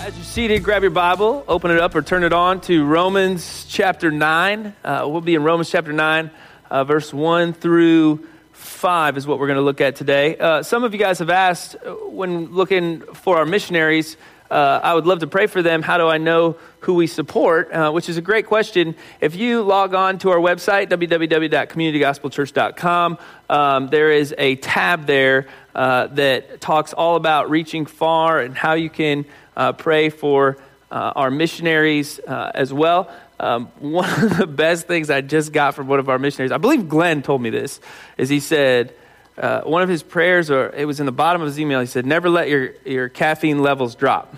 As 0.00 0.14
you're 0.14 0.24
seated, 0.24 0.62
grab 0.62 0.82
your 0.82 0.92
Bible, 0.92 1.42
open 1.48 1.72
it 1.72 1.80
up, 1.80 1.96
or 1.96 2.02
turn 2.02 2.22
it 2.22 2.32
on 2.32 2.60
to 2.62 2.86
Romans 2.86 3.66
chapter 3.68 4.12
9. 4.12 4.76
Uh, 4.84 5.06
we'll 5.08 5.20
be 5.20 5.34
in 5.34 5.42
Romans 5.42 5.68
chapter 5.68 5.92
9, 5.92 6.30
uh, 6.70 6.84
verse 6.84 7.12
1 7.12 7.52
through 7.52 8.24
5 8.52 9.16
is 9.16 9.26
what 9.26 9.40
we're 9.40 9.48
going 9.48 9.58
to 9.58 9.62
look 9.62 9.80
at 9.80 9.96
today. 9.96 10.36
Uh, 10.38 10.62
some 10.62 10.84
of 10.84 10.92
you 10.92 11.00
guys 11.00 11.18
have 11.18 11.30
asked 11.30 11.74
uh, 11.84 11.94
when 11.94 12.52
looking 12.52 13.00
for 13.00 13.38
our 13.38 13.44
missionaries, 13.44 14.16
uh, 14.52 14.78
I 14.82 14.94
would 14.94 15.04
love 15.04 15.18
to 15.18 15.26
pray 15.26 15.48
for 15.48 15.62
them. 15.62 15.82
How 15.82 15.98
do 15.98 16.06
I 16.06 16.18
know 16.18 16.58
who 16.80 16.94
we 16.94 17.08
support? 17.08 17.72
Uh, 17.72 17.90
which 17.90 18.08
is 18.08 18.16
a 18.16 18.22
great 18.22 18.46
question. 18.46 18.94
If 19.20 19.34
you 19.34 19.62
log 19.62 19.94
on 19.94 20.18
to 20.18 20.30
our 20.30 20.38
website, 20.38 20.90
www.communitygospelchurch.com, 20.90 23.18
um, 23.50 23.88
there 23.88 24.12
is 24.12 24.32
a 24.38 24.54
tab 24.56 25.06
there 25.06 25.48
that 25.74 26.60
talks 26.60 26.92
all 26.92 27.16
about 27.16 27.50
reaching 27.50 27.84
far 27.84 28.38
and 28.40 28.56
how 28.56 28.74
you 28.74 28.90
can 28.90 29.24
uh, 29.58 29.72
pray 29.72 30.08
for 30.08 30.56
uh, 30.90 31.12
our 31.16 31.30
missionaries 31.30 32.18
uh, 32.20 32.52
as 32.54 32.72
well. 32.72 33.10
Um, 33.38 33.66
one 33.78 34.08
of 34.22 34.38
the 34.38 34.46
best 34.46 34.86
things 34.86 35.10
I 35.10 35.20
just 35.20 35.52
got 35.52 35.74
from 35.74 35.88
one 35.88 35.98
of 35.98 36.08
our 36.08 36.18
missionaries, 36.18 36.52
I 36.52 36.58
believe 36.58 36.88
Glenn 36.88 37.22
told 37.22 37.42
me 37.42 37.50
this, 37.50 37.80
is 38.16 38.28
he 38.28 38.40
said, 38.40 38.94
uh, 39.36 39.60
one 39.62 39.82
of 39.82 39.88
his 39.88 40.02
prayers, 40.02 40.50
or 40.50 40.70
it 40.70 40.86
was 40.86 41.00
in 41.00 41.06
the 41.06 41.12
bottom 41.12 41.42
of 41.42 41.46
his 41.46 41.60
email, 41.60 41.80
he 41.80 41.86
said, 41.86 42.06
Never 42.06 42.30
let 42.30 42.48
your, 42.48 42.72
your 42.84 43.08
caffeine 43.08 43.62
levels 43.62 43.94
drop. 43.94 44.34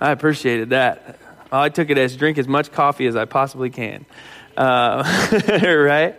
I 0.00 0.10
appreciated 0.10 0.70
that. 0.70 1.18
I 1.52 1.68
took 1.68 1.90
it 1.90 1.98
as 1.98 2.16
drink 2.16 2.38
as 2.38 2.48
much 2.48 2.72
coffee 2.72 3.06
as 3.06 3.16
I 3.16 3.24
possibly 3.24 3.70
can. 3.70 4.06
Uh, 4.56 5.02
right? 5.62 6.16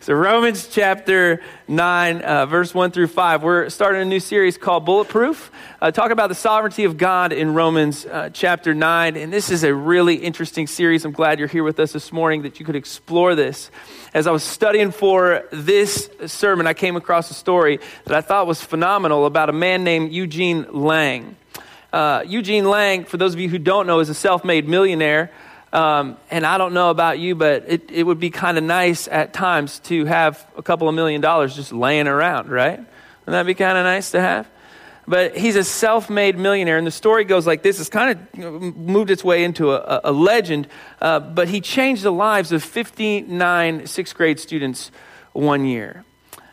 So, 0.00 0.14
Romans 0.14 0.68
chapter 0.68 1.40
9, 1.66 2.20
uh, 2.22 2.46
verse 2.46 2.72
1 2.72 2.92
through 2.92 3.08
5. 3.08 3.42
We're 3.42 3.68
starting 3.68 4.00
a 4.00 4.04
new 4.04 4.20
series 4.20 4.56
called 4.56 4.84
Bulletproof. 4.84 5.50
Uh, 5.82 5.90
talk 5.90 6.12
about 6.12 6.28
the 6.28 6.36
sovereignty 6.36 6.84
of 6.84 6.96
God 6.96 7.32
in 7.32 7.52
Romans 7.52 8.06
uh, 8.06 8.30
chapter 8.32 8.74
9. 8.74 9.16
And 9.16 9.32
this 9.32 9.50
is 9.50 9.64
a 9.64 9.74
really 9.74 10.14
interesting 10.14 10.68
series. 10.68 11.04
I'm 11.04 11.10
glad 11.10 11.40
you're 11.40 11.48
here 11.48 11.64
with 11.64 11.80
us 11.80 11.90
this 11.92 12.12
morning 12.12 12.42
that 12.42 12.60
you 12.60 12.64
could 12.64 12.76
explore 12.76 13.34
this. 13.34 13.72
As 14.14 14.28
I 14.28 14.30
was 14.30 14.44
studying 14.44 14.92
for 14.92 15.42
this 15.50 16.08
sermon, 16.26 16.68
I 16.68 16.74
came 16.74 16.94
across 16.94 17.32
a 17.32 17.34
story 17.34 17.80
that 18.04 18.14
I 18.14 18.20
thought 18.20 18.46
was 18.46 18.62
phenomenal 18.62 19.26
about 19.26 19.48
a 19.48 19.52
man 19.52 19.82
named 19.82 20.12
Eugene 20.12 20.64
Lang. 20.70 21.36
Uh, 21.92 22.22
Eugene 22.24 22.70
Lang, 22.70 23.04
for 23.04 23.16
those 23.16 23.34
of 23.34 23.40
you 23.40 23.48
who 23.48 23.58
don't 23.58 23.88
know, 23.88 23.98
is 23.98 24.10
a 24.10 24.14
self 24.14 24.44
made 24.44 24.68
millionaire. 24.68 25.32
Um, 25.72 26.16
and 26.30 26.46
I 26.46 26.56
don't 26.56 26.72
know 26.72 26.90
about 26.90 27.18
you, 27.18 27.34
but 27.34 27.64
it, 27.68 27.90
it 27.90 28.02
would 28.02 28.18
be 28.18 28.30
kind 28.30 28.56
of 28.56 28.64
nice 28.64 29.06
at 29.08 29.32
times 29.32 29.80
to 29.80 30.06
have 30.06 30.46
a 30.56 30.62
couple 30.62 30.88
of 30.88 30.94
million 30.94 31.20
dollars 31.20 31.54
just 31.54 31.72
laying 31.72 32.08
around, 32.08 32.48
right? 32.48 32.78
Wouldn't 32.78 32.86
that 33.26 33.46
be 33.46 33.54
kind 33.54 33.76
of 33.76 33.84
nice 33.84 34.12
to 34.12 34.20
have? 34.20 34.48
But 35.06 35.36
he's 35.36 35.56
a 35.56 35.64
self 35.64 36.10
made 36.10 36.38
millionaire, 36.38 36.76
and 36.76 36.86
the 36.86 36.90
story 36.90 37.24
goes 37.24 37.46
like 37.46 37.62
this. 37.62 37.80
It's 37.80 37.88
kind 37.88 38.18
of 38.18 38.76
moved 38.76 39.10
its 39.10 39.24
way 39.24 39.42
into 39.42 39.72
a, 39.72 40.02
a 40.04 40.12
legend, 40.12 40.68
uh, 41.00 41.20
but 41.20 41.48
he 41.48 41.62
changed 41.62 42.02
the 42.02 42.12
lives 42.12 42.52
of 42.52 42.62
59 42.62 43.86
sixth 43.86 44.14
grade 44.14 44.38
students 44.38 44.90
one 45.32 45.64
year. 45.64 46.04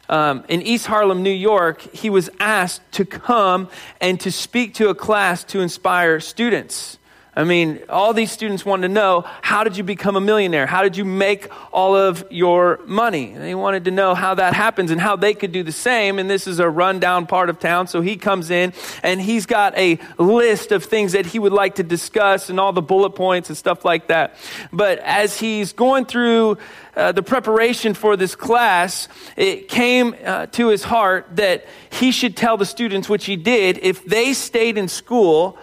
Um, 0.07 0.45
in 0.47 0.61
East 0.61 0.85
Harlem, 0.87 1.23
New 1.23 1.31
York, 1.31 1.81
he 1.81 2.09
was 2.09 2.29
asked 2.39 2.81
to 2.93 3.05
come 3.05 3.69
and 3.99 4.19
to 4.21 4.31
speak 4.31 4.75
to 4.75 4.89
a 4.89 4.95
class 4.95 5.43
to 5.45 5.61
inspire 5.61 6.19
students. 6.19 6.99
I 7.37 7.43
mean, 7.43 7.81
all 7.89 8.13
these 8.13 8.31
students 8.31 8.65
wanted 8.65 8.87
to 8.87 8.93
know 8.93 9.25
how 9.41 9.65
did 9.65 9.75
you 9.75 9.83
become 9.83 10.15
a 10.15 10.21
millionaire? 10.21 10.65
How 10.65 10.83
did 10.83 10.95
you 10.95 11.03
make 11.03 11.49
all 11.73 11.93
of 11.93 12.23
your 12.29 12.79
money? 12.85 13.33
They 13.33 13.53
wanted 13.53 13.85
to 13.85 13.91
know 13.91 14.15
how 14.15 14.35
that 14.35 14.53
happens 14.53 14.89
and 14.89 15.01
how 15.01 15.17
they 15.17 15.33
could 15.33 15.51
do 15.51 15.61
the 15.61 15.73
same. 15.73 16.17
And 16.17 16.29
this 16.29 16.47
is 16.47 16.59
a 16.59 16.69
rundown 16.69 17.27
part 17.27 17.49
of 17.49 17.59
town. 17.59 17.87
So 17.87 17.99
he 17.99 18.15
comes 18.15 18.51
in 18.51 18.71
and 19.03 19.19
he's 19.19 19.45
got 19.45 19.77
a 19.77 19.99
list 20.17 20.71
of 20.71 20.85
things 20.85 21.11
that 21.11 21.25
he 21.25 21.37
would 21.37 21.51
like 21.51 21.75
to 21.75 21.83
discuss 21.83 22.49
and 22.49 22.57
all 22.57 22.71
the 22.71 22.81
bullet 22.81 23.11
points 23.11 23.49
and 23.49 23.57
stuff 23.57 23.83
like 23.83 24.07
that. 24.07 24.35
But 24.71 24.99
as 24.99 25.37
he's 25.37 25.73
going 25.73 26.05
through 26.05 26.57
uh, 26.95 27.11
the 27.11 27.23
preparation 27.23 27.95
for 27.95 28.15
this 28.15 28.33
class, 28.33 29.09
it 29.35 29.67
came 29.67 30.15
uh, 30.23 30.45
to 30.47 30.69
his 30.69 30.85
heart 30.85 31.27
that 31.35 31.65
he 31.89 32.11
should 32.11 32.37
tell 32.37 32.55
the 32.55 32.65
students, 32.65 33.09
which 33.09 33.25
he 33.25 33.35
did, 33.35 33.77
if 33.79 34.05
they 34.05 34.31
stayed 34.31 34.77
in 34.77 34.87
school, 34.87 35.57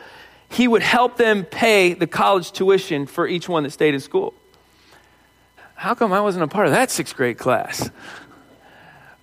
he 0.52 0.68
would 0.68 0.82
help 0.82 1.16
them 1.16 1.44
pay 1.44 1.94
the 1.94 2.06
college 2.06 2.52
tuition 2.52 3.06
for 3.06 3.26
each 3.26 3.48
one 3.48 3.62
that 3.62 3.70
stayed 3.70 3.94
in 3.94 4.00
school. 4.00 4.34
How 5.74 5.94
come 5.94 6.12
I 6.12 6.20
wasn't 6.20 6.44
a 6.44 6.48
part 6.48 6.66
of 6.66 6.72
that 6.72 6.90
sixth 6.90 7.16
grade 7.16 7.38
class? 7.38 7.90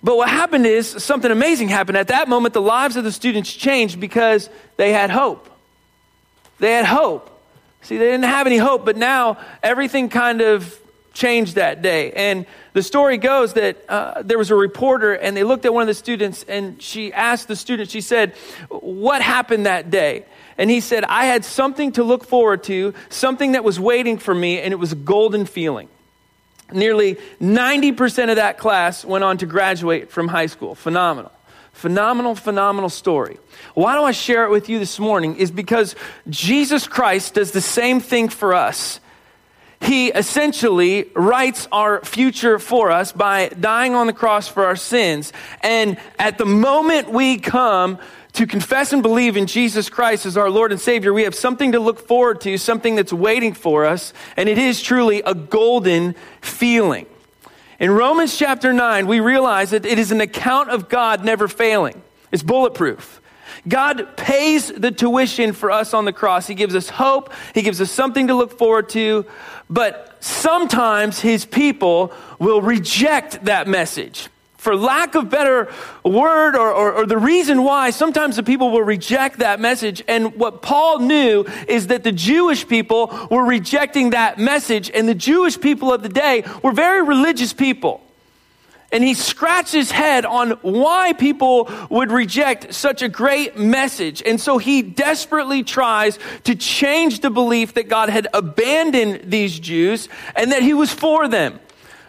But 0.02 0.16
what 0.16 0.28
happened 0.28 0.66
is 0.66 0.88
something 0.88 1.30
amazing 1.30 1.68
happened. 1.68 1.98
At 1.98 2.08
that 2.08 2.28
moment, 2.28 2.54
the 2.54 2.62
lives 2.62 2.96
of 2.96 3.04
the 3.04 3.12
students 3.12 3.52
changed 3.52 4.00
because 4.00 4.48
they 4.76 4.92
had 4.92 5.10
hope. 5.10 5.48
They 6.58 6.72
had 6.72 6.84
hope. 6.84 7.30
See, 7.82 7.96
they 7.96 8.06
didn't 8.06 8.24
have 8.24 8.46
any 8.46 8.58
hope, 8.58 8.84
but 8.84 8.96
now 8.96 9.38
everything 9.62 10.08
kind 10.08 10.40
of 10.40 10.78
changed 11.12 11.56
that 11.56 11.82
day. 11.82 12.12
And 12.12 12.46
the 12.72 12.82
story 12.82 13.18
goes 13.18 13.54
that 13.54 13.84
uh, 13.88 14.22
there 14.22 14.38
was 14.38 14.50
a 14.50 14.54
reporter, 14.54 15.14
and 15.14 15.36
they 15.36 15.44
looked 15.44 15.64
at 15.64 15.74
one 15.74 15.82
of 15.82 15.88
the 15.88 15.94
students, 15.94 16.44
and 16.44 16.80
she 16.80 17.12
asked 17.12 17.48
the 17.48 17.56
student, 17.56 17.90
she 17.90 18.00
said, 18.00 18.34
What 18.68 19.22
happened 19.22 19.66
that 19.66 19.90
day? 19.90 20.24
And 20.58 20.70
he 20.70 20.80
said, 20.80 21.04
I 21.04 21.26
had 21.26 21.44
something 21.44 21.92
to 21.92 22.04
look 22.04 22.24
forward 22.24 22.64
to, 22.64 22.94
something 23.08 23.52
that 23.52 23.64
was 23.64 23.80
waiting 23.80 24.18
for 24.18 24.34
me, 24.34 24.60
and 24.60 24.72
it 24.72 24.76
was 24.76 24.92
a 24.92 24.96
golden 24.96 25.46
feeling. 25.46 25.88
Nearly 26.72 27.16
90% 27.40 28.30
of 28.30 28.36
that 28.36 28.58
class 28.58 29.04
went 29.04 29.24
on 29.24 29.38
to 29.38 29.46
graduate 29.46 30.10
from 30.10 30.28
high 30.28 30.46
school. 30.46 30.74
Phenomenal. 30.74 31.32
Phenomenal, 31.72 32.34
phenomenal 32.34 32.90
story. 32.90 33.38
Why 33.74 33.96
do 33.96 34.02
I 34.02 34.12
share 34.12 34.44
it 34.44 34.50
with 34.50 34.68
you 34.68 34.78
this 34.78 34.98
morning? 34.98 35.36
Is 35.36 35.50
because 35.50 35.94
Jesus 36.28 36.86
Christ 36.86 37.34
does 37.34 37.52
the 37.52 37.60
same 37.60 38.00
thing 38.00 38.28
for 38.28 38.54
us. 38.54 39.00
He 39.80 40.08
essentially 40.08 41.10
writes 41.14 41.66
our 41.72 42.04
future 42.04 42.58
for 42.58 42.90
us 42.90 43.12
by 43.12 43.48
dying 43.48 43.94
on 43.94 44.08
the 44.08 44.12
cross 44.12 44.46
for 44.46 44.66
our 44.66 44.76
sins. 44.76 45.32
And 45.62 45.96
at 46.18 46.36
the 46.36 46.44
moment 46.44 47.10
we 47.10 47.38
come 47.38 47.98
to 48.32 48.46
confess 48.46 48.92
and 48.92 49.02
believe 49.02 49.36
in 49.36 49.46
Jesus 49.46 49.88
Christ 49.88 50.26
as 50.26 50.36
our 50.36 50.50
Lord 50.50 50.72
and 50.72 50.80
Savior, 50.80 51.12
we 51.12 51.24
have 51.24 51.34
something 51.34 51.72
to 51.72 51.80
look 51.80 51.98
forward 51.98 52.40
to, 52.42 52.56
something 52.58 52.94
that's 52.94 53.12
waiting 53.12 53.54
for 53.54 53.84
us, 53.84 54.12
and 54.36 54.48
it 54.48 54.58
is 54.58 54.80
truly 54.80 55.22
a 55.24 55.34
golden 55.34 56.14
feeling. 56.40 57.06
In 57.78 57.90
Romans 57.90 58.36
chapter 58.36 58.72
9, 58.72 59.06
we 59.06 59.20
realize 59.20 59.70
that 59.70 59.86
it 59.86 59.98
is 59.98 60.12
an 60.12 60.20
account 60.20 60.70
of 60.70 60.88
God 60.88 61.24
never 61.24 61.48
failing. 61.48 62.00
It's 62.30 62.42
bulletproof. 62.42 63.20
God 63.66 64.16
pays 64.16 64.68
the 64.68 64.90
tuition 64.90 65.52
for 65.52 65.70
us 65.70 65.92
on 65.92 66.04
the 66.04 66.12
cross. 66.12 66.46
He 66.46 66.54
gives 66.54 66.74
us 66.74 66.88
hope. 66.88 67.32
He 67.54 67.62
gives 67.62 67.80
us 67.80 67.90
something 67.90 68.28
to 68.28 68.34
look 68.34 68.56
forward 68.56 68.88
to. 68.90 69.26
But 69.68 70.16
sometimes 70.20 71.20
His 71.20 71.44
people 71.44 72.12
will 72.38 72.62
reject 72.62 73.44
that 73.46 73.66
message 73.66 74.28
for 74.60 74.76
lack 74.76 75.14
of 75.14 75.30
better 75.30 75.72
word 76.04 76.54
or, 76.54 76.70
or, 76.70 76.92
or, 76.92 77.06
the 77.06 77.16
reason 77.16 77.64
why 77.64 77.88
sometimes 77.88 78.36
the 78.36 78.42
people 78.42 78.70
will 78.70 78.82
reject 78.82 79.38
that 79.38 79.58
message 79.58 80.02
and 80.06 80.34
what 80.36 80.60
paul 80.60 80.98
knew 80.98 81.46
is 81.66 81.86
that 81.86 82.04
the 82.04 82.12
jewish 82.12 82.68
people 82.68 83.06
were 83.30 83.44
rejecting 83.44 84.10
that 84.10 84.38
message 84.38 84.90
and 84.90 85.08
the 85.08 85.14
jewish 85.14 85.58
people 85.58 85.90
of 85.92 86.02
the 86.02 86.10
day 86.10 86.44
were 86.62 86.72
very 86.72 87.02
religious 87.02 87.54
people 87.54 88.02
and 88.92 89.02
he 89.02 89.14
scratched 89.14 89.72
his 89.72 89.90
head 89.90 90.26
on 90.26 90.50
why 90.62 91.12
people 91.12 91.70
would 91.88 92.10
reject 92.10 92.74
such 92.74 93.02
a 93.02 93.08
great 93.08 93.56
message. 93.56 94.20
And 94.26 94.40
so 94.40 94.58
he 94.58 94.82
desperately 94.82 95.62
tries 95.62 96.18
to 96.42 96.56
change 96.56 97.20
the 97.20 97.30
belief 97.30 97.74
that 97.74 97.88
God 97.88 98.08
had 98.08 98.26
abandoned 98.34 99.30
these 99.30 99.56
Jews 99.60 100.08
and 100.34 100.50
that 100.50 100.64
he 100.64 100.74
was 100.74 100.92
for 100.92 101.28
them. 101.28 101.60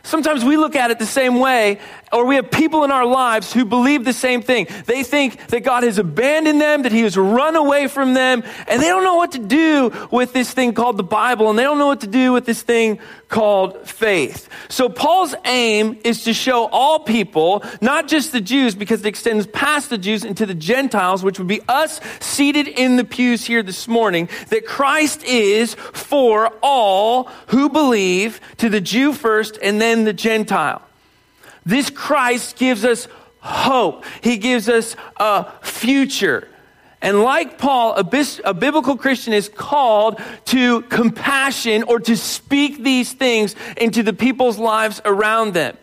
Sometimes 0.03 0.43
we 0.43 0.57
look 0.57 0.75
at 0.75 0.89
it 0.89 0.97
the 0.97 1.05
same 1.05 1.39
way 1.39 1.79
or 2.11 2.25
we 2.25 2.35
have 2.35 2.51
people 2.51 2.83
in 2.83 2.91
our 2.91 3.05
lives 3.05 3.53
who 3.53 3.65
believe 3.65 4.05
the 4.05 4.13
same 4.13 4.41
thing. 4.41 4.67
They 4.85 5.03
think 5.03 5.47
that 5.47 5.61
God 5.61 5.83
has 5.83 5.97
abandoned 5.97 6.59
them, 6.59 6.83
that 6.83 6.91
He 6.91 7.01
has 7.01 7.17
run 7.17 7.55
away 7.55 7.87
from 7.87 8.13
them, 8.13 8.43
and 8.67 8.81
they 8.81 8.87
don't 8.87 9.03
know 9.03 9.15
what 9.15 9.33
to 9.33 9.39
do 9.39 9.91
with 10.11 10.33
this 10.33 10.51
thing 10.51 10.73
called 10.73 10.97
the 10.97 11.03
Bible, 11.03 11.49
and 11.49 11.57
they 11.57 11.63
don't 11.63 11.77
know 11.77 11.87
what 11.87 12.01
to 12.01 12.07
do 12.07 12.33
with 12.33 12.45
this 12.45 12.61
thing 12.61 12.99
called 13.29 13.87
faith. 13.87 14.49
So 14.69 14.89
Paul's 14.89 15.33
aim 15.45 15.99
is 16.03 16.25
to 16.25 16.33
show 16.33 16.65
all 16.67 16.99
people, 16.99 17.63
not 17.79 18.07
just 18.07 18.31
the 18.31 18.41
Jews, 18.41 18.75
because 18.75 19.01
it 19.01 19.07
extends 19.07 19.47
past 19.47 19.89
the 19.89 19.97
Jews 19.97 20.25
into 20.25 20.45
the 20.45 20.53
Gentiles, 20.53 21.23
which 21.23 21.39
would 21.39 21.47
be 21.47 21.61
us 21.67 22.01
seated 22.19 22.67
in 22.67 22.97
the 22.97 23.05
pews 23.05 23.45
here 23.45 23.63
this 23.63 23.87
morning, 23.87 24.27
that 24.49 24.65
Christ 24.65 25.23
is 25.23 25.75
for 25.75 26.51
all 26.61 27.29
who 27.47 27.69
believe, 27.69 28.41
to 28.57 28.69
the 28.69 28.81
Jew 28.81 29.13
first 29.13 29.57
and 29.61 29.79
then 29.79 30.03
the 30.03 30.13
Gentile. 30.13 30.81
This 31.65 31.89
Christ 31.89 32.57
gives 32.57 32.85
us 32.85 33.07
hope. 33.39 34.05
He 34.21 34.37
gives 34.37 34.69
us 34.69 34.95
a 35.17 35.51
future. 35.61 36.47
And 37.01 37.21
like 37.21 37.57
Paul, 37.57 37.95
a, 37.95 38.03
bis- 38.03 38.39
a, 38.45 38.53
biblical 38.53 38.95
Christian 38.95 39.33
is 39.33 39.49
called 39.49 40.21
to 40.45 40.81
compassion 40.83 41.83
or 41.83 41.99
to 42.01 42.15
speak 42.15 42.83
these 42.83 43.11
things 43.11 43.55
into 43.77 44.03
the 44.03 44.13
people's 44.13 44.59
lives 44.59 45.01
around 45.03 45.53
them. 45.55 45.77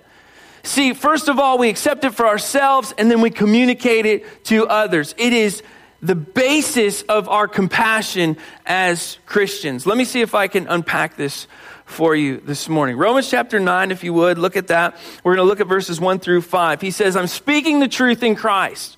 See, 0.63 0.93
first 0.93 1.29
of 1.29 1.39
all, 1.39 1.59
we 1.59 1.71
accept 1.71 2.05
it 2.05 2.15
for 2.15 2.27
ourselves 2.27 2.95
and 2.97 3.11
then 3.11 3.21
we 3.21 3.31
communicate 3.31 4.07
it 4.07 4.45
to 4.45 4.69
others. 4.69 5.15
It 5.19 5.33
is 5.33 5.63
the 6.01 6.15
basis 6.15 7.03
of 7.03 7.29
our 7.29 7.49
compassion 7.49 8.37
as 8.65 9.19
Christians. 9.27 9.87
Let 9.87 9.97
me 9.99 10.05
see 10.05 10.21
if 10.21 10.35
I 10.35 10.47
can 10.47 10.69
unpack 10.69 11.17
this 11.17 11.49
for 11.89 12.15
you 12.15 12.39
this 12.39 12.69
morning. 12.69 12.97
Romans 12.97 13.29
chapter 13.29 13.59
9, 13.59 13.91
if 13.91 14.05
you 14.05 14.13
would, 14.13 14.39
look 14.39 14.57
at 14.57 14.69
that. 14.69 14.97
We're 15.25 15.35
going 15.35 15.47
to 15.47 15.49
look 15.49 15.61
at 15.61 15.67
verses 15.67 16.01
1 16.01 16.21
through 16.21 16.43
5. 16.43 16.81
He 16.81 16.91
says, 16.91 17.17
I'm 17.17 17.27
speaking 17.27 17.81
the 17.81 17.89
truth 17.89 18.23
in 18.23 18.37
Christ. 18.37 18.97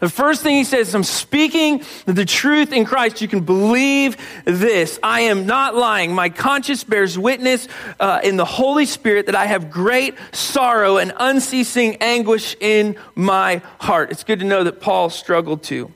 The 0.00 0.08
first 0.08 0.42
thing 0.42 0.56
he 0.56 0.64
says, 0.64 0.94
I'm 0.94 1.04
speaking 1.04 1.82
the 2.06 2.24
truth 2.24 2.72
in 2.72 2.86
Christ. 2.86 3.20
You 3.20 3.28
can 3.28 3.44
believe 3.44 4.16
this. 4.46 4.98
I 5.02 5.22
am 5.22 5.44
not 5.46 5.74
lying. 5.74 6.14
My 6.14 6.30
conscience 6.30 6.84
bears 6.84 7.18
witness 7.18 7.68
uh, 7.98 8.20
in 8.24 8.36
the 8.36 8.46
Holy 8.46 8.86
Spirit 8.86 9.26
that 9.26 9.34
I 9.34 9.44
have 9.44 9.70
great 9.70 10.14
sorrow 10.32 10.96
and 10.96 11.12
unceasing 11.18 11.96
anguish 11.96 12.56
in 12.60 12.96
my 13.14 13.60
heart. 13.78 14.10
It's 14.10 14.24
good 14.24 14.38
to 14.38 14.46
know 14.46 14.64
that 14.64 14.80
Paul 14.80 15.10
struggled 15.10 15.62
too. 15.62 15.92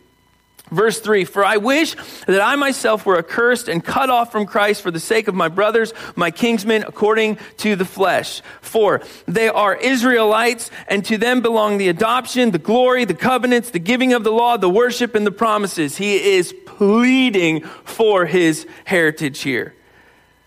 Verse 0.75 1.01
3 1.01 1.25
For 1.25 1.45
I 1.45 1.57
wish 1.57 1.95
that 2.27 2.41
I 2.41 2.57
myself 2.57 3.07
were 3.07 3.19
accursed 3.19 3.69
and 3.69 3.85
cut 3.85 4.11
off 4.11 4.33
from 4.33 4.47
Christ 4.47 4.83
for 4.83 4.91
the 4.91 5.01
sake 5.01 5.29
of 5.29 5.35
my 5.35 5.49
brothers, 5.49 5.95
my 6.17 6.31
kinsmen, 6.31 6.85
according 6.87 7.39
to 7.59 7.77
the 7.77 7.85
flesh. 7.85 8.43
For 8.61 9.01
they 9.27 9.49
are 9.49 9.75
Israelites, 9.77 10.71
and 10.89 11.05
to 11.07 11.17
them 11.17 11.41
belong 11.41 11.79
the 11.79 11.89
adoption, 11.89 12.51
the 12.51 12.59
glory, 12.59 13.05
the 13.05 13.15
covenants, 13.15 13.71
the 13.71 13.79
giving 13.79 14.13
of 14.13 14.25
the 14.25 14.33
law, 14.33 14.57
the 14.57 14.69
worship, 14.69 15.15
and 15.15 15.27
the 15.27 15.31
promises. 15.31 15.97
He 15.97 16.35
is 16.35 16.53
pleading 16.67 17.61
for 17.85 18.27
his 18.27 18.67
heritage 18.85 19.43
here. 19.43 19.75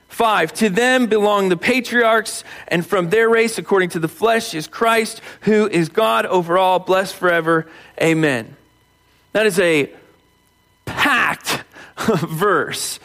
Five, 0.09 0.51
to 0.55 0.69
them 0.69 1.07
belong 1.07 1.49
the 1.49 1.57
patriarchs, 1.57 2.43
and 2.67 2.85
from 2.85 3.09
their 3.09 3.29
race, 3.29 3.57
according 3.57 3.89
to 3.89 3.99
the 3.99 4.07
flesh, 4.07 4.53
is 4.53 4.65
Christ, 4.65 5.21
who 5.41 5.67
is 5.67 5.89
God 5.89 6.25
over 6.25 6.57
all, 6.57 6.79
blessed 6.79 7.15
forever. 7.15 7.67
Amen. 8.01 8.55
That 9.33 9.45
is 9.45 9.59
a 9.59 9.91
packed 10.87 11.63
verse. 12.07 12.99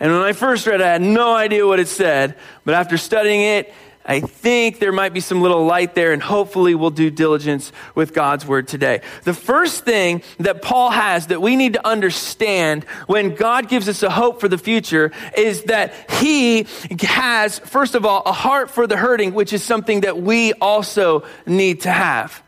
And 0.00 0.12
when 0.12 0.22
I 0.22 0.32
first 0.32 0.66
read 0.66 0.80
it, 0.80 0.84
I 0.84 0.92
had 0.92 1.02
no 1.02 1.34
idea 1.34 1.66
what 1.66 1.80
it 1.80 1.88
said. 1.88 2.36
But 2.64 2.74
after 2.74 2.96
studying 2.96 3.40
it, 3.40 3.72
I 4.08 4.20
think 4.20 4.78
there 4.78 4.90
might 4.90 5.12
be 5.12 5.20
some 5.20 5.42
little 5.42 5.66
light 5.66 5.94
there, 5.94 6.14
and 6.14 6.22
hopefully 6.22 6.74
we'll 6.74 6.88
do 6.88 7.10
diligence 7.10 7.72
with 7.94 8.14
God's 8.14 8.46
word 8.46 8.66
today. 8.66 9.02
The 9.24 9.34
first 9.34 9.84
thing 9.84 10.22
that 10.38 10.62
Paul 10.62 10.90
has 10.90 11.26
that 11.26 11.42
we 11.42 11.56
need 11.56 11.74
to 11.74 11.86
understand 11.86 12.84
when 13.06 13.34
God 13.34 13.68
gives 13.68 13.86
us 13.86 14.02
a 14.02 14.08
hope 14.08 14.40
for 14.40 14.48
the 14.48 14.56
future 14.56 15.12
is 15.36 15.64
that 15.64 15.92
he 16.10 16.66
has, 17.00 17.58
first 17.58 17.94
of 17.94 18.06
all, 18.06 18.22
a 18.24 18.32
heart 18.32 18.70
for 18.70 18.86
the 18.86 18.96
hurting, 18.96 19.34
which 19.34 19.52
is 19.52 19.62
something 19.62 20.00
that 20.00 20.16
we 20.16 20.54
also 20.54 21.24
need 21.44 21.82
to 21.82 21.90
have. 21.90 22.42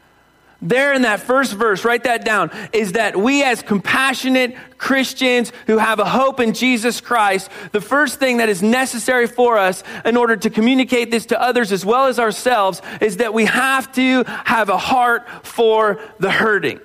There 0.62 0.92
in 0.92 1.02
that 1.02 1.20
first 1.20 1.54
verse, 1.54 1.84
write 1.84 2.04
that 2.04 2.24
down, 2.24 2.50
is 2.72 2.92
that 2.92 3.16
we 3.16 3.42
as 3.42 3.62
compassionate 3.62 4.54
Christians 4.76 5.52
who 5.66 5.78
have 5.78 6.00
a 6.00 6.04
hope 6.04 6.38
in 6.38 6.52
Jesus 6.52 7.00
Christ, 7.00 7.50
the 7.72 7.80
first 7.80 8.18
thing 8.18 8.38
that 8.38 8.48
is 8.50 8.62
necessary 8.62 9.26
for 9.26 9.56
us 9.56 9.82
in 10.04 10.16
order 10.16 10.36
to 10.36 10.50
communicate 10.50 11.10
this 11.10 11.26
to 11.26 11.40
others 11.40 11.72
as 11.72 11.84
well 11.84 12.06
as 12.06 12.18
ourselves 12.18 12.82
is 13.00 13.18
that 13.18 13.32
we 13.32 13.46
have 13.46 13.90
to 13.94 14.24
have 14.26 14.68
a 14.68 14.78
heart 14.78 15.26
for 15.46 15.98
the 16.18 16.30
hurting. 16.30 16.80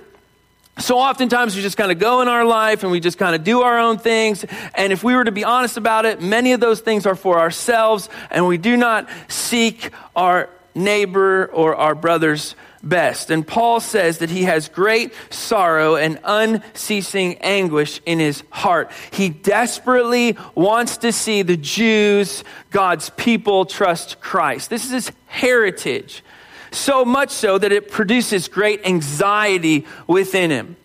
So 0.77 0.97
oftentimes 0.97 1.55
we 1.55 1.61
just 1.61 1.77
kind 1.77 1.91
of 1.91 1.99
go 1.99 2.21
in 2.21 2.27
our 2.27 2.43
life 2.43 2.83
and 2.83 2.91
we 2.91 2.99
just 2.99 3.17
kind 3.17 3.33
of 3.33 3.45
do 3.45 3.61
our 3.61 3.79
own 3.79 3.97
things. 3.97 4.45
And 4.73 4.91
if 4.91 5.03
we 5.03 5.15
were 5.15 5.23
to 5.23 5.31
be 5.31 5.45
honest 5.45 5.77
about 5.77 6.05
it, 6.05 6.21
many 6.21 6.51
of 6.51 6.59
those 6.59 6.81
things 6.81 7.05
are 7.05 7.15
for 7.15 7.39
ourselves 7.39 8.09
and 8.29 8.45
we 8.45 8.57
do 8.57 8.75
not 8.75 9.07
seek 9.29 9.91
our 10.15 10.49
neighbor 10.73 11.45
or 11.47 11.75
our 11.75 11.95
brother's 11.95 12.55
best. 12.85 13.31
And 13.31 13.45
Paul 13.45 13.79
says 13.79 14.19
that 14.19 14.29
he 14.29 14.43
has 14.43 14.69
great 14.69 15.13
sorrow 15.29 15.95
and 15.95 16.19
unceasing 16.23 17.39
anguish 17.39 17.99
in 18.05 18.19
his 18.19 18.43
heart. 18.51 18.91
He 19.11 19.29
desperately 19.29 20.37
wants 20.53 20.97
to 20.97 21.11
see 21.11 21.41
the 21.41 21.57
Jews, 21.57 22.43
God's 22.71 23.09
people, 23.11 23.65
trust 23.65 24.21
Christ. 24.21 24.69
This 24.69 24.85
is 24.85 24.91
his 24.91 25.11
heritage. 25.25 26.23
So 26.71 27.03
much 27.03 27.31
so 27.31 27.57
that 27.57 27.71
it 27.71 27.89
produces 27.89 28.47
great 28.47 28.85
anxiety 28.85 29.85
within 30.07 30.51
him. 30.51 30.77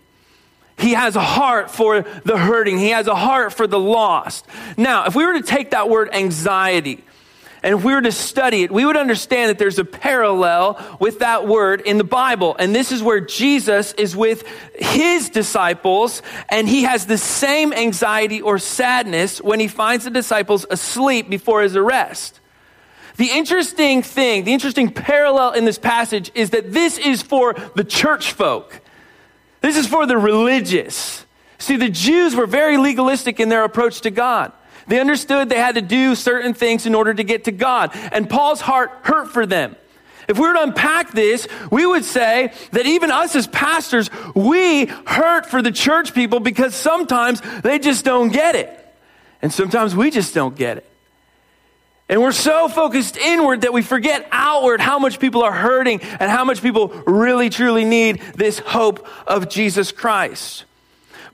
He 0.79 0.95
has 0.95 1.15
a 1.15 1.21
heart 1.21 1.71
for 1.71 2.03
the 2.25 2.39
hurting. 2.39 2.79
He 2.79 2.91
has 2.91 3.07
a 3.07 3.15
heart 3.15 3.53
for 3.53 3.67
the 3.67 3.79
lost. 3.79 4.47
Now, 4.79 5.05
if 5.05 5.15
we 5.15 5.27
were 5.27 5.35
to 5.35 5.43
take 5.43 5.73
that 5.73 5.91
word 5.91 6.09
anxiety, 6.15 7.05
and 7.63 7.75
if 7.75 7.85
we 7.85 7.93
were 7.93 8.01
to 8.01 8.13
study 8.13 8.63
it, 8.63 8.71
we 8.71 8.87
would 8.87 8.97
understand 8.97 9.51
that 9.51 9.59
there's 9.59 9.79
a 9.79 9.85
parallel 9.85 10.97
with 10.99 11.19
that 11.19 11.47
word 11.47 11.83
in 11.83 11.99
the 11.99 12.05
Bible. 12.05 12.57
And 12.59 12.75
this 12.75 12.91
is 12.91 13.03
where 13.03 13.21
Jesus 13.21 13.93
is 13.95 14.17
with 14.17 14.47
his 14.75 15.29
disciples, 15.29 16.23
and 16.49 16.67
he 16.67 16.85
has 16.85 17.07
the 17.07 17.19
same 17.19 17.73
anxiety 17.75 18.41
or 18.41 18.59
sadness 18.59 19.43
when 19.43 19.61
he 19.61 19.69
finds 19.69 20.05
the 20.05 20.11
disciples 20.11 20.65
asleep 20.71 21.29
before 21.29 21.63
his 21.63 21.77
arrest. 21.77 22.41
The 23.17 23.31
interesting 23.31 24.03
thing, 24.03 24.45
the 24.45 24.55
interesting 24.55 24.91
parallel 24.91 25.53
in 25.53 25.67
this 25.67 25.79
passage 25.79 26.31
is 26.35 26.51
that 26.51 26.73
this 26.73 26.97
is 26.97 27.21
for 27.21 27.55
the 27.75 27.85
church 27.85 28.33
folk. 28.33 28.81
This 29.61 29.77
is 29.77 29.87
for 29.87 30.07
the 30.07 30.17
religious. 30.17 31.27
See, 31.59 31.77
the 31.77 31.91
Jews 31.91 32.35
were 32.35 32.47
very 32.47 32.79
legalistic 32.79 33.39
in 33.39 33.51
their 33.51 33.65
approach 33.65 34.01
to 34.03 34.11
God. 34.11 34.53
They 34.91 34.99
understood 34.99 35.49
they 35.49 35.57
had 35.57 35.77
to 35.77 35.83
do 35.83 36.17
certain 36.17 36.53
things 36.53 36.85
in 36.85 36.97
order 36.97 37.15
to 37.15 37.23
get 37.23 37.45
to 37.45 37.53
God. 37.53 37.93
And 37.95 38.29
Paul's 38.29 38.61
heart 38.61 38.91
hurt 39.03 39.29
for 39.29 39.47
them. 39.47 39.77
If 40.27 40.37
we 40.37 40.49
were 40.49 40.55
to 40.55 40.65
unpack 40.65 41.13
this, 41.13 41.47
we 41.71 41.87
would 41.87 42.05
say 42.05 42.53
that 42.73 42.87
even 42.87 43.13
us 43.13 43.37
as 43.37 43.47
pastors, 43.47 44.11
we 44.35 44.87
hurt 44.87 45.47
for 45.47 45.63
the 45.63 45.71
church 45.71 46.13
people 46.13 46.41
because 46.41 46.75
sometimes 46.75 47.41
they 47.63 47.79
just 47.79 48.05
don't 48.05 48.31
get 48.31 48.57
it. 48.57 48.69
And 49.41 49.53
sometimes 49.53 49.95
we 49.95 50.11
just 50.11 50.35
don't 50.35 50.57
get 50.57 50.79
it. 50.79 50.91
And 52.09 52.21
we're 52.21 52.33
so 52.33 52.69
focused 52.69 53.17
inward 53.17 53.61
that 53.61 53.73
we 53.73 53.83
forget 53.83 54.27
outward 54.33 54.81
how 54.81 54.99
much 54.99 55.21
people 55.21 55.45
are 55.45 55.53
hurting 55.53 56.03
and 56.03 56.29
how 56.29 56.45
much 56.45 56.63
people 56.63 56.89
really 57.07 57.49
truly 57.49 57.85
need 57.85 58.21
this 58.35 58.59
hope 58.59 59.07
of 59.25 59.49
Jesus 59.49 59.93
Christ. 59.93 60.65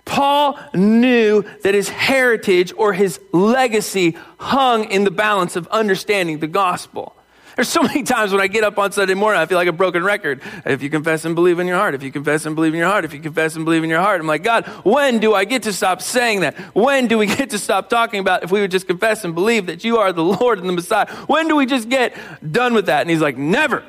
Paul 0.06 0.58
knew 0.72 1.44
that 1.62 1.74
his 1.74 1.90
heritage 1.90 2.72
or 2.76 2.94
his 2.94 3.20
legacy 3.32 4.16
hung 4.38 4.90
in 4.90 5.04
the 5.04 5.10
balance 5.10 5.56
of 5.56 5.66
understanding 5.68 6.38
the 6.38 6.46
gospel. 6.46 7.14
There's 7.56 7.68
so 7.68 7.82
many 7.82 8.02
times 8.02 8.32
when 8.32 8.40
I 8.40 8.48
get 8.48 8.64
up 8.64 8.78
on 8.78 8.92
Sunday 8.92 9.14
morning, 9.14 9.40
I 9.40 9.46
feel 9.46 9.56
like 9.56 9.66
a 9.66 9.72
broken 9.72 10.04
record. 10.04 10.42
If 10.64 10.82
you 10.82 10.90
confess 10.90 11.24
and 11.24 11.34
believe 11.34 11.58
in 11.58 11.66
your 11.66 11.78
heart, 11.78 11.94
if 11.94 12.02
you 12.02 12.12
confess 12.12 12.44
and 12.44 12.54
believe 12.54 12.74
in 12.74 12.78
your 12.78 12.88
heart, 12.88 13.06
if 13.06 13.14
you 13.14 13.20
confess 13.20 13.56
and 13.56 13.64
believe 13.64 13.82
in 13.82 13.88
your 13.90 14.00
heart, 14.00 14.20
I'm 14.20 14.26
like, 14.26 14.42
God, 14.42 14.66
when 14.84 15.20
do 15.20 15.34
I 15.34 15.44
get 15.44 15.62
to 15.64 15.72
stop 15.72 16.02
saying 16.02 16.40
that? 16.40 16.54
When 16.74 17.08
do 17.08 17.16
we 17.16 17.26
get 17.36 17.50
to 17.50 17.58
stop 17.58 17.88
talking 17.88 18.20
about 18.20 18.44
if 18.44 18.52
we 18.52 18.60
would 18.60 18.70
just 18.70 18.86
confess 18.86 19.24
and 19.24 19.34
believe 19.34 19.66
that 19.66 19.84
you 19.84 19.96
are 19.98 20.12
the 20.12 20.22
Lord 20.22 20.58
and 20.58 20.68
the 20.68 20.72
Messiah? 20.72 21.06
When 21.26 21.48
do 21.48 21.56
we 21.56 21.64
just 21.64 21.88
get 21.88 22.14
done 22.52 22.74
with 22.74 22.86
that? 22.86 23.00
And 23.00 23.10
he's 23.10 23.22
like, 23.22 23.38
never. 23.38 23.82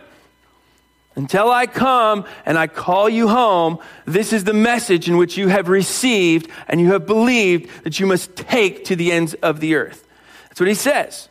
Until 1.18 1.52
I 1.52 1.66
come 1.66 2.26
and 2.46 2.60
I 2.60 2.68
call 2.68 3.10
you 3.10 3.28
home, 3.28 3.80
this 4.06 4.32
is 4.32 4.44
the 4.44 4.54
message 4.54 5.10
in 5.10 5.18
which 5.18 5.36
you 5.36 5.48
have 5.48 5.68
received 5.68 6.48
and 6.68 6.80
you 6.80 6.92
have 6.92 7.08
believed 7.08 7.84
that 7.84 8.00
you 8.00 8.06
must 8.06 8.36
take 8.36 8.86
to 8.86 8.96
the 8.96 9.12
ends 9.12 9.34
of 9.34 9.60
the 9.60 9.74
earth. 9.74 10.08
That's 10.48 10.60
what 10.60 10.70
he 10.70 10.76
says. 10.76 11.28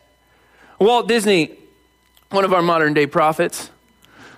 Walt 0.77 1.07
Disney, 1.07 1.57
one 2.31 2.43
of 2.43 2.53
our 2.53 2.61
modern 2.61 2.93
day 2.93 3.07
prophets, 3.07 3.71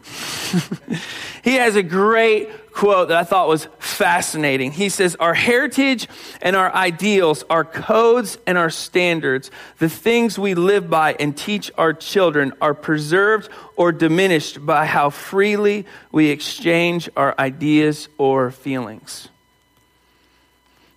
he 1.44 1.56
has 1.56 1.76
a 1.76 1.84
great 1.84 2.69
quote 2.80 3.10
that 3.10 3.18
I 3.18 3.26
thought 3.26 3.50
was 3.50 3.68
fascinating. 3.80 4.72
He 4.72 4.88
says, 4.88 5.18
Our 5.20 5.34
heritage 5.34 6.08
and 6.42 6.56
our 6.56 6.74
ideals, 6.74 7.44
our 7.50 7.66
codes 7.66 8.38
and 8.48 8.58
our 8.58 8.70
standards, 8.70 9.52
the 9.80 9.90
things 9.90 10.40
we 10.40 10.54
live 10.54 10.90
by 10.90 11.12
and 11.20 11.36
teach 11.36 11.70
our 11.78 11.92
children 11.92 12.54
are 12.62 12.74
preserved 12.74 13.50
or 13.76 13.92
diminished 13.92 14.66
by 14.66 14.86
how 14.86 15.10
freely 15.10 15.86
we 16.14 16.30
exchange 16.30 17.10
our 17.18 17.36
ideas 17.38 18.08
or 18.18 18.50
feelings. 18.50 19.28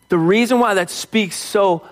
The 0.08 0.18
reason 0.18 0.60
why 0.60 0.74
that 0.74 0.88
speaks 0.88 1.34
so 1.34 1.84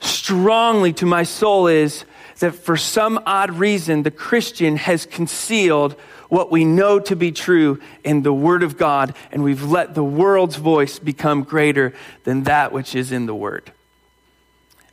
strongly 0.00 0.94
to 0.94 1.04
my 1.04 1.24
soul 1.24 1.66
is 1.66 2.06
that 2.38 2.52
for 2.52 2.78
some 2.78 3.22
odd 3.26 3.50
reason, 3.50 4.04
the 4.04 4.10
Christian 4.10 4.76
has 4.76 5.04
concealed 5.04 5.96
what 6.28 6.50
we 6.50 6.64
know 6.64 6.98
to 7.00 7.16
be 7.16 7.32
true 7.32 7.80
in 8.02 8.22
the 8.22 8.32
Word 8.32 8.62
of 8.62 8.76
God, 8.76 9.14
and 9.32 9.42
we've 9.42 9.62
let 9.62 9.94
the 9.94 10.04
world's 10.04 10.56
voice 10.56 10.98
become 10.98 11.42
greater 11.42 11.92
than 12.24 12.44
that 12.44 12.72
which 12.72 12.94
is 12.94 13.12
in 13.12 13.26
the 13.26 13.34
Word. 13.34 13.72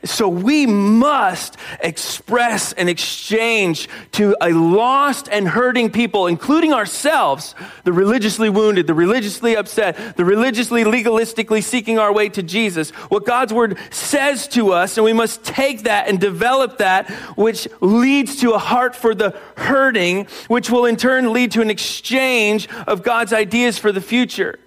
So 0.04 0.28
we 0.28 0.66
must 0.66 1.56
express 1.80 2.72
and 2.72 2.88
exchange 2.88 3.88
to 4.12 4.34
a 4.40 4.52
lost 4.52 5.28
and 5.30 5.46
hurting 5.46 5.90
people, 5.90 6.26
including 6.26 6.72
ourselves, 6.72 7.54
the 7.84 7.92
religiously 7.92 8.50
wounded, 8.50 8.88
the 8.88 8.94
religiously 8.94 9.56
upset, 9.56 10.16
the 10.16 10.24
religiously 10.24 10.82
legalistically 10.82 11.62
seeking 11.62 12.00
our 12.00 12.12
way 12.12 12.28
to 12.30 12.42
Jesus, 12.42 12.90
what 13.10 13.24
God's 13.24 13.52
word 13.52 13.78
says 13.90 14.48
to 14.48 14.72
us, 14.72 14.96
and 14.96 15.04
we 15.04 15.12
must 15.12 15.44
take 15.44 15.84
that 15.84 16.08
and 16.08 16.20
develop 16.20 16.78
that, 16.78 17.08
which 17.36 17.68
leads 17.80 18.36
to 18.40 18.52
a 18.52 18.58
heart 18.58 18.96
for 18.96 19.14
the 19.14 19.38
hurting, 19.56 20.26
which 20.48 20.68
will 20.68 20.86
in 20.86 20.96
turn 20.96 21.32
lead 21.32 21.52
to 21.52 21.62
an 21.62 21.70
exchange 21.70 22.68
of 22.88 23.04
God's 23.04 23.32
ideas 23.32 23.78
for 23.78 23.92
the 23.92 24.00
future. 24.00 24.58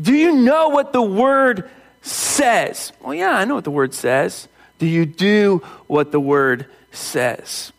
Do 0.00 0.14
you 0.14 0.32
know 0.32 0.68
what 0.70 0.92
the 0.92 1.02
word 1.02 1.70
says. 2.08 2.92
Well, 3.00 3.14
yeah, 3.14 3.30
I 3.30 3.44
know 3.44 3.54
what 3.54 3.64
the 3.64 3.70
word 3.70 3.94
says. 3.94 4.48
Do 4.78 4.86
you 4.86 5.06
do 5.06 5.62
what 5.86 6.12
the 6.12 6.20
word 6.20 6.66
says? 6.92 7.72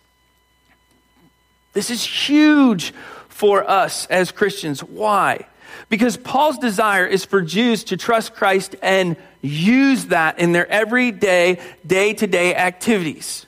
This 1.73 1.89
is 1.89 2.03
huge 2.03 2.93
for 3.27 3.69
us 3.69 4.05
as 4.07 4.31
Christians. 4.31 4.83
Why? 4.83 5.47
Because 5.87 6.17
Paul's 6.17 6.57
desire 6.57 7.05
is 7.05 7.25
for 7.25 7.41
Jews 7.41 7.85
to 7.85 7.97
trust 7.97 8.33
Christ 8.33 8.75
and 8.81 9.15
use 9.41 10.07
that 10.07 10.39
in 10.39 10.51
their 10.51 10.67
everyday, 10.67 11.59
day 11.85 12.13
to 12.13 12.27
day 12.27 12.55
activities. 12.55 13.45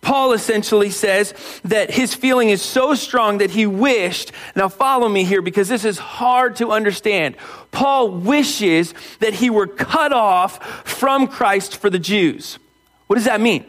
Paul 0.00 0.32
essentially 0.32 0.90
says 0.90 1.34
that 1.64 1.90
his 1.90 2.14
feeling 2.14 2.48
is 2.48 2.62
so 2.62 2.94
strong 2.94 3.38
that 3.38 3.50
he 3.50 3.66
wished, 3.66 4.32
now 4.56 4.68
follow 4.68 5.08
me 5.08 5.24
here 5.24 5.42
because 5.42 5.68
this 5.68 5.84
is 5.84 5.98
hard 5.98 6.56
to 6.56 6.70
understand. 6.70 7.36
Paul 7.70 8.10
wishes 8.10 8.94
that 9.18 9.34
he 9.34 9.50
were 9.50 9.66
cut 9.66 10.12
off 10.12 10.88
from 10.88 11.26
Christ 11.26 11.76
for 11.76 11.90
the 11.90 11.98
Jews. 11.98 12.58
What 13.06 13.16
does 13.16 13.26
that 13.26 13.40
mean? 13.40 13.66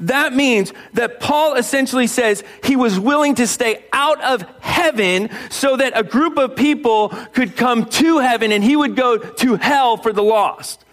That 0.00 0.32
means 0.32 0.72
that 0.94 1.20
Paul 1.20 1.54
essentially 1.54 2.06
says 2.06 2.44
he 2.62 2.76
was 2.76 2.98
willing 2.98 3.34
to 3.36 3.46
stay 3.46 3.84
out 3.92 4.22
of 4.22 4.42
heaven 4.60 5.30
so 5.50 5.76
that 5.76 5.98
a 5.98 6.02
group 6.02 6.38
of 6.38 6.56
people 6.56 7.08
could 7.32 7.56
come 7.56 7.86
to 7.86 8.18
heaven 8.18 8.52
and 8.52 8.62
he 8.62 8.76
would 8.76 8.96
go 8.96 9.18
to 9.18 9.56
hell 9.56 9.96
for 9.96 10.12
the 10.12 10.22
lost. 10.22 10.84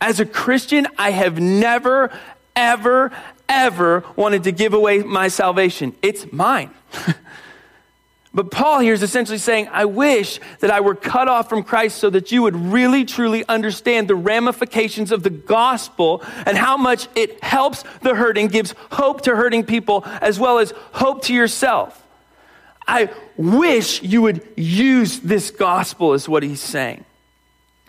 As 0.00 0.18
a 0.18 0.26
Christian, 0.26 0.86
I 0.98 1.10
have 1.10 1.38
never, 1.38 2.10
ever, 2.54 3.12
ever 3.48 4.04
wanted 4.16 4.44
to 4.44 4.52
give 4.52 4.74
away 4.74 4.98
my 4.98 5.28
salvation. 5.28 5.94
It's 6.02 6.32
mine. 6.32 6.70
but 8.34 8.50
Paul 8.50 8.80
here 8.80 8.92
is 8.92 9.02
essentially 9.02 9.38
saying, 9.38 9.68
I 9.72 9.84
wish 9.84 10.40
that 10.60 10.70
I 10.70 10.80
were 10.80 10.94
cut 10.94 11.28
off 11.28 11.48
from 11.48 11.62
Christ 11.62 11.98
so 11.98 12.10
that 12.10 12.32
you 12.32 12.42
would 12.42 12.56
really, 12.56 13.04
truly 13.04 13.44
understand 13.48 14.08
the 14.08 14.14
ramifications 14.14 15.12
of 15.12 15.22
the 15.22 15.30
gospel 15.30 16.22
and 16.46 16.56
how 16.56 16.76
much 16.76 17.08
it 17.14 17.42
helps 17.42 17.84
the 18.02 18.14
hurting, 18.14 18.48
gives 18.48 18.74
hope 18.92 19.22
to 19.22 19.34
hurting 19.34 19.64
people, 19.64 20.02
as 20.20 20.38
well 20.38 20.58
as 20.58 20.72
hope 20.92 21.22
to 21.24 21.34
yourself. 21.34 22.06
I 22.86 23.10
wish 23.36 24.02
you 24.02 24.22
would 24.22 24.46
use 24.56 25.20
this 25.20 25.50
gospel, 25.50 26.14
is 26.14 26.28
what 26.28 26.42
he's 26.42 26.60
saying. 26.60 27.04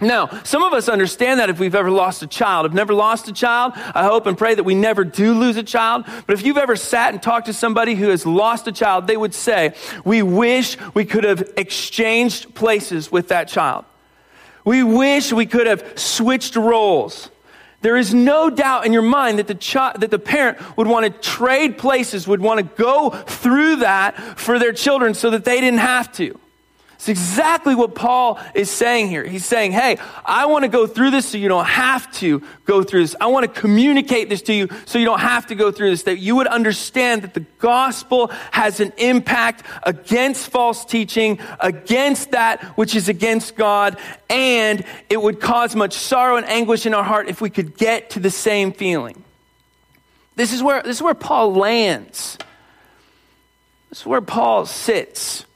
Now, 0.01 0.41
some 0.43 0.63
of 0.63 0.73
us 0.73 0.89
understand 0.89 1.39
that 1.39 1.51
if 1.51 1.59
we've 1.59 1.75
ever 1.75 1.91
lost 1.91 2.23
a 2.23 2.27
child. 2.27 2.65
I've 2.65 2.73
never 2.73 2.93
lost 2.93 3.27
a 3.27 3.33
child. 3.33 3.73
I 3.75 4.03
hope 4.03 4.25
and 4.25 4.35
pray 4.35 4.55
that 4.55 4.63
we 4.63 4.73
never 4.73 5.03
do 5.03 5.35
lose 5.35 5.57
a 5.57 5.63
child. 5.63 6.05
But 6.25 6.33
if 6.33 6.43
you've 6.43 6.57
ever 6.57 6.75
sat 6.75 7.13
and 7.13 7.21
talked 7.21 7.45
to 7.45 7.53
somebody 7.53 7.93
who 7.93 8.09
has 8.09 8.25
lost 8.25 8.67
a 8.67 8.71
child, 8.71 9.05
they 9.05 9.15
would 9.15 9.35
say, 9.35 9.75
We 10.03 10.23
wish 10.23 10.75
we 10.95 11.05
could 11.05 11.23
have 11.23 11.53
exchanged 11.55 12.55
places 12.55 13.11
with 13.11 13.27
that 13.27 13.47
child. 13.47 13.85
We 14.65 14.83
wish 14.83 15.31
we 15.31 15.45
could 15.45 15.67
have 15.67 15.99
switched 15.99 16.55
roles. 16.55 17.29
There 17.81 17.97
is 17.97 18.13
no 18.13 18.49
doubt 18.49 18.85
in 18.85 18.93
your 18.93 19.01
mind 19.01 19.39
that 19.39 19.47
the, 19.47 19.55
child, 19.55 20.01
that 20.01 20.11
the 20.11 20.19
parent 20.19 20.59
would 20.77 20.87
want 20.87 21.05
to 21.05 21.29
trade 21.29 21.77
places, 21.77 22.27
would 22.27 22.41
want 22.41 22.59
to 22.59 22.75
go 22.81 23.09
through 23.09 23.77
that 23.77 24.39
for 24.39 24.59
their 24.59 24.73
children 24.73 25.13
so 25.13 25.31
that 25.31 25.45
they 25.45 25.59
didn't 25.59 25.79
have 25.79 26.11
to. 26.13 26.39
It's 27.01 27.09
exactly 27.09 27.73
what 27.73 27.95
Paul 27.95 28.39
is 28.53 28.69
saying 28.69 29.09
here. 29.09 29.23
He's 29.23 29.43
saying, 29.43 29.71
Hey, 29.71 29.97
I 30.23 30.45
want 30.45 30.65
to 30.65 30.67
go 30.67 30.85
through 30.85 31.09
this 31.09 31.27
so 31.27 31.39
you 31.39 31.47
don't 31.47 31.65
have 31.65 32.11
to 32.17 32.43
go 32.65 32.83
through 32.83 33.01
this. 33.01 33.15
I 33.19 33.25
want 33.25 33.51
to 33.51 33.59
communicate 33.59 34.29
this 34.29 34.43
to 34.43 34.53
you 34.53 34.67
so 34.85 34.99
you 34.99 35.05
don't 35.05 35.19
have 35.19 35.47
to 35.47 35.55
go 35.55 35.71
through 35.71 35.89
this, 35.89 36.03
that 36.03 36.19
you 36.19 36.35
would 36.35 36.45
understand 36.45 37.23
that 37.23 37.33
the 37.33 37.43
gospel 37.57 38.27
has 38.51 38.79
an 38.79 38.93
impact 38.97 39.63
against 39.81 40.51
false 40.51 40.85
teaching, 40.85 41.39
against 41.59 42.33
that 42.33 42.63
which 42.77 42.93
is 42.93 43.09
against 43.09 43.55
God, 43.55 43.97
and 44.29 44.85
it 45.09 45.19
would 45.19 45.39
cause 45.39 45.75
much 45.75 45.93
sorrow 45.93 46.35
and 46.35 46.45
anguish 46.45 46.85
in 46.85 46.93
our 46.93 47.03
heart 47.03 47.27
if 47.27 47.41
we 47.41 47.49
could 47.49 47.75
get 47.75 48.11
to 48.11 48.19
the 48.19 48.29
same 48.29 48.71
feeling. 48.71 49.23
This 50.35 50.53
is 50.53 50.61
where, 50.61 50.83
this 50.83 50.97
is 50.97 51.01
where 51.01 51.15
Paul 51.15 51.55
lands. 51.55 52.37
This 53.89 54.01
is 54.01 54.05
where 54.05 54.21
Paul 54.21 54.67
sits. 54.67 55.47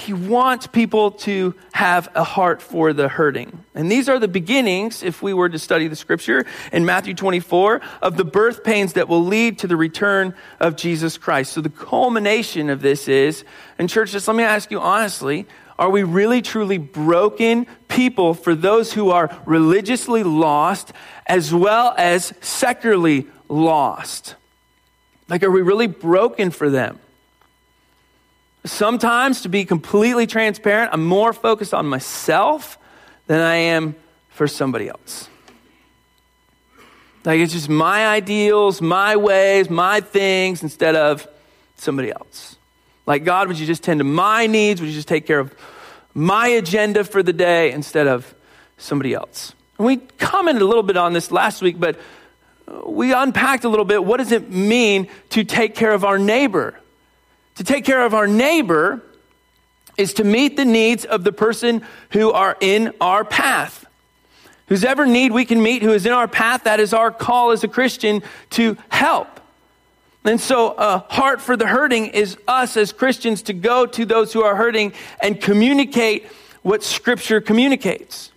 He 0.00 0.14
wants 0.14 0.66
people 0.66 1.10
to 1.12 1.54
have 1.72 2.08
a 2.14 2.24
heart 2.24 2.62
for 2.62 2.92
the 2.92 3.06
hurting. 3.06 3.64
And 3.74 3.92
these 3.92 4.08
are 4.08 4.18
the 4.18 4.28
beginnings, 4.28 5.02
if 5.02 5.22
we 5.22 5.34
were 5.34 5.48
to 5.48 5.58
study 5.58 5.88
the 5.88 5.96
scripture 5.96 6.46
in 6.72 6.86
Matthew 6.86 7.14
24, 7.14 7.82
of 8.00 8.16
the 8.16 8.24
birth 8.24 8.64
pains 8.64 8.94
that 8.94 9.08
will 9.08 9.24
lead 9.24 9.58
to 9.58 9.66
the 9.66 9.76
return 9.76 10.34
of 10.58 10.76
Jesus 10.76 11.18
Christ. 11.18 11.52
So 11.52 11.60
the 11.60 11.68
culmination 11.68 12.70
of 12.70 12.80
this 12.80 13.08
is, 13.08 13.44
and 13.78 13.90
church, 13.90 14.12
just 14.12 14.26
let 14.26 14.36
me 14.36 14.42
ask 14.42 14.70
you 14.70 14.80
honestly, 14.80 15.46
are 15.78 15.90
we 15.90 16.02
really 16.02 16.40
truly 16.42 16.78
broken 16.78 17.66
people 17.88 18.34
for 18.34 18.54
those 18.54 18.92
who 18.92 19.10
are 19.10 19.34
religiously 19.44 20.22
lost 20.22 20.92
as 21.26 21.52
well 21.52 21.94
as 21.98 22.32
secularly 22.40 23.26
lost? 23.48 24.34
Like, 25.28 25.42
are 25.42 25.50
we 25.50 25.62
really 25.62 25.86
broken 25.86 26.50
for 26.50 26.70
them? 26.70 26.98
Sometimes, 28.64 29.42
to 29.42 29.48
be 29.48 29.64
completely 29.64 30.26
transparent, 30.26 30.90
I'm 30.92 31.04
more 31.04 31.32
focused 31.32 31.72
on 31.72 31.86
myself 31.86 32.78
than 33.26 33.40
I 33.40 33.56
am 33.56 33.94
for 34.28 34.46
somebody 34.46 34.88
else. 34.88 35.28
Like 37.24 37.40
it's 37.40 37.52
just 37.52 37.68
my 37.68 38.06
ideals, 38.06 38.80
my 38.80 39.16
ways, 39.16 39.68
my 39.68 40.00
things 40.00 40.62
instead 40.62 40.96
of 40.96 41.26
somebody 41.76 42.10
else. 42.10 42.56
Like, 43.06 43.24
God, 43.24 43.48
would 43.48 43.58
you 43.58 43.66
just 43.66 43.82
tend 43.82 43.98
to 43.98 44.04
my 44.04 44.46
needs? 44.46 44.80
Would 44.80 44.88
you 44.88 44.94
just 44.94 45.08
take 45.08 45.26
care 45.26 45.38
of 45.38 45.54
my 46.14 46.48
agenda 46.48 47.04
for 47.04 47.22
the 47.22 47.32
day 47.32 47.72
instead 47.72 48.06
of 48.06 48.34
somebody 48.78 49.14
else? 49.14 49.54
And 49.78 49.86
we 49.86 49.96
commented 49.96 50.62
a 50.62 50.66
little 50.66 50.82
bit 50.82 50.96
on 50.96 51.12
this 51.12 51.30
last 51.30 51.62
week, 51.62 51.78
but 51.78 51.98
we 52.86 53.12
unpacked 53.12 53.64
a 53.64 53.68
little 53.68 53.84
bit. 53.84 54.04
What 54.04 54.18
does 54.18 54.32
it 54.32 54.50
mean 54.50 55.08
to 55.30 55.44
take 55.44 55.74
care 55.74 55.92
of 55.92 56.04
our 56.04 56.18
neighbor? 56.18 56.78
To 57.60 57.64
take 57.64 57.84
care 57.84 58.06
of 58.06 58.14
our 58.14 58.26
neighbor 58.26 59.02
is 59.98 60.14
to 60.14 60.24
meet 60.24 60.56
the 60.56 60.64
needs 60.64 61.04
of 61.04 61.24
the 61.24 61.30
person 61.30 61.84
who 62.12 62.32
are 62.32 62.56
in 62.58 62.94
our 63.02 63.22
path. 63.22 63.84
Whose 64.68 64.82
ever 64.82 65.04
need 65.04 65.32
we 65.32 65.44
can 65.44 65.62
meet, 65.62 65.82
who 65.82 65.92
is 65.92 66.06
in 66.06 66.12
our 66.12 66.26
path, 66.26 66.64
that 66.64 66.80
is 66.80 66.94
our 66.94 67.10
call 67.10 67.50
as 67.50 67.62
a 67.62 67.68
Christian 67.68 68.22
to 68.52 68.78
help. 68.88 69.40
And 70.24 70.40
so, 70.40 70.72
a 70.72 71.04
heart 71.10 71.42
for 71.42 71.54
the 71.54 71.66
hurting 71.66 72.06
is 72.06 72.38
us 72.48 72.78
as 72.78 72.94
Christians 72.94 73.42
to 73.42 73.52
go 73.52 73.84
to 73.84 74.06
those 74.06 74.32
who 74.32 74.42
are 74.42 74.56
hurting 74.56 74.94
and 75.20 75.38
communicate 75.38 76.28
what 76.62 76.82
Scripture 76.82 77.42
communicates. 77.42 78.32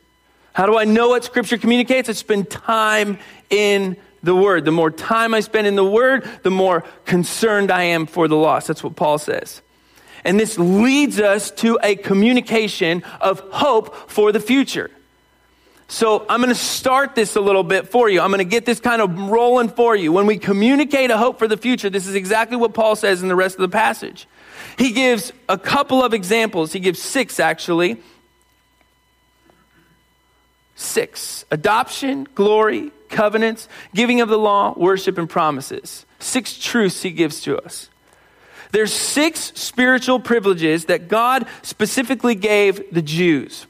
How 0.51 0.65
do 0.65 0.77
I 0.77 0.83
know 0.83 1.07
what 1.07 1.23
Scripture 1.23 1.57
communicates? 1.57 2.09
I 2.09 2.11
spend 2.11 2.49
time 2.49 3.19
in 3.49 3.95
the 4.23 4.35
word. 4.35 4.65
The 4.65 4.71
more 4.71 4.89
time 4.89 5.33
I 5.33 5.41
spend 5.41 5.67
in 5.67 5.75
the 5.75 5.85
word, 5.85 6.27
the 6.43 6.51
more 6.51 6.83
concerned 7.05 7.71
I 7.71 7.83
am 7.83 8.05
for 8.05 8.27
the 8.27 8.37
lost. 8.37 8.67
That's 8.67 8.83
what 8.83 8.95
Paul 8.95 9.17
says. 9.17 9.61
And 10.23 10.39
this 10.39 10.57
leads 10.57 11.19
us 11.19 11.51
to 11.51 11.77
a 11.83 11.95
communication 11.95 13.03
of 13.19 13.41
hope 13.51 14.09
for 14.09 14.31
the 14.31 14.39
future. 14.39 14.89
So 15.89 16.25
I'm 16.29 16.39
going 16.39 16.49
to 16.49 16.59
start 16.59 17.13
this 17.13 17.35
a 17.35 17.41
little 17.41 17.63
bit 17.63 17.89
for 17.89 18.09
you. 18.09 18.21
I'm 18.21 18.29
going 18.29 18.39
to 18.39 18.45
get 18.45 18.65
this 18.65 18.79
kind 18.79 19.01
of 19.01 19.29
rolling 19.29 19.69
for 19.69 19.95
you. 19.95 20.11
When 20.11 20.25
we 20.25 20.37
communicate 20.37 21.11
a 21.11 21.17
hope 21.17 21.37
for 21.37 21.47
the 21.47 21.57
future, 21.57 21.89
this 21.89 22.07
is 22.07 22.15
exactly 22.15 22.57
what 22.57 22.73
Paul 22.73 22.95
says 22.95 23.21
in 23.21 23.27
the 23.27 23.35
rest 23.35 23.55
of 23.55 23.61
the 23.61 23.69
passage. 23.69 24.27
he 24.77 24.91
gives 24.91 25.33
a 25.49 25.57
couple 25.57 26.03
of 26.03 26.13
examples. 26.13 26.71
He 26.71 26.79
gives 26.79 27.01
six, 27.01 27.39
actually. 27.39 28.01
Six 30.75 31.45
adoption, 31.51 32.27
glory, 32.33 32.91
covenants, 33.13 33.69
giving 33.93 34.19
of 34.19 34.27
the 34.27 34.37
law, 34.37 34.73
worship, 34.75 35.17
and 35.17 35.29
promises. 35.29 36.05
Six 36.19 36.57
truths 36.57 37.01
he 37.03 37.11
gives 37.11 37.41
to 37.41 37.57
us. 37.57 37.89
There's 38.71 38.91
six 38.91 39.53
spiritual 39.55 40.19
privileges 40.19 40.85
that 40.85 41.07
God 41.07 41.45
specifically 41.61 42.33
gave 42.33 42.91
the 42.91 43.03
Jews. 43.03 43.67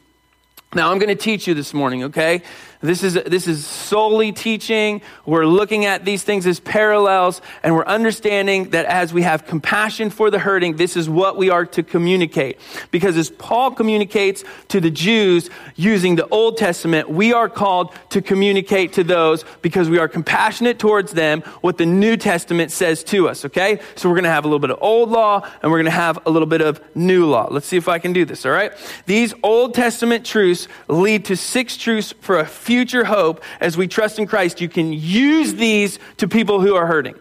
Now, 0.74 0.92
I'm 0.92 0.98
going 0.98 1.16
to 1.16 1.22
teach 1.22 1.46
you 1.46 1.54
this 1.54 1.74
morning, 1.74 2.06
okay? 2.06 2.42
This 2.84 3.02
is, 3.02 3.13
this 3.13 3.48
is 3.48 3.66
solely 3.66 4.34
teaching. 4.34 5.02
We're 5.25 5.46
looking 5.46 5.86
at 5.86 6.04
these 6.04 6.24
things 6.24 6.46
as 6.46 6.60
parallels, 6.60 7.42
and 7.63 7.74
we're 7.74 7.86
understanding 7.86 8.72
that 8.72 8.86
as 8.88 9.13
we 9.13 9.22
have 9.22 9.46
compassion 9.46 10.10
for 10.10 10.30
the 10.30 10.38
hurting, 10.38 10.75
this 10.75 10.98
is 10.98 11.10
what 11.10 11.38
we 11.38 11.50
are 11.50 11.66
to 11.68 11.82
communicate. 11.82 12.60
Because 12.92 13.16
as 13.16 13.30
Paul 13.30 13.72
communicates 13.72 14.44
to 14.68 14.82
the 14.82 14.92
Jews 14.92 15.50
using 15.78 16.18
the 16.18 16.28
Old 16.28 16.58
Testament, 16.58 17.10
we 17.10 17.32
are 17.32 17.48
called 17.48 17.94
to 18.10 18.22
communicate 18.22 18.92
to 18.94 19.04
those 19.06 19.46
because 19.62 19.90
we 19.90 19.98
are 19.98 20.10
compassionate 20.10 20.78
towards 20.78 21.13
them 21.13 21.42
what 21.62 21.78
the 21.78 21.86
New 21.86 22.18
Testament 22.18 22.70
says 22.70 23.02
to 23.06 23.30
us, 23.30 23.46
okay? 23.46 23.80
So 23.96 24.10
we're 24.10 24.16
going 24.16 24.25
to 24.25 24.30
have 24.30 24.44
a 24.44 24.48
little 24.50 24.60
bit 24.60 24.72
of 24.72 24.80
old 24.82 25.10
law, 25.10 25.48
and 25.62 25.72
we're 25.72 25.78
going 25.78 25.86
to 25.86 25.92
have 25.92 26.20
a 26.25 26.30
little 26.30 26.48
bit 26.48 26.60
of 26.60 26.82
new 26.96 27.28
law. 27.28 27.48
Let's 27.50 27.66
see 27.66 27.78
if 27.78 27.88
I 27.88 28.00
can 28.00 28.12
do 28.12 28.25
this, 28.25 28.46
all 28.46 28.52
right? 28.52 28.74
These 29.06 29.34
Old 29.42 29.74
Testament 29.74 30.25
truths 30.25 30.68
lead 30.90 31.24
to 31.25 31.38
six 31.38 31.78
truths 31.78 32.13
for 32.20 32.40
a 32.40 32.46
few 32.46 32.73
future 32.74 33.03
hope 33.03 33.44
as 33.60 33.77
we 33.77 33.88
trust 33.88 34.18
in 34.18 34.25
Christ, 34.25 34.60
you 34.60 34.68
can 34.68 34.92
use 34.92 35.53
these 35.53 36.00
to 36.18 36.27
people 36.27 36.60
who 36.60 36.74
are 36.74 36.88
hurting. 36.88 37.13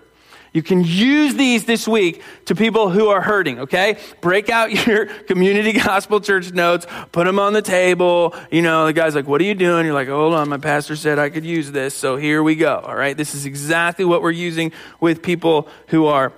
You 0.55 0.63
can 0.63 0.83
use 0.83 1.35
these 1.35 1.67
this 1.67 1.87
week 1.87 2.23
to 2.47 2.55
people 2.55 2.89
who 2.89 3.09
are 3.09 3.21
hurting, 3.21 3.61
okay? 3.61 3.99
Break 4.23 4.49
out 4.49 4.71
your 4.87 5.05
community 5.05 5.75
gospel 5.75 6.21
church 6.21 6.51
notes, 6.53 6.87
put 7.13 7.27
them 7.27 7.39
on 7.39 7.53
the 7.53 7.61
table. 7.61 8.35
You 8.51 8.63
know, 8.63 8.87
the 8.87 8.95
guy's 8.95 9.15
like, 9.15 9.27
What 9.27 9.43
are 9.43 9.45
you 9.45 9.55
doing? 9.55 9.85
You're 9.85 9.95
like, 9.95 10.09
Hold 10.09 10.33
on, 10.33 10.49
my 10.49 10.57
pastor 10.57 10.97
said 10.97 11.19
I 11.19 11.29
could 11.29 11.45
use 11.45 11.71
this, 11.71 11.95
so 11.95 12.17
here 12.17 12.43
we 12.43 12.55
go, 12.55 12.79
all 12.79 12.97
right? 12.97 13.15
This 13.15 13.35
is 13.35 13.45
exactly 13.45 14.07
what 14.07 14.23
we're 14.23 14.31
using 14.31 14.73
with 15.01 15.21
people 15.21 15.69
who 15.89 16.07
are 16.07 16.33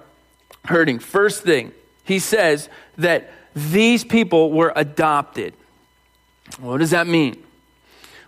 hurting. 0.65 0.99
First 0.99 1.45
thing, 1.45 1.71
he 2.03 2.19
says 2.19 2.69
that 2.99 3.31
these 3.55 4.03
people 4.03 4.51
were 4.51 4.73
adopted. 4.75 5.55
What 6.59 6.79
does 6.79 6.91
that 6.91 7.07
mean? 7.07 7.44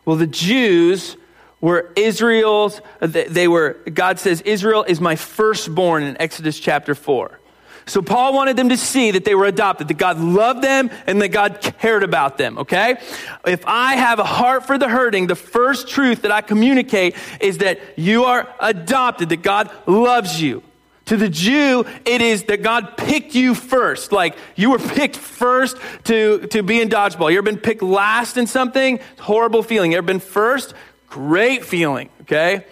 Well, 0.07 0.17
the 0.17 0.27
Jews 0.27 1.19
were 1.61 1.93
Israel's, 1.97 2.81
they 3.01 3.49
were, 3.49 3.77
God 3.93 4.19
says, 4.19 4.41
Israel 4.43 4.85
is 4.85 5.01
my 5.01 5.17
firstborn 5.17 6.05
in 6.05 6.17
Exodus 6.21 6.59
chapter 6.59 6.95
4. 6.95 7.41
So 7.89 8.03
Paul 8.03 8.35
wanted 8.35 8.57
them 8.57 8.71
to 8.71 8.77
see 8.77 9.13
that 9.13 9.25
they 9.25 9.35
were 9.35 9.47
adopted, 9.47 9.89
that 9.89 9.99
God 9.99 10.19
loved 10.19 10.63
them 10.63 10.91
and 11.07 11.23
that 11.23 11.29
God 11.29 11.61
cared 11.61 12.03
about 12.03 12.37
them, 12.37 12.59
okay? 12.59 12.99
If 13.47 13.65
I 13.67 13.95
have 13.95 14.19
a 14.19 14.25
heart 14.25 14.67
for 14.67 14.77
the 14.77 14.89
hurting, 14.89 15.29
the 15.29 15.37
first 15.37 15.89
truth 15.89 16.23
that 16.23 16.33
I 16.33 16.41
communicate 16.41 17.15
is 17.41 17.59
that 17.59 17.79
you 17.97 18.25
are 18.25 18.53
adopted, 18.59 19.29
that 19.29 19.43
God 19.43 19.71
loves 19.87 20.43
you. 20.43 20.63
To 21.07 21.17
the 21.17 21.29
Jew, 21.29 21.85
it 22.05 22.21
is 22.21 22.45
that 22.45 22.63
God 22.63 22.97
picked 22.97 23.35
you 23.35 23.55
first. 23.55 24.11
Like 24.11 24.37
you 24.57 24.71
were 24.71 24.79
picked 24.79 25.17
first 25.17 25.77
to, 26.05 26.47
to 26.49 26.63
be 26.63 26.81
in 26.81 26.89
dodgeball. 26.89 27.31
You 27.31 27.39
ever 27.39 27.45
been 27.45 27.59
picked 27.59 27.83
last 27.83 28.37
in 28.37 28.47
something? 28.47 28.99
Horrible 29.21 29.63
feeling. 29.63 29.93
You 29.93 29.99
ever 29.99 30.07
been 30.07 30.21
first? 30.21 30.75
Great 31.09 31.65
feeling, 31.65 32.11
okay? 32.23 32.65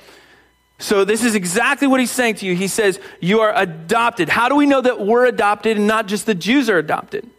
So 0.81 1.05
this 1.05 1.25
is 1.25 1.37
exactly 1.37 1.87
what 1.87 2.01
he's 2.01 2.11
saying 2.11 2.37
to 2.37 2.47
you. 2.47 2.57
He 2.57 2.67
says, 2.67 2.99
You 3.21 3.41
are 3.41 3.53
adopted. 3.55 4.29
How 4.29 4.49
do 4.49 4.57
we 4.57 4.67
know 4.67 4.81
that 4.81 5.01
we're 5.01 5.27
adopted 5.27 5.77
and 5.77 5.87
not 5.87 6.07
just 6.07 6.27
the 6.27 6.35
Jews 6.35 6.69
are 6.69 6.79
adopted? 6.79 7.31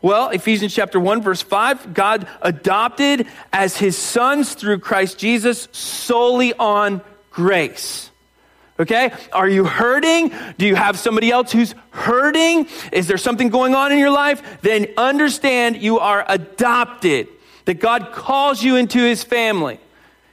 Well, 0.00 0.28
Ephesians 0.28 0.72
chapter 0.72 1.00
1, 1.00 1.22
verse 1.22 1.42
5, 1.42 1.92
God 1.92 2.28
adopted 2.40 3.26
as 3.52 3.76
his 3.76 3.98
sons 3.98 4.54
through 4.54 4.78
Christ 4.78 5.18
Jesus 5.18 5.66
solely 5.72 6.54
on 6.54 7.00
grace. 7.32 8.10
Okay? 8.78 9.12
Are 9.32 9.48
you 9.48 9.64
hurting? 9.64 10.32
Do 10.58 10.66
you 10.66 10.74
have 10.74 10.98
somebody 10.98 11.30
else 11.30 11.50
who's 11.50 11.74
hurting? 11.90 12.68
Is 12.92 13.06
there 13.06 13.16
something 13.16 13.48
going 13.48 13.74
on 13.74 13.92
in 13.92 13.98
your 13.98 14.10
life? 14.10 14.60
Then 14.60 14.88
understand 14.96 15.76
you 15.82 15.98
are 15.98 16.24
adopted, 16.28 17.28
that 17.64 17.80
God 17.80 18.12
calls 18.12 18.62
you 18.62 18.76
into 18.76 18.98
his 18.98 19.24
family. 19.24 19.80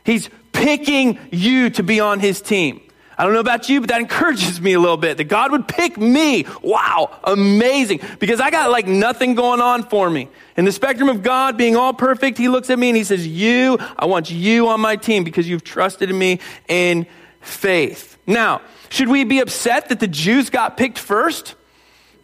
He's 0.03 0.29
picking 0.51 1.19
you 1.31 1.69
to 1.71 1.83
be 1.83 2.00
on 2.00 2.19
his 2.19 2.41
team. 2.41 2.81
I 3.17 3.25
don't 3.25 3.33
know 3.33 3.39
about 3.39 3.69
you, 3.69 3.79
but 3.79 3.89
that 3.89 4.01
encourages 4.01 4.59
me 4.59 4.73
a 4.73 4.79
little 4.79 4.97
bit 4.97 5.17
that 5.17 5.25
God 5.25 5.51
would 5.51 5.67
pick 5.67 5.97
me. 5.97 6.45
Wow, 6.62 7.15
amazing. 7.23 8.01
Because 8.19 8.41
I 8.41 8.50
got 8.50 8.71
like 8.71 8.88
nothing 8.88 9.35
going 9.35 9.62
on 9.62 9.83
for 9.83 10.09
me. 10.09 10.29
In 10.57 10.65
the 10.65 10.71
spectrum 10.71 11.09
of 11.09 11.21
God 11.21 11.55
being 11.55 11.75
all 11.75 11.93
perfect, 11.93 12.38
He 12.38 12.50
looks 12.50 12.69
at 12.69 12.79
me 12.79 12.89
and 12.89 12.97
He 12.97 13.03
says, 13.03 13.25
You, 13.25 13.77
I 13.97 14.05
want 14.05 14.31
you 14.31 14.67
on 14.67 14.81
my 14.81 14.95
team 14.95 15.23
because 15.23 15.47
you've 15.47 15.63
trusted 15.63 16.10
in 16.10 16.17
me 16.17 16.39
in 16.67 17.06
faith. 17.41 18.12
Now, 18.25 18.62
should 18.89 19.09
we 19.09 19.23
be 19.23 19.39
upset 19.39 19.89
that 19.89 19.99
the 19.99 20.07
Jews 20.07 20.49
got 20.49 20.77
picked 20.77 20.97
first? 20.97 21.55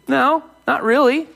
No, 0.08 0.42
not 0.66 0.82
really. 0.82 1.28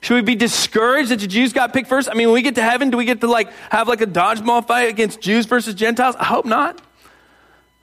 Should 0.00 0.14
we 0.14 0.22
be 0.22 0.34
discouraged 0.34 1.10
that 1.10 1.20
the 1.20 1.26
Jews 1.26 1.52
got 1.52 1.72
picked 1.72 1.88
first? 1.88 2.08
I 2.10 2.14
mean, 2.14 2.28
when 2.28 2.34
we 2.34 2.42
get 2.42 2.56
to 2.56 2.62
heaven, 2.62 2.90
do 2.90 2.96
we 2.96 3.04
get 3.04 3.20
to 3.20 3.28
like 3.28 3.52
have 3.70 3.88
like 3.88 4.00
a 4.00 4.06
dodgeball 4.06 4.66
fight 4.66 4.88
against 4.88 5.20
Jews 5.20 5.46
versus 5.46 5.74
Gentiles? 5.74 6.16
I 6.18 6.24
hope 6.24 6.44
not. 6.44 6.80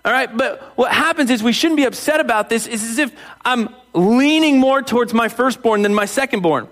All 0.04 0.13
right, 0.13 0.36
but 0.36 0.62
what 0.78 0.91
happens 0.91 1.30
is 1.30 1.43
we 1.43 1.52
shouldn't 1.52 1.78
be 1.78 1.86
upset 1.86 2.19
about 2.19 2.49
this. 2.49 2.67
It's 2.67 2.84
as 2.84 2.97
if 2.99 3.13
I'm 3.43 3.73
leaning 3.93 4.58
more 4.58 4.82
towards 4.82 5.13
my 5.13 5.28
firstborn 5.28 5.82
than 5.82 5.93
my 5.93 6.06
secondborn. 6.06 6.69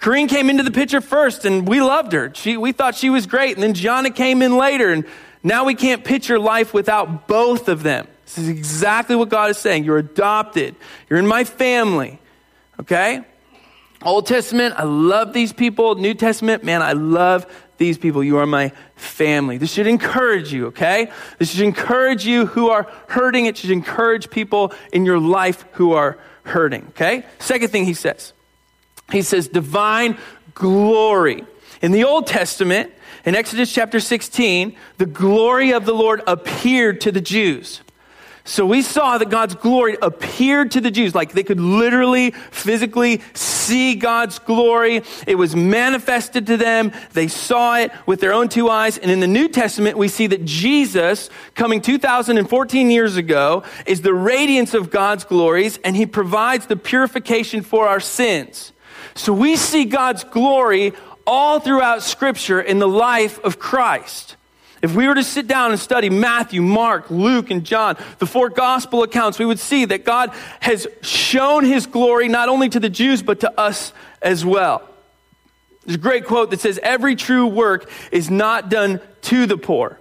Corrine 0.00 0.28
came 0.28 0.50
into 0.50 0.62
the 0.62 0.72
picture 0.72 1.00
first, 1.00 1.44
and 1.44 1.66
we 1.66 1.80
loved 1.80 2.12
her. 2.12 2.32
She, 2.34 2.56
we 2.56 2.72
thought 2.72 2.94
she 2.94 3.10
was 3.10 3.26
great. 3.26 3.54
And 3.56 3.62
then 3.62 3.74
Gianna 3.74 4.10
came 4.10 4.42
in 4.42 4.56
later, 4.58 4.90
and 4.90 5.04
now 5.42 5.64
we 5.64 5.74
can't 5.74 6.04
picture 6.04 6.38
life 6.38 6.74
without 6.74 7.28
both 7.28 7.68
of 7.68 7.82
them. 7.82 8.06
This 8.34 8.44
is 8.44 8.48
exactly 8.48 9.14
what 9.14 9.28
God 9.28 9.50
is 9.50 9.58
saying. 9.58 9.84
You're 9.84 9.98
adopted. 9.98 10.74
You're 11.08 11.20
in 11.20 11.26
my 11.26 11.44
family. 11.44 12.18
Okay? 12.80 13.20
Old 14.02 14.26
Testament, 14.26 14.74
I 14.76 14.82
love 14.82 15.32
these 15.32 15.52
people. 15.52 15.94
New 15.94 16.14
Testament, 16.14 16.64
man, 16.64 16.82
I 16.82 16.92
love 16.92 17.46
these 17.78 17.96
people. 17.96 18.24
You 18.24 18.38
are 18.38 18.46
my 18.46 18.72
family. 18.96 19.56
This 19.56 19.72
should 19.72 19.86
encourage 19.86 20.52
you, 20.52 20.66
okay? 20.66 21.10
This 21.38 21.52
should 21.52 21.62
encourage 21.62 22.26
you 22.26 22.46
who 22.46 22.70
are 22.70 22.90
hurting. 23.08 23.46
It 23.46 23.56
should 23.56 23.70
encourage 23.70 24.30
people 24.30 24.72
in 24.92 25.04
your 25.04 25.18
life 25.18 25.64
who 25.72 25.92
are 25.92 26.18
hurting, 26.42 26.86
okay? 26.90 27.24
Second 27.38 27.68
thing 27.68 27.84
he 27.84 27.94
says, 27.94 28.32
he 29.10 29.22
says 29.22 29.48
divine 29.48 30.18
glory. 30.54 31.44
In 31.80 31.92
the 31.92 32.04
Old 32.04 32.26
Testament, 32.26 32.92
in 33.24 33.34
Exodus 33.34 33.72
chapter 33.72 34.00
16, 34.00 34.76
the 34.98 35.06
glory 35.06 35.72
of 35.72 35.86
the 35.86 35.94
Lord 35.94 36.22
appeared 36.26 37.00
to 37.02 37.12
the 37.12 37.20
Jews. 37.20 37.80
So 38.46 38.66
we 38.66 38.82
saw 38.82 39.16
that 39.16 39.30
God's 39.30 39.54
glory 39.54 39.96
appeared 40.02 40.72
to 40.72 40.82
the 40.82 40.90
Jews, 40.90 41.14
like 41.14 41.32
they 41.32 41.42
could 41.42 41.60
literally, 41.60 42.32
physically 42.50 43.22
see 43.32 43.94
God's 43.94 44.38
glory. 44.38 45.00
It 45.26 45.36
was 45.36 45.56
manifested 45.56 46.46
to 46.48 46.58
them. 46.58 46.92
They 47.14 47.28
saw 47.28 47.78
it 47.78 47.90
with 48.04 48.20
their 48.20 48.34
own 48.34 48.50
two 48.50 48.68
eyes. 48.68 48.98
And 48.98 49.10
in 49.10 49.20
the 49.20 49.26
New 49.26 49.48
Testament, 49.48 49.96
we 49.96 50.08
see 50.08 50.26
that 50.26 50.44
Jesus, 50.44 51.30
coming 51.54 51.80
2014 51.80 52.90
years 52.90 53.16
ago, 53.16 53.62
is 53.86 54.02
the 54.02 54.12
radiance 54.12 54.74
of 54.74 54.90
God's 54.90 55.24
glories, 55.24 55.78
and 55.82 55.96
he 55.96 56.04
provides 56.04 56.66
the 56.66 56.76
purification 56.76 57.62
for 57.62 57.88
our 57.88 58.00
sins. 58.00 58.74
So 59.14 59.32
we 59.32 59.56
see 59.56 59.86
God's 59.86 60.22
glory 60.22 60.92
all 61.26 61.60
throughout 61.60 62.02
Scripture 62.02 62.60
in 62.60 62.78
the 62.78 62.88
life 62.88 63.38
of 63.42 63.58
Christ. 63.58 64.36
If 64.84 64.94
we 64.94 65.08
were 65.08 65.14
to 65.14 65.24
sit 65.24 65.46
down 65.46 65.70
and 65.70 65.80
study 65.80 66.10
Matthew, 66.10 66.60
Mark, 66.60 67.10
Luke, 67.10 67.50
and 67.50 67.64
John, 67.64 67.96
the 68.18 68.26
four 68.26 68.50
gospel 68.50 69.02
accounts, 69.02 69.38
we 69.38 69.46
would 69.46 69.58
see 69.58 69.86
that 69.86 70.04
God 70.04 70.30
has 70.60 70.86
shown 71.00 71.64
his 71.64 71.86
glory 71.86 72.28
not 72.28 72.50
only 72.50 72.68
to 72.68 72.78
the 72.78 72.90
Jews, 72.90 73.22
but 73.22 73.40
to 73.40 73.58
us 73.58 73.94
as 74.20 74.44
well. 74.44 74.86
There's 75.86 75.94
a 75.94 75.98
great 75.98 76.26
quote 76.26 76.50
that 76.50 76.60
says, 76.60 76.78
Every 76.82 77.16
true 77.16 77.46
work 77.46 77.90
is 78.12 78.28
not 78.28 78.68
done 78.68 79.00
to 79.22 79.46
the 79.46 79.56
poor. 79.56 79.98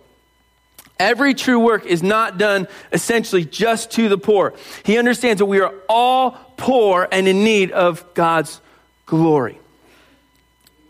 Every 1.00 1.34
true 1.34 1.62
work 1.62 1.86
is 1.86 2.04
not 2.04 2.38
done 2.38 2.68
essentially 2.92 3.46
just 3.46 3.92
to 3.92 4.10
the 4.10 4.18
poor. 4.18 4.54
He 4.84 4.98
understands 4.98 5.40
that 5.40 5.46
we 5.46 5.62
are 5.62 5.74
all 5.88 6.32
poor 6.58 7.08
and 7.10 7.26
in 7.26 7.46
need 7.46 7.72
of 7.72 8.14
God's 8.14 8.60
glory. 9.06 9.62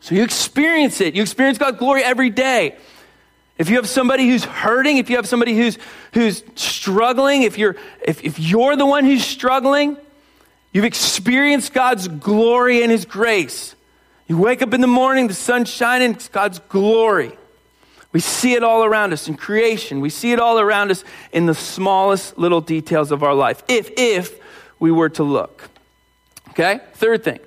So 0.01 0.15
you 0.15 0.23
experience 0.23 0.99
it. 0.99 1.13
You 1.13 1.21
experience 1.21 1.59
God's 1.59 1.77
glory 1.77 2.03
every 2.03 2.31
day. 2.31 2.75
If 3.57 3.69
you 3.69 3.75
have 3.75 3.87
somebody 3.87 4.27
who's 4.27 4.43
hurting, 4.43 4.97
if 4.97 5.09
you 5.09 5.17
have 5.17 5.27
somebody 5.27 5.55
who's, 5.55 5.77
who's 6.13 6.43
struggling, 6.55 7.43
if 7.43 7.57
you're, 7.57 7.75
if, 8.01 8.23
if 8.23 8.39
you're 8.39 8.75
the 8.75 8.85
one 8.85 9.05
who's 9.05 9.23
struggling, 9.23 9.95
you've 10.71 10.85
experienced 10.85 11.73
God's 11.73 12.07
glory 12.07 12.81
and 12.81 12.91
His 12.91 13.05
grace. 13.05 13.75
You 14.27 14.37
wake 14.37 14.61
up 14.61 14.73
in 14.73 14.81
the 14.81 14.87
morning, 14.87 15.27
the 15.27 15.33
sun's 15.33 15.69
shining, 15.69 16.11
it's 16.11 16.29
God's 16.29 16.59
glory. 16.59 17.37
We 18.11 18.19
see 18.19 18.53
it 18.53 18.63
all 18.63 18.83
around 18.83 19.13
us 19.13 19.27
in 19.27 19.35
creation. 19.35 19.99
We 19.99 20.09
see 20.09 20.31
it 20.31 20.39
all 20.39 20.59
around 20.59 20.91
us 20.91 21.03
in 21.31 21.45
the 21.45 21.55
smallest 21.55 22.37
little 22.37 22.61
details 22.61 23.11
of 23.11 23.23
our 23.23 23.33
life, 23.33 23.63
if, 23.67 23.91
if 23.97 24.39
we 24.79 24.91
were 24.91 25.09
to 25.09 25.23
look. 25.23 25.69
Okay? 26.49 26.79
Third 26.93 27.23
thing 27.23 27.39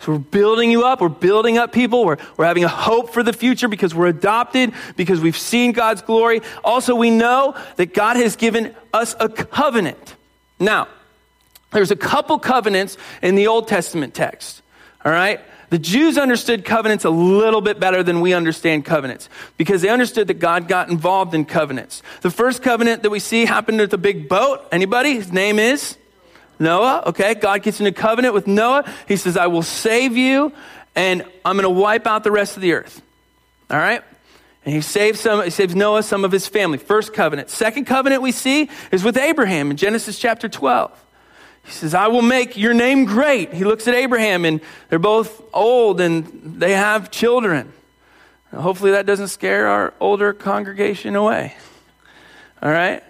So 0.00 0.12
we're 0.12 0.18
building 0.18 0.70
you 0.70 0.84
up. 0.84 1.00
We're 1.00 1.08
building 1.08 1.58
up 1.58 1.72
people. 1.72 2.04
We're, 2.04 2.18
we're 2.36 2.44
having 2.44 2.64
a 2.64 2.68
hope 2.68 3.12
for 3.12 3.22
the 3.22 3.32
future 3.32 3.66
because 3.66 3.94
we're 3.94 4.06
adopted, 4.06 4.72
because 4.96 5.20
we've 5.20 5.36
seen 5.36 5.72
God's 5.72 6.02
glory. 6.02 6.40
Also, 6.62 6.94
we 6.94 7.10
know 7.10 7.56
that 7.76 7.94
God 7.94 8.16
has 8.16 8.36
given 8.36 8.74
us 8.94 9.16
a 9.18 9.28
covenant. 9.28 10.14
Now, 10.60 10.88
there's 11.72 11.90
a 11.90 11.96
couple 11.96 12.38
covenants 12.38 12.96
in 13.22 13.34
the 13.34 13.48
Old 13.48 13.68
Testament 13.68 14.14
text. 14.14 14.62
All 15.04 15.12
right? 15.12 15.40
The 15.70 15.78
Jews 15.78 16.16
understood 16.16 16.64
covenants 16.64 17.04
a 17.04 17.10
little 17.10 17.60
bit 17.60 17.78
better 17.78 18.02
than 18.02 18.20
we 18.20 18.32
understand 18.32 18.86
covenants 18.86 19.28
because 19.58 19.82
they 19.82 19.90
understood 19.90 20.28
that 20.28 20.38
God 20.38 20.66
got 20.66 20.88
involved 20.88 21.34
in 21.34 21.44
covenants. 21.44 22.02
The 22.22 22.30
first 22.30 22.62
covenant 22.62 23.02
that 23.02 23.10
we 23.10 23.18
see 23.18 23.44
happened 23.44 23.80
at 23.82 23.90
the 23.90 23.98
big 23.98 24.30
boat. 24.30 24.66
Anybody? 24.72 25.14
His 25.14 25.30
name 25.30 25.58
is 25.58 25.97
Noah. 26.58 27.04
Okay. 27.06 27.34
God 27.34 27.62
gets 27.62 27.80
into 27.80 27.92
covenant 27.92 28.34
with 28.34 28.46
Noah. 28.46 28.84
He 29.06 29.16
says, 29.16 29.36
I 29.36 29.46
will 29.46 29.62
save 29.62 30.16
you 30.16 30.52
and 30.94 31.24
I'm 31.44 31.56
going 31.56 31.62
to 31.62 31.80
wipe 31.80 32.06
out 32.06 32.24
the 32.24 32.32
rest 32.32 32.56
of 32.56 32.62
the 32.62 32.72
earth. 32.72 33.00
All 33.70 33.78
right. 33.78 34.02
And 34.64 34.74
he 34.74 34.80
saves 34.80 35.20
some, 35.20 35.42
he 35.44 35.50
saves 35.50 35.74
Noah, 35.74 36.02
some 36.02 36.24
of 36.24 36.32
his 36.32 36.48
family. 36.48 36.76
First 36.76 37.14
covenant. 37.14 37.50
Second 37.50 37.86
covenant 37.86 38.20
we 38.20 38.32
see 38.32 38.68
is 38.90 39.04
with 39.04 39.16
Abraham 39.16 39.70
in 39.70 39.76
Genesis 39.76 40.18
chapter 40.18 40.48
12. 40.48 41.04
He 41.64 41.70
says, 41.72 41.94
I 41.94 42.08
will 42.08 42.22
make 42.22 42.56
your 42.56 42.74
name 42.74 43.04
great. 43.04 43.52
He 43.52 43.64
looks 43.64 43.86
at 43.86 43.94
Abraham, 43.94 44.44
and 44.44 44.60
they're 44.88 44.98
both 44.98 45.42
old 45.52 46.00
and 46.00 46.60
they 46.60 46.72
have 46.72 47.10
children. 47.10 47.72
Hopefully, 48.54 48.92
that 48.92 49.04
doesn't 49.04 49.28
scare 49.28 49.68
our 49.68 49.92
older 50.00 50.32
congregation 50.32 51.14
away. 51.14 51.54
All 52.62 52.70
right? 52.70 53.04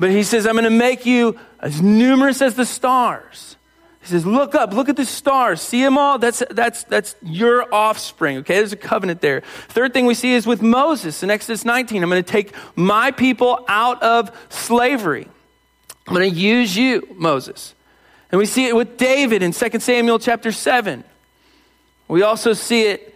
But 0.00 0.10
he 0.10 0.22
says, 0.22 0.46
I'm 0.46 0.54
going 0.54 0.64
to 0.64 0.70
make 0.70 1.04
you 1.04 1.38
as 1.60 1.82
numerous 1.82 2.40
as 2.40 2.54
the 2.54 2.64
stars. 2.64 3.56
He 4.00 4.06
says, 4.06 4.24
Look 4.24 4.54
up, 4.54 4.72
look 4.72 4.88
at 4.88 4.96
the 4.96 5.04
stars. 5.04 5.60
See 5.60 5.82
them 5.82 5.98
all? 5.98 6.18
That's, 6.18 6.42
that's, 6.50 6.84
that's 6.84 7.14
your 7.22 7.72
offspring. 7.72 8.38
Okay, 8.38 8.54
there's 8.54 8.72
a 8.72 8.78
covenant 8.78 9.20
there. 9.20 9.42
Third 9.68 9.92
thing 9.92 10.06
we 10.06 10.14
see 10.14 10.32
is 10.32 10.46
with 10.46 10.62
Moses 10.62 11.22
in 11.22 11.28
Exodus 11.28 11.66
19. 11.66 12.02
I'm 12.02 12.08
going 12.08 12.24
to 12.24 12.32
take 12.32 12.54
my 12.74 13.10
people 13.10 13.62
out 13.68 14.02
of 14.02 14.34
slavery. 14.48 15.28
I'm 16.08 16.14
going 16.14 16.30
to 16.30 16.34
use 16.34 16.74
you, 16.74 17.06
Moses. 17.16 17.74
And 18.32 18.38
we 18.38 18.46
see 18.46 18.68
it 18.68 18.74
with 18.74 18.96
David 18.96 19.42
in 19.42 19.52
2 19.52 19.80
Samuel 19.80 20.18
chapter 20.18 20.50
7. 20.50 21.04
We 22.08 22.22
also 22.22 22.54
see 22.54 22.84
it 22.84 23.14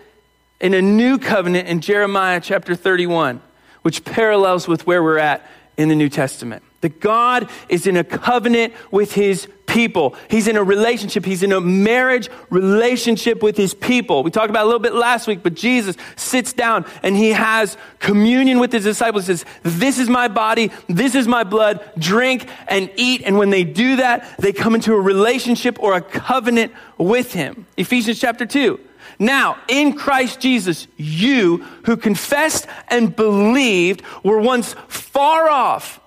in 0.61 0.75
a 0.75 0.83
new 0.83 1.16
covenant 1.16 1.66
in 1.66 1.81
Jeremiah 1.81 2.42
chapter 2.42 2.75
31, 2.75 3.40
which 3.81 4.05
parallels 4.05 4.68
with 4.68 4.87
where 4.87 5.03
we're 5.03 5.16
at 5.16 5.49
in 5.79 5.88
the 5.88 5.94
New 5.94 6.11
Testament. 6.11 6.62
That 6.85 7.01
God 7.01 7.49
is 7.70 7.87
in 7.87 7.97
a 7.97 8.05
covenant 8.05 8.75
with 8.90 9.14
his 9.14 9.49
people. 9.64 10.14
He's 10.29 10.49
in 10.49 10.59
a 10.59 10.62
relationship. 10.62 11.25
He's 11.25 11.42
in 11.42 11.51
a 11.51 11.62
marriage 11.62 12.29
relationship 12.51 13.42
with 13.42 13.57
his 13.57 13.73
people. 13.73 14.23
We 14.23 14.31
talked 14.31 14.51
about 14.51 14.64
a 14.64 14.66
little 14.66 14.81
bit 14.81 14.92
last 14.92 15.27
week, 15.27 15.42
but 15.42 15.55
Jesus 15.55 15.97
sits 16.14 16.53
down 16.53 16.85
and 17.03 17.16
he 17.16 17.31
has 17.31 17.79
communion 18.01 18.59
with 18.59 18.70
his 18.70 18.85
disciples. 18.85 19.27
He 19.27 19.37
says, 19.37 19.47
This 19.62 19.99
is 19.99 20.11
my 20.11 20.29
body. 20.29 20.70
This 20.90 21.14
is 21.14 21.27
my 21.27 21.42
blood. 21.42 21.81
Drink 21.99 22.47
and 22.68 22.90
eat. 22.97 23.23
And 23.25 23.38
when 23.38 23.49
they 23.49 23.64
do 23.64 23.97
that, 23.97 24.37
they 24.38 24.53
come 24.53 24.75
into 24.75 24.92
a 24.92 25.01
relationship 25.01 25.83
or 25.83 25.94
a 25.94 26.03
covenant 26.03 26.75
with 26.99 27.33
him. 27.33 27.66
Ephesians 27.79 28.20
chapter 28.20 28.44
2. 28.44 28.79
Now, 29.18 29.57
in 29.68 29.94
Christ 29.94 30.38
Jesus, 30.38 30.87
you 30.99 31.64
who 31.87 31.97
confessed 31.97 32.66
and 32.88 33.16
believed 33.16 34.03
were 34.23 34.38
once 34.38 34.75
far 34.88 35.49
off. 35.49 36.01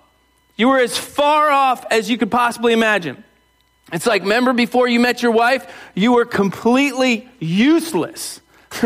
You 0.58 0.70
were 0.70 0.80
as 0.80 0.98
far 0.98 1.50
off 1.50 1.86
as 1.92 2.10
you 2.10 2.18
could 2.18 2.32
possibly 2.32 2.74
imagine. 2.74 3.24
It's 3.94 4.06
like, 4.06 4.24
remember 4.24 4.52
before 4.54 4.88
you 4.88 5.00
met 5.00 5.22
your 5.22 5.32
wife, 5.32 5.72
you 5.96 6.14
were 6.14 6.26
completely 6.26 7.30
useless. 7.40 8.42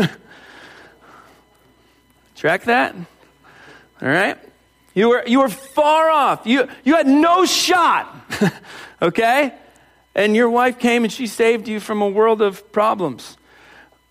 Track 2.36 2.64
that? 2.64 2.94
All 2.94 4.08
right? 4.08 4.38
You 4.94 5.08
were, 5.08 5.24
you 5.26 5.40
were 5.40 5.48
far 5.48 6.10
off. 6.10 6.46
You, 6.46 6.68
you 6.84 6.94
had 6.94 7.06
no 7.06 7.46
shot. 7.46 8.14
okay? 9.02 9.54
And 10.14 10.36
your 10.36 10.50
wife 10.50 10.78
came 10.78 11.04
and 11.04 11.12
she 11.12 11.26
saved 11.26 11.66
you 11.66 11.80
from 11.80 12.02
a 12.02 12.08
world 12.08 12.42
of 12.42 12.70
problems. 12.72 13.38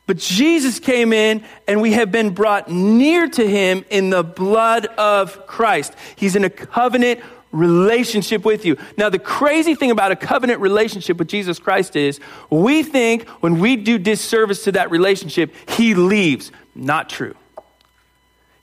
But 0.08 0.17
Jesus 0.17 0.80
came 0.80 1.13
in 1.13 1.43
and 1.67 1.82
we 1.82 1.93
have 1.93 2.12
been 2.12 2.32
brought 2.32 2.69
near 2.69 3.30
to 3.30 3.47
him 3.47 3.86
in 3.89 4.10
the 4.10 4.24
blood 4.24 4.88
of 4.88 5.45
Christ. 5.45 5.93
He's 6.15 6.36
in 6.36 6.43
a 6.43 6.50
covenant 6.50 7.21
relationship 7.51 8.45
with 8.45 8.65
you. 8.65 8.77
Now, 8.97 9.09
the 9.09 9.19
crazy 9.19 9.75
thing 9.75 9.91
about 9.91 10.11
a 10.11 10.15
covenant 10.15 10.61
relationship 10.61 11.17
with 11.17 11.27
Jesus 11.27 11.59
Christ 11.59 11.95
is 11.95 12.19
we 12.49 12.83
think 12.83 13.27
when 13.41 13.59
we 13.59 13.75
do 13.75 13.97
disservice 13.97 14.63
to 14.65 14.73
that 14.73 14.91
relationship, 14.91 15.53
he 15.69 15.95
leaves. 15.95 16.51
Not 16.75 17.09
true. 17.09 17.35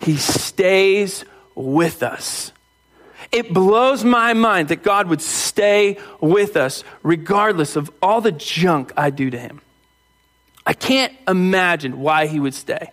He 0.00 0.16
stays 0.16 1.24
with 1.54 2.02
us. 2.02 2.52
It 3.30 3.52
blows 3.52 4.04
my 4.04 4.32
mind 4.32 4.68
that 4.68 4.82
God 4.82 5.08
would 5.08 5.20
stay 5.20 5.98
with 6.20 6.56
us 6.56 6.82
regardless 7.02 7.76
of 7.76 7.90
all 8.00 8.20
the 8.20 8.32
junk 8.32 8.92
I 8.96 9.10
do 9.10 9.28
to 9.30 9.38
him. 9.38 9.60
I 10.64 10.72
can't 10.72 11.14
imagine 11.26 12.00
why 12.00 12.26
he 12.26 12.40
would 12.40 12.54
stay, 12.54 12.90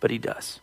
but 0.00 0.10
he 0.10 0.18
does. 0.18 0.60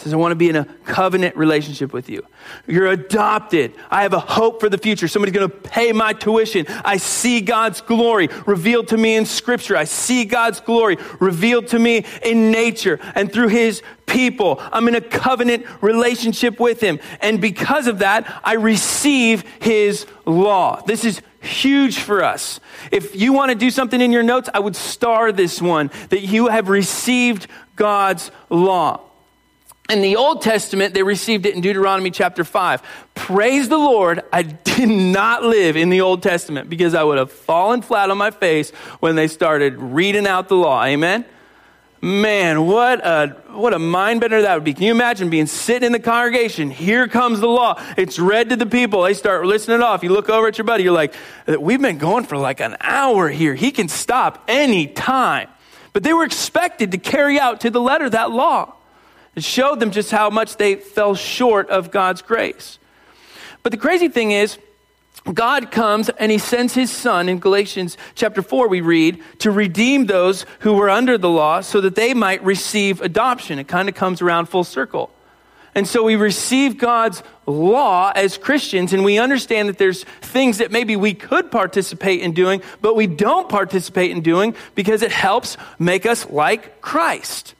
Says, 0.00 0.14
I 0.14 0.16
want 0.16 0.32
to 0.32 0.36
be 0.36 0.48
in 0.48 0.56
a 0.56 0.64
covenant 0.86 1.36
relationship 1.36 1.92
with 1.92 2.08
you. 2.08 2.26
You're 2.66 2.86
adopted. 2.86 3.74
I 3.90 4.00
have 4.00 4.14
a 4.14 4.18
hope 4.18 4.58
for 4.58 4.70
the 4.70 4.78
future. 4.78 5.08
Somebody's 5.08 5.34
going 5.34 5.50
to 5.50 5.54
pay 5.54 5.92
my 5.92 6.14
tuition. 6.14 6.64
I 6.86 6.96
see 6.96 7.42
God's 7.42 7.82
glory 7.82 8.30
revealed 8.46 8.88
to 8.88 8.96
me 8.96 9.16
in 9.16 9.26
Scripture. 9.26 9.76
I 9.76 9.84
see 9.84 10.24
God's 10.24 10.60
glory 10.60 10.96
revealed 11.18 11.68
to 11.68 11.78
me 11.78 12.06
in 12.22 12.50
nature 12.50 12.98
and 13.14 13.30
through 13.30 13.48
His 13.48 13.82
people. 14.06 14.58
I'm 14.72 14.88
in 14.88 14.94
a 14.94 15.02
covenant 15.02 15.66
relationship 15.82 16.58
with 16.58 16.80
Him. 16.80 16.98
And 17.20 17.38
because 17.38 17.86
of 17.86 17.98
that, 17.98 18.40
I 18.42 18.54
receive 18.54 19.44
His 19.60 20.06
law. 20.24 20.80
This 20.80 21.04
is 21.04 21.20
huge 21.42 21.98
for 21.98 22.24
us. 22.24 22.58
If 22.90 23.14
you 23.14 23.34
want 23.34 23.50
to 23.50 23.54
do 23.54 23.70
something 23.70 24.00
in 24.00 24.12
your 24.12 24.22
notes, 24.22 24.48
I 24.54 24.60
would 24.60 24.76
star 24.76 25.30
this 25.30 25.60
one 25.60 25.90
that 26.08 26.22
you 26.22 26.46
have 26.46 26.70
received 26.70 27.48
God's 27.76 28.30
law. 28.48 29.09
In 29.90 30.02
the 30.02 30.14
Old 30.14 30.40
Testament, 30.40 30.94
they 30.94 31.02
received 31.02 31.46
it 31.46 31.56
in 31.56 31.62
Deuteronomy 31.62 32.12
chapter 32.12 32.44
5. 32.44 32.80
Praise 33.16 33.68
the 33.68 33.76
Lord, 33.76 34.22
I 34.32 34.42
did 34.42 34.88
not 34.88 35.42
live 35.42 35.76
in 35.76 35.90
the 35.90 36.02
Old 36.02 36.22
Testament 36.22 36.70
because 36.70 36.94
I 36.94 37.02
would 37.02 37.18
have 37.18 37.32
fallen 37.32 37.82
flat 37.82 38.08
on 38.08 38.16
my 38.16 38.30
face 38.30 38.70
when 39.00 39.16
they 39.16 39.26
started 39.26 39.76
reading 39.78 40.28
out 40.28 40.48
the 40.48 40.54
law. 40.54 40.84
Amen? 40.84 41.24
Man, 42.00 42.66
what 42.66 43.04
a, 43.04 43.36
what 43.50 43.74
a 43.74 43.80
mind 43.80 44.20
bender 44.20 44.40
that 44.42 44.54
would 44.54 44.62
be. 44.62 44.74
Can 44.74 44.84
you 44.84 44.92
imagine 44.92 45.28
being 45.28 45.46
sitting 45.46 45.86
in 45.86 45.92
the 45.92 45.98
congregation? 45.98 46.70
Here 46.70 47.08
comes 47.08 47.40
the 47.40 47.48
law. 47.48 47.82
It's 47.96 48.18
read 48.20 48.50
to 48.50 48.56
the 48.56 48.66
people. 48.66 49.02
They 49.02 49.12
start 49.12 49.44
listening 49.44 49.82
off. 49.82 50.04
You 50.04 50.10
look 50.10 50.30
over 50.30 50.46
at 50.46 50.56
your 50.56 50.66
buddy. 50.66 50.84
You're 50.84 50.92
like, 50.92 51.14
we've 51.46 51.82
been 51.82 51.98
going 51.98 52.26
for 52.26 52.38
like 52.38 52.60
an 52.60 52.76
hour 52.80 53.28
here. 53.28 53.56
He 53.56 53.72
can 53.72 53.88
stop 53.88 54.44
any 54.46 54.86
time. 54.86 55.48
But 55.92 56.04
they 56.04 56.12
were 56.12 56.24
expected 56.24 56.92
to 56.92 56.98
carry 56.98 57.40
out 57.40 57.62
to 57.62 57.70
the 57.70 57.80
letter 57.80 58.08
that 58.08 58.30
law. 58.30 58.76
It 59.34 59.44
showed 59.44 59.80
them 59.80 59.90
just 59.90 60.10
how 60.10 60.30
much 60.30 60.56
they 60.56 60.74
fell 60.76 61.14
short 61.14 61.70
of 61.70 61.90
God's 61.90 62.22
grace. 62.22 62.78
But 63.62 63.72
the 63.72 63.78
crazy 63.78 64.08
thing 64.08 64.32
is, 64.32 64.58
God 65.32 65.70
comes 65.70 66.08
and 66.08 66.32
he 66.32 66.38
sends 66.38 66.74
his 66.74 66.90
son 66.90 67.28
in 67.28 67.40
Galatians 67.40 67.96
chapter 68.14 68.42
4, 68.42 68.68
we 68.68 68.80
read, 68.80 69.22
to 69.40 69.50
redeem 69.50 70.06
those 70.06 70.46
who 70.60 70.72
were 70.72 70.88
under 70.88 71.18
the 71.18 71.28
law 71.28 71.60
so 71.60 71.80
that 71.82 71.94
they 71.94 72.14
might 72.14 72.42
receive 72.42 73.00
adoption. 73.02 73.58
It 73.58 73.68
kind 73.68 73.88
of 73.88 73.94
comes 73.94 74.22
around 74.22 74.46
full 74.46 74.64
circle. 74.64 75.10
And 75.74 75.86
so 75.86 76.02
we 76.02 76.16
receive 76.16 76.78
God's 76.78 77.22
law 77.46 78.12
as 78.14 78.36
Christians, 78.38 78.92
and 78.92 79.04
we 79.04 79.18
understand 79.18 79.68
that 79.68 79.78
there's 79.78 80.02
things 80.20 80.58
that 80.58 80.72
maybe 80.72 80.96
we 80.96 81.14
could 81.14 81.52
participate 81.52 82.22
in 82.22 82.32
doing, 82.32 82.62
but 82.80 82.96
we 82.96 83.06
don't 83.06 83.48
participate 83.48 84.10
in 84.10 84.22
doing 84.22 84.56
because 84.74 85.02
it 85.02 85.12
helps 85.12 85.56
make 85.78 86.06
us 86.06 86.28
like 86.28 86.80
Christ. 86.80 87.54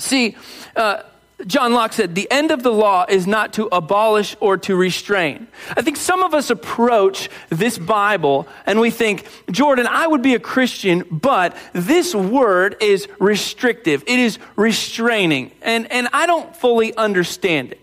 See, 0.00 0.36
uh, 0.76 1.02
John 1.46 1.72
Locke 1.72 1.92
said, 1.92 2.14
the 2.14 2.30
end 2.30 2.50
of 2.50 2.62
the 2.62 2.72
law 2.72 3.06
is 3.08 3.26
not 3.26 3.54
to 3.54 3.68
abolish 3.72 4.36
or 4.40 4.58
to 4.58 4.76
restrain. 4.76 5.48
I 5.76 5.82
think 5.82 5.96
some 5.96 6.22
of 6.22 6.34
us 6.34 6.50
approach 6.50 7.30
this 7.48 7.78
Bible 7.78 8.46
and 8.66 8.80
we 8.80 8.90
think, 8.90 9.26
Jordan, 9.50 9.86
I 9.86 10.06
would 10.06 10.22
be 10.22 10.34
a 10.34 10.38
Christian, 10.38 11.04
but 11.10 11.56
this 11.72 12.14
word 12.14 12.76
is 12.80 13.08
restrictive. 13.18 14.04
It 14.06 14.18
is 14.18 14.38
restraining. 14.56 15.52
And, 15.62 15.90
and 15.90 16.08
I 16.12 16.26
don't 16.26 16.54
fully 16.54 16.94
understand 16.96 17.72
it. 17.72 17.80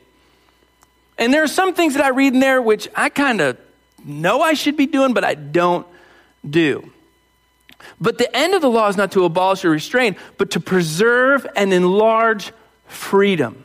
And 1.18 1.34
there 1.34 1.44
are 1.44 1.48
some 1.48 1.74
things 1.74 1.96
that 1.96 2.04
I 2.04 2.10
read 2.10 2.34
in 2.34 2.40
there 2.40 2.62
which 2.62 2.88
I 2.96 3.10
kind 3.10 3.42
of 3.42 3.58
know 4.06 4.42
I 4.42 4.54
should 4.54 4.78
be 4.78 4.86
doing, 4.86 5.14
but 5.14 5.24
I 5.24 5.34
don't 5.34 5.88
do. 6.48 6.92
But 8.00 8.18
the 8.18 8.36
end 8.36 8.54
of 8.54 8.62
the 8.62 8.70
law 8.70 8.88
is 8.90 8.98
not 8.98 9.12
to 9.14 9.26
abolish 9.26 9.66
or 9.66 9.72
restrain, 9.72 10.16
but 10.38 10.52
to 10.52 10.60
preserve 10.60 11.48
and 11.56 11.74
enlarge 11.74 12.54
freedom. 12.88 13.64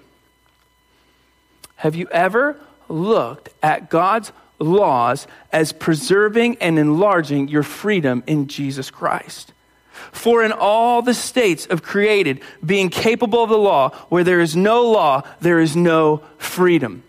Have 1.76 1.94
you 1.94 2.08
ever 2.10 2.58
looked 2.88 3.50
at 3.62 3.90
God's 3.90 4.32
laws 4.58 5.26
as 5.52 5.72
preserving 5.72 6.56
and 6.60 6.78
enlarging 6.78 7.48
your 7.48 7.62
freedom 7.62 8.22
in 8.26 8.46
Jesus 8.46 8.90
Christ? 8.90 9.52
For 10.12 10.42
in 10.42 10.52
all 10.52 11.02
the 11.02 11.14
states 11.14 11.66
of 11.66 11.82
created 11.82 12.40
being 12.64 12.88
capable 12.88 13.42
of 13.42 13.50
the 13.50 13.58
law, 13.58 13.90
where 14.08 14.24
there 14.24 14.40
is 14.40 14.56
no 14.56 14.90
law, 14.90 15.22
there 15.40 15.60
is 15.60 15.76
no 15.76 16.22
freedom. 16.38 17.02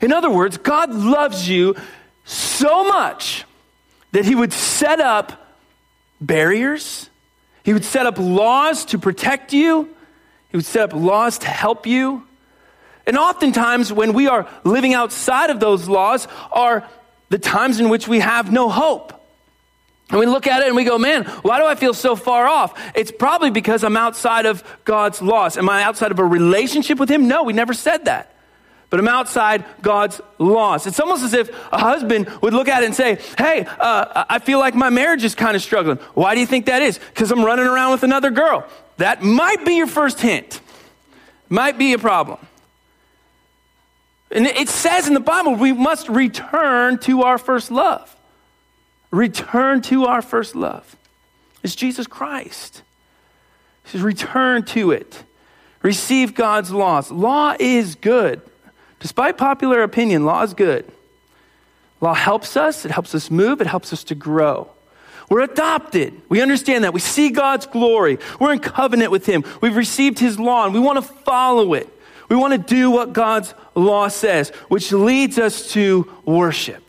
In 0.00 0.12
other 0.12 0.30
words, 0.30 0.56
God 0.56 0.94
loves 0.94 1.48
you 1.48 1.76
so 2.24 2.84
much 2.84 3.44
that 4.12 4.24
he 4.24 4.34
would 4.34 4.52
set 4.52 5.00
up 5.00 5.39
barriers, 6.20 7.08
he 7.62 7.72
would 7.72 7.84
set 7.84 8.06
up 8.06 8.18
laws 8.18 8.84
to 8.86 8.98
protect 8.98 9.52
you, 9.52 9.88
he 10.50 10.56
would 10.56 10.66
set 10.66 10.82
up 10.82 10.92
laws 10.94 11.38
to 11.38 11.46
help 11.46 11.86
you. 11.86 12.26
And 13.06 13.16
oftentimes, 13.16 13.92
when 13.92 14.12
we 14.12 14.28
are 14.28 14.48
living 14.64 14.94
outside 14.94 15.50
of 15.50 15.60
those 15.60 15.88
laws, 15.88 16.28
are 16.52 16.88
the 17.28 17.38
times 17.38 17.80
in 17.80 17.88
which 17.88 18.06
we 18.06 18.20
have 18.20 18.52
no 18.52 18.68
hope. 18.68 19.14
And 20.10 20.18
we 20.18 20.26
look 20.26 20.46
at 20.48 20.62
it 20.62 20.66
and 20.66 20.76
we 20.76 20.84
go, 20.84 20.98
man, 20.98 21.24
why 21.42 21.60
do 21.60 21.66
I 21.66 21.76
feel 21.76 21.94
so 21.94 22.16
far 22.16 22.46
off? 22.46 22.78
It's 22.96 23.12
probably 23.12 23.50
because 23.50 23.84
I'm 23.84 23.96
outside 23.96 24.44
of 24.44 24.64
God's 24.84 25.22
laws. 25.22 25.56
Am 25.56 25.68
I 25.68 25.84
outside 25.84 26.10
of 26.10 26.18
a 26.18 26.24
relationship 26.24 26.98
with 26.98 27.08
Him? 27.08 27.28
No, 27.28 27.44
we 27.44 27.52
never 27.52 27.72
said 27.72 28.06
that. 28.06 28.34
But 28.90 28.98
I'm 28.98 29.08
outside 29.08 29.64
God's 29.82 30.20
laws. 30.38 30.88
It's 30.88 30.98
almost 30.98 31.22
as 31.22 31.32
if 31.32 31.48
a 31.72 31.78
husband 31.78 32.28
would 32.42 32.52
look 32.52 32.66
at 32.66 32.82
it 32.82 32.86
and 32.86 32.94
say, 32.94 33.20
hey, 33.38 33.64
uh, 33.64 34.24
I 34.28 34.40
feel 34.40 34.58
like 34.58 34.74
my 34.74 34.90
marriage 34.90 35.22
is 35.22 35.36
kind 35.36 35.54
of 35.54 35.62
struggling. 35.62 35.98
Why 36.14 36.34
do 36.34 36.40
you 36.40 36.46
think 36.46 36.66
that 36.66 36.82
is? 36.82 36.98
Because 36.98 37.30
I'm 37.30 37.44
running 37.44 37.66
around 37.66 37.92
with 37.92 38.02
another 38.02 38.30
girl. 38.30 38.66
That 38.96 39.22
might 39.22 39.64
be 39.64 39.76
your 39.76 39.86
first 39.86 40.20
hint, 40.20 40.60
might 41.48 41.78
be 41.78 41.92
a 41.92 41.98
problem. 41.98 42.38
And 44.32 44.46
it 44.46 44.68
says 44.68 45.06
in 45.06 45.14
the 45.14 45.20
Bible, 45.20 45.54
we 45.54 45.72
must 45.72 46.08
return 46.08 46.98
to 46.98 47.22
our 47.22 47.38
first 47.38 47.70
love. 47.70 48.14
Return 49.12 49.82
to 49.82 50.06
our 50.06 50.22
first 50.22 50.54
love. 50.54 50.96
It's 51.62 51.74
Jesus 51.76 52.06
Christ. 52.06 52.82
He 53.84 53.90
says, 53.90 54.02
return 54.02 54.64
to 54.66 54.90
it. 54.90 55.24
Receive 55.82 56.34
God's 56.34 56.70
laws. 56.70 57.10
Law 57.10 57.54
is 57.58 57.94
good. 57.94 58.42
Despite 59.00 59.36
popular 59.36 59.82
opinion, 59.82 60.24
law 60.24 60.42
is 60.42 60.54
good. 60.54 60.90
Law 62.00 62.14
helps 62.14 62.56
us, 62.56 62.84
it 62.84 62.90
helps 62.90 63.14
us 63.14 63.30
move, 63.30 63.60
it 63.60 63.66
helps 63.66 63.92
us 63.92 64.04
to 64.04 64.14
grow. 64.14 64.70
We're 65.28 65.42
adopted. 65.42 66.20
We 66.28 66.40
understand 66.40 66.84
that. 66.84 66.92
We 66.92 67.00
see 67.00 67.30
God's 67.30 67.66
glory. 67.66 68.18
We're 68.38 68.52
in 68.52 68.58
covenant 68.58 69.10
with 69.10 69.26
Him. 69.26 69.44
We've 69.60 69.76
received 69.76 70.18
His 70.18 70.40
law 70.40 70.64
and 70.64 70.74
we 70.74 70.80
want 70.80 70.96
to 70.96 71.02
follow 71.02 71.74
it. 71.74 71.88
We 72.28 72.36
want 72.36 72.52
to 72.52 72.58
do 72.58 72.90
what 72.90 73.12
God's 73.12 73.54
law 73.74 74.08
says, 74.08 74.50
which 74.68 74.92
leads 74.92 75.38
us 75.38 75.72
to 75.72 76.10
worship 76.24 76.84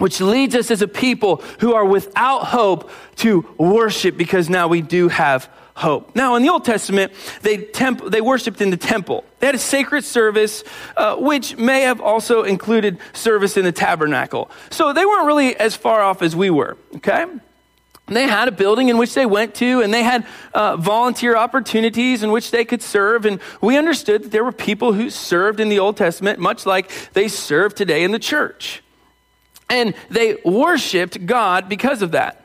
which 0.00 0.20
leads 0.20 0.54
us 0.54 0.70
as 0.70 0.82
a 0.82 0.88
people 0.88 1.36
who 1.60 1.74
are 1.74 1.84
without 1.84 2.46
hope 2.46 2.90
to 3.16 3.46
worship 3.58 4.16
because 4.16 4.48
now 4.48 4.66
we 4.66 4.80
do 4.80 5.08
have 5.08 5.48
hope. 5.80 6.14
Now, 6.14 6.36
in 6.36 6.42
the 6.42 6.50
Old 6.50 6.64
Testament, 6.64 7.12
they, 7.42 7.56
temp- 7.56 8.04
they 8.04 8.20
worshiped 8.20 8.60
in 8.60 8.70
the 8.70 8.76
temple. 8.76 9.24
They 9.38 9.46
had 9.46 9.54
a 9.54 9.58
sacred 9.58 10.04
service, 10.04 10.62
uh, 10.96 11.16
which 11.16 11.56
may 11.56 11.80
have 11.82 12.00
also 12.00 12.42
included 12.42 12.98
service 13.12 13.56
in 13.56 13.64
the 13.64 13.72
tabernacle. 13.72 14.50
So 14.70 14.92
they 14.92 15.04
weren't 15.04 15.26
really 15.26 15.56
as 15.56 15.74
far 15.74 16.02
off 16.02 16.22
as 16.22 16.36
we 16.36 16.50
were, 16.50 16.76
okay? 16.96 17.26
They 18.06 18.26
had 18.26 18.48
a 18.48 18.52
building 18.52 18.88
in 18.88 18.98
which 18.98 19.14
they 19.14 19.24
went 19.24 19.54
to, 19.56 19.82
and 19.82 19.94
they 19.94 20.02
had 20.02 20.26
uh, 20.52 20.76
volunteer 20.76 21.36
opportunities 21.36 22.22
in 22.22 22.30
which 22.32 22.50
they 22.50 22.64
could 22.64 22.82
serve. 22.82 23.24
And 23.24 23.40
we 23.60 23.78
understood 23.78 24.24
that 24.24 24.32
there 24.32 24.44
were 24.44 24.52
people 24.52 24.92
who 24.92 25.10
served 25.10 25.60
in 25.60 25.68
the 25.68 25.78
Old 25.78 25.96
Testament, 25.96 26.38
much 26.38 26.66
like 26.66 26.90
they 27.12 27.28
serve 27.28 27.74
today 27.74 28.02
in 28.02 28.10
the 28.10 28.18
church. 28.18 28.82
And 29.68 29.94
they 30.10 30.38
worshiped 30.44 31.24
God 31.24 31.68
because 31.68 32.02
of 32.02 32.10
that. 32.10 32.39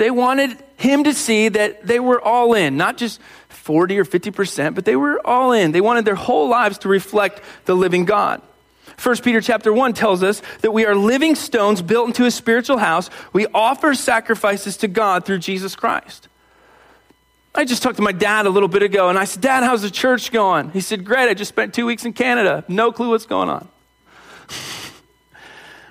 They 0.00 0.10
wanted 0.10 0.56
him 0.78 1.04
to 1.04 1.12
see 1.12 1.50
that 1.50 1.86
they 1.86 2.00
were 2.00 2.18
all 2.22 2.54
in, 2.54 2.78
not 2.78 2.96
just 2.96 3.20
40 3.50 3.98
or 3.98 4.06
50%, 4.06 4.74
but 4.74 4.86
they 4.86 4.96
were 4.96 5.20
all 5.26 5.52
in. 5.52 5.72
They 5.72 5.82
wanted 5.82 6.06
their 6.06 6.14
whole 6.14 6.48
lives 6.48 6.78
to 6.78 6.88
reflect 6.88 7.42
the 7.66 7.76
living 7.76 8.06
God. 8.06 8.40
1 8.98 9.18
Peter 9.18 9.42
chapter 9.42 9.74
1 9.74 9.92
tells 9.92 10.22
us 10.22 10.40
that 10.62 10.70
we 10.72 10.86
are 10.86 10.94
living 10.94 11.34
stones 11.34 11.82
built 11.82 12.06
into 12.06 12.24
a 12.24 12.30
spiritual 12.30 12.78
house. 12.78 13.10
We 13.34 13.46
offer 13.52 13.94
sacrifices 13.94 14.78
to 14.78 14.88
God 14.88 15.26
through 15.26 15.40
Jesus 15.40 15.76
Christ. 15.76 16.28
I 17.54 17.66
just 17.66 17.82
talked 17.82 17.96
to 17.96 18.02
my 18.02 18.12
dad 18.12 18.46
a 18.46 18.50
little 18.50 18.70
bit 18.70 18.82
ago 18.82 19.10
and 19.10 19.18
I 19.18 19.24
said, 19.26 19.42
Dad, 19.42 19.64
how's 19.64 19.82
the 19.82 19.90
church 19.90 20.32
going? 20.32 20.70
He 20.70 20.80
said, 20.80 21.04
Great. 21.04 21.28
I 21.28 21.34
just 21.34 21.50
spent 21.50 21.74
two 21.74 21.84
weeks 21.84 22.06
in 22.06 22.14
Canada. 22.14 22.64
No 22.68 22.90
clue 22.90 23.10
what's 23.10 23.26
going 23.26 23.50
on. 23.50 23.68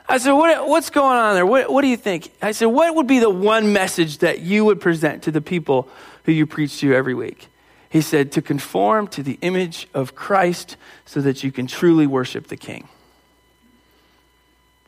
I 0.09 0.17
said, 0.17 0.31
what, 0.31 0.67
What's 0.67 0.89
going 0.89 1.17
on 1.17 1.35
there? 1.35 1.45
What, 1.45 1.71
what 1.71 1.81
do 1.81 1.87
you 1.87 1.97
think? 1.97 2.31
I 2.41 2.51
said, 2.51 2.65
What 2.65 2.95
would 2.95 3.07
be 3.07 3.19
the 3.19 3.29
one 3.29 3.71
message 3.71 4.17
that 4.17 4.39
you 4.39 4.65
would 4.65 4.81
present 4.81 5.23
to 5.23 5.31
the 5.31 5.41
people 5.41 5.87
who 6.23 6.31
you 6.31 6.47
preach 6.47 6.79
to 6.79 6.93
every 6.93 7.13
week? 7.13 7.47
He 7.89 8.01
said, 8.01 8.31
To 8.31 8.41
conform 8.41 9.07
to 9.09 9.21
the 9.21 9.37
image 9.41 9.87
of 9.93 10.15
Christ 10.15 10.77
so 11.05 11.21
that 11.21 11.43
you 11.43 11.51
can 11.51 11.67
truly 11.67 12.07
worship 12.07 12.47
the 12.47 12.57
King. 12.57 12.89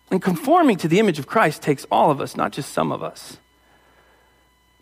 And 0.10 0.22
conforming 0.22 0.76
to 0.78 0.88
the 0.88 1.00
image 1.00 1.20
of 1.20 1.28
Christ 1.28 1.62
takes 1.62 1.86
all 1.92 2.12
of 2.12 2.20
us, 2.20 2.36
not 2.36 2.52
just 2.52 2.74
some 2.74 2.92
of 2.92 3.02
us. 3.02 3.38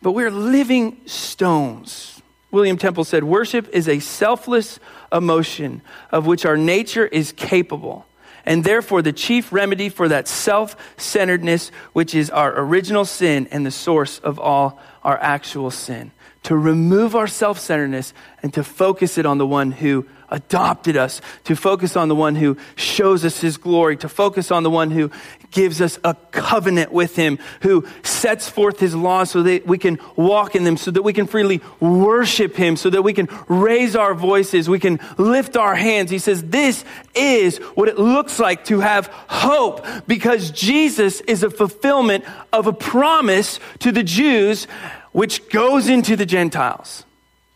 But 0.02 0.14
we're 0.14 0.32
living 0.32 1.02
stones. 1.06 2.22
William 2.50 2.78
Temple 2.78 3.04
said, 3.04 3.26
Worship 3.26 3.68
is 3.70 3.88
a 3.88 4.00
selfless 4.00 4.80
emotion 5.12 5.82
of 6.12 6.26
which 6.26 6.46
our 6.46 6.58
nature 6.58 7.06
is 7.06 7.34
capable 7.34 8.06
and 8.50 8.64
therefore 8.64 9.04
the 9.04 9.14
chief 9.14 9.54
remedy 9.54 9.90
for 9.90 10.08
that 10.08 10.28
self 10.28 10.76
centeredness, 10.98 11.70
which 11.94 12.16
is 12.16 12.32
our 12.32 12.60
original 12.60 13.06
sin 13.06 13.48
and 13.52 13.64
the 13.64 13.72
source 13.72 14.18
of 14.20 14.40
all 14.40 14.80
our 15.04 15.20
actual 15.20 15.70
sin. 15.70 16.12
To 16.44 16.58
remove 16.58 17.16
our 17.16 17.28
self 17.28 17.60
centeredness 17.60 18.12
and 18.42 18.52
to 18.56 18.64
focus 18.64 19.20
it 19.20 19.28
on 19.28 19.38
the 19.38 19.46
one 19.46 19.72
who 19.72 20.08
adopted 20.30 20.98
us, 20.98 21.22
to 21.44 21.56
focus 21.56 21.96
on 21.96 22.08
the 22.08 22.16
one 22.16 22.36
who 22.36 22.58
shows 22.76 23.24
us 23.24 23.40
his 23.40 23.58
glory, 23.58 23.96
to 23.98 24.10
focus 24.10 24.50
on 24.50 24.64
the 24.64 24.70
one 24.72 24.90
who 24.90 25.12
gives 25.52 25.82
us 25.82 26.00
a 26.04 26.14
covenant 26.32 26.92
with 26.92 27.16
him, 27.16 27.40
who 27.62 27.88
sets 28.04 28.50
forth 28.50 28.80
his 28.80 28.96
laws 28.96 29.32
so 29.32 29.44
that 29.44 29.66
we 29.66 29.78
can 29.78 30.00
walk 30.16 30.56
in 30.56 30.64
them, 30.64 30.78
so 30.78 30.92
that 30.92 31.02
we 31.02 31.14
can 31.14 31.28
freely 31.28 31.62
worship 31.80 32.56
him, 32.56 32.76
so 32.76 32.90
that 32.90 33.02
we 33.02 33.14
can 33.14 33.28
raise 33.48 33.96
our 33.96 34.14
voices, 34.14 34.70
we 34.70 34.80
can 34.80 35.00
lift 35.18 35.58
our 35.58 35.76
hands. 35.76 36.12
He 36.12 36.20
says, 36.20 36.44
This 36.44 36.86
is 37.16 37.58
what 37.76 37.88
it 37.88 37.98
looks 37.98 38.40
like 38.40 38.66
to 38.66 38.80
have 38.80 39.08
hope 39.28 39.86
because 40.08 40.52
Jesus 40.52 41.22
is 41.22 41.44
a 41.44 41.50
fulfillment 41.50 42.26
of 42.54 42.68
a 42.68 42.74
promise 42.74 43.60
to 43.80 43.92
the 43.92 44.04
Jews, 44.04 44.66
which 45.12 45.50
goes 45.50 45.90
into 45.90 46.16
the 46.16 46.26
Gentiles. 46.26 47.06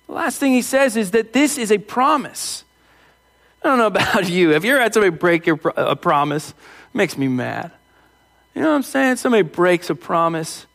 The 0.08 0.14
last 0.14 0.40
thing 0.40 0.54
he 0.54 0.62
says 0.62 0.98
is 0.98 1.12
that 1.12 1.34
this 1.34 1.58
is 1.58 1.72
a 1.72 1.78
promise. 1.78 2.64
I 3.64 3.68
don't 3.68 3.78
know 3.78 3.88
about 3.88 4.30
you. 4.30 4.50
Have 4.50 4.66
you 4.66 4.74
ever 4.74 4.82
had 4.82 4.94
somebody 4.94 5.16
break 5.16 5.46
your 5.46 5.60
a 5.76 5.96
promise? 5.96 6.50
It 6.50 6.96
makes 6.96 7.18
me 7.18 7.28
mad. 7.28 7.72
You 8.54 8.62
know 8.62 8.70
what 8.70 8.76
I'm 8.76 8.84
saying? 8.84 9.16
Somebody 9.18 9.44
breaks 9.44 9.90
a 9.90 9.96
promise. 9.96 10.66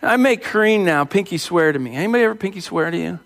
I 0.00 0.16
make 0.16 0.44
Kareen 0.44 0.84
now 0.84 1.04
pinky 1.04 1.38
swear 1.38 1.72
to 1.72 1.78
me. 1.78 1.96
Anybody 1.96 2.24
ever 2.24 2.34
pinky 2.34 2.60
swear 2.60 2.90
to 2.90 2.96
you? 2.96 3.18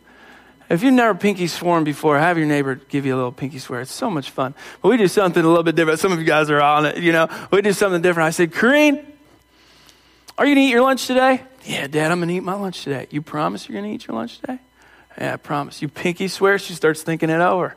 If 0.69 0.83
you've 0.83 0.95
never 0.95 1.15
pinky 1.15 1.49
sworn 1.49 1.85
before, 1.85 2.19
have 2.19 2.39
your 2.39 2.47
neighbor 2.47 2.77
give 2.77 3.05
you 3.05 3.15
a 3.15 3.17
little 3.17 3.33
pinky 3.33 3.59
swear. 3.59 3.83
It's 3.83 3.93
so 3.93 4.09
much 4.09 4.31
fun. 4.31 4.55
But 4.81 4.89
we 4.89 4.97
do 4.97 5.07
something 5.07 5.45
a 5.45 5.47
little 5.47 5.63
bit 5.63 5.77
different. 5.77 6.01
Some 6.01 6.13
of 6.13 6.19
you 6.19 6.25
guys 6.25 6.49
are 6.49 6.63
on 6.63 6.87
it, 6.87 6.97
you 6.97 7.13
know. 7.13 7.29
We 7.51 7.61
do 7.61 7.75
something 7.75 8.01
different. 8.01 8.27
I 8.27 8.31
said, 8.31 8.53
Kareen, 8.53 9.05
are 10.39 10.47
you 10.47 10.55
going 10.55 10.65
to 10.65 10.69
eat 10.69 10.71
your 10.71 10.81
lunch 10.81 11.07
today? 11.07 11.43
Yeah, 11.65 11.89
Dad, 11.89 12.11
I'm 12.11 12.19
going 12.19 12.29
to 12.31 12.35
eat 12.35 12.43
my 12.43 12.55
lunch 12.55 12.85
today. 12.85 13.07
You 13.11 13.21
promise 13.21 13.69
you're 13.69 13.79
going 13.79 13.91
to 13.91 13.95
eat 13.95 14.07
your 14.09 14.17
lunch 14.17 14.41
today? 14.41 14.59
Yeah, 15.19 15.35
I 15.35 15.37
promise. 15.37 15.83
You 15.83 15.89
pinky 15.89 16.27
swear. 16.27 16.59
She 16.59 16.73
starts 16.73 17.03
thinking 17.03 17.29
it 17.29 17.41
over. 17.41 17.77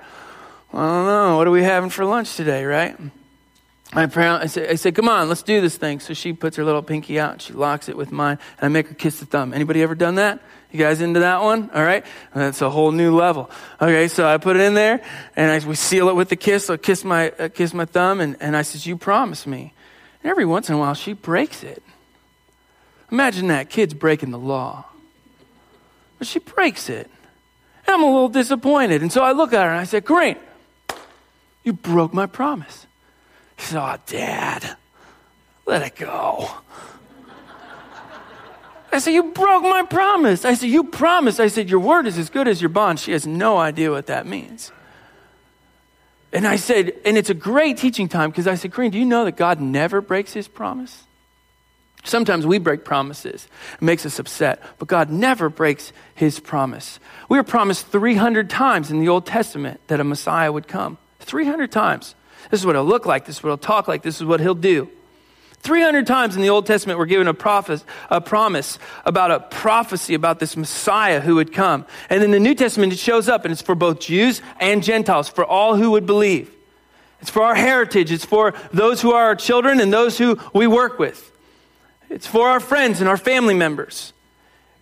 I 0.74 0.78
don't 0.78 1.06
know. 1.06 1.38
What 1.38 1.48
are 1.48 1.52
we 1.52 1.64
having 1.64 1.90
for 1.90 2.06
lunch 2.06 2.36
today, 2.38 2.64
right? 2.64 2.98
I, 3.94 4.04
I, 4.04 4.46
say, 4.48 4.68
I 4.68 4.76
say, 4.76 4.92
come 4.92 5.08
on, 5.08 5.30
let's 5.30 5.44
do 5.44 5.62
this 5.62 5.78
thing. 5.78 6.00
So 6.00 6.14
she 6.14 6.34
puts 6.34 6.58
her 6.58 6.64
little 6.64 6.82
pinky 6.82 7.20
out 7.20 7.42
she 7.42 7.54
locks 7.54 7.88
it 7.88 7.96
with 7.96 8.12
mine, 8.12 8.40
and 8.58 8.66
I 8.66 8.68
make 8.68 8.88
her 8.88 8.96
kiss 8.96 9.20
the 9.20 9.26
thumb. 9.26 9.54
Anybody 9.54 9.82
ever 9.84 9.96
done 9.96 10.16
that? 10.16 10.42
You 10.72 10.80
guys 10.80 11.00
into 11.00 11.22
that 11.22 11.42
one? 11.42 11.70
All 11.74 11.84
right. 11.84 12.06
That's 12.34 12.62
a 12.62 12.70
whole 12.70 12.92
new 12.92 13.16
level. 13.16 13.50
Okay, 13.80 14.10
so 14.10 14.28
I 14.28 14.38
put 14.38 14.58
it 14.58 14.62
in 14.62 14.74
there, 14.74 15.02
and 15.36 15.52
I, 15.52 15.66
we 15.66 15.76
seal 15.76 16.10
it 16.10 16.16
with 16.16 16.30
the 16.30 16.36
kiss. 16.36 16.70
I 16.70 16.78
kiss 16.78 17.06
my 17.06 17.30
uh, 17.30 17.50
kiss 17.50 17.74
my 17.74 17.86
thumb, 17.86 18.20
and, 18.20 18.36
and 18.42 18.58
I 18.58 18.64
says, 18.64 18.86
"You 18.86 18.98
promise 18.98 19.48
me." 19.48 19.74
And 20.22 20.30
every 20.30 20.46
once 20.46 20.68
in 20.68 20.76
a 20.76 20.78
while, 20.78 20.94
she 20.94 21.14
breaks 21.14 21.64
it. 21.64 21.82
Imagine 23.12 23.48
that 23.48 23.70
kid's 23.70 23.94
breaking 23.94 24.32
the 24.32 24.40
law, 24.40 24.86
but 26.18 26.28
she 26.28 26.40
breaks 26.40 26.90
it. 26.90 27.10
And 27.88 27.94
I'm 27.94 28.04
a 28.04 28.08
little 28.08 28.28
disappointed, 28.28 29.02
and 29.02 29.14
so 29.14 29.24
I 29.24 29.32
look 29.32 29.54
at 29.54 29.64
her 29.64 29.70
and 29.70 29.80
I 29.80 29.86
say, 29.86 30.02
"Great, 30.02 30.38
you 31.64 31.72
broke 31.72 32.14
my 32.14 32.26
promise." 32.26 32.86
He 33.58 33.64
said, 33.64 33.80
Oh, 33.80 33.98
Dad, 34.06 34.78
let 35.66 35.82
it 35.82 35.96
go. 35.96 36.50
I 38.92 39.00
said, 39.00 39.12
You 39.12 39.24
broke 39.32 39.64
my 39.64 39.84
promise. 39.84 40.46
I 40.46 40.54
said, 40.54 40.70
You 40.70 40.86
promised. 40.86 41.40
I 41.40 41.48
said, 41.48 41.70
Your 41.70 41.80
word 41.80 42.08
is 42.08 42.18
as 42.18 42.30
good 42.30 42.48
as 42.48 42.62
your 42.62 42.70
bond. 42.70 43.00
She 43.00 43.12
has 43.12 43.28
no 43.28 43.58
idea 43.58 43.92
what 43.92 44.08
that 44.08 44.26
means. 44.26 44.72
And 46.36 46.46
I 46.46 46.58
said, 46.58 46.94
and 47.06 47.18
it's 47.18 47.30
a 47.30 47.34
great 47.34 47.78
teaching 47.78 48.10
time 48.10 48.30
because 48.30 48.46
I 48.46 48.56
said, 48.56 48.72
Kareen, 48.72 48.92
do 48.92 49.00
you 49.00 49.06
know 49.06 49.24
that 49.24 49.38
God 49.38 49.62
never 49.62 50.02
breaks 50.02 50.34
his 50.34 50.50
promise? 50.50 51.04
Sometimes 52.04 52.46
we 52.46 52.60
break 52.60 52.84
promises. 52.84 53.48
It 53.76 53.82
makes 53.82 54.06
us 54.06 54.20
upset, 54.20 54.62
but 54.78 54.90
God 54.90 55.10
never 55.10 55.50
breaks 55.50 55.94
his 56.14 56.42
promise. 56.42 57.00
We 57.30 57.38
were 57.38 57.44
promised 57.44 57.88
300 57.88 58.50
times 58.50 58.92
in 58.92 59.00
the 59.00 59.08
Old 59.08 59.26
Testament 59.26 59.80
that 59.88 60.02
a 60.02 60.04
Messiah 60.04 60.52
would 60.52 60.68
come. 60.68 60.98
300 61.22 61.72
times. 61.72 62.16
This 62.52 62.60
is 62.60 62.66
what 62.66 62.76
he'll 62.76 62.86
look 62.86 63.06
like. 63.06 63.26
This 63.26 63.38
is 63.38 63.44
what 63.44 63.50
he'll 63.50 63.58
talk 63.58 63.88
like. 63.88 64.02
This 64.02 64.18
is 64.18 64.26
what 64.26 64.40
he'll 64.40 64.56
do. 64.56 64.90
300 65.66 66.06
times 66.06 66.36
in 66.36 66.44
the 66.44 66.50
Old 66.50 66.68
Testament, 66.68 67.00
we're 67.00 67.08
given 67.08 67.28
a, 67.28 67.36
a 68.12 68.22
promise 68.22 68.80
about 69.04 69.32
a 69.32 69.40
prophecy 69.40 70.14
about 70.14 70.40
this 70.40 70.56
Messiah 70.56 71.20
who 71.20 71.36
would 71.36 71.52
come. 71.52 71.86
And 72.08 72.24
in 72.24 72.30
the 72.30 72.40
New 72.40 72.54
Testament, 72.54 72.94
it 72.94 73.00
shows 73.00 73.28
up, 73.28 73.46
and 73.46 73.52
it's 73.52 73.64
for 73.64 73.74
both 73.74 74.00
Jews 74.00 74.44
and 74.60 74.84
Gentiles, 74.84 75.28
for 75.28 75.44
all 75.44 75.76
who 75.76 75.92
would 75.92 76.06
believe. 76.06 76.52
It's 77.20 77.32
for 77.32 77.42
our 77.42 77.56
heritage, 77.56 78.12
it's 78.12 78.26
for 78.26 78.54
those 78.72 79.02
who 79.02 79.14
are 79.14 79.24
our 79.24 79.36
children 79.36 79.80
and 79.80 79.92
those 79.92 80.20
who 80.20 80.40
we 80.54 80.68
work 80.68 81.00
with. 81.00 81.32
It's 82.12 82.28
for 82.28 82.48
our 82.50 82.60
friends 82.60 83.00
and 83.00 83.10
our 83.10 83.18
family 83.18 83.56
members. 83.56 84.14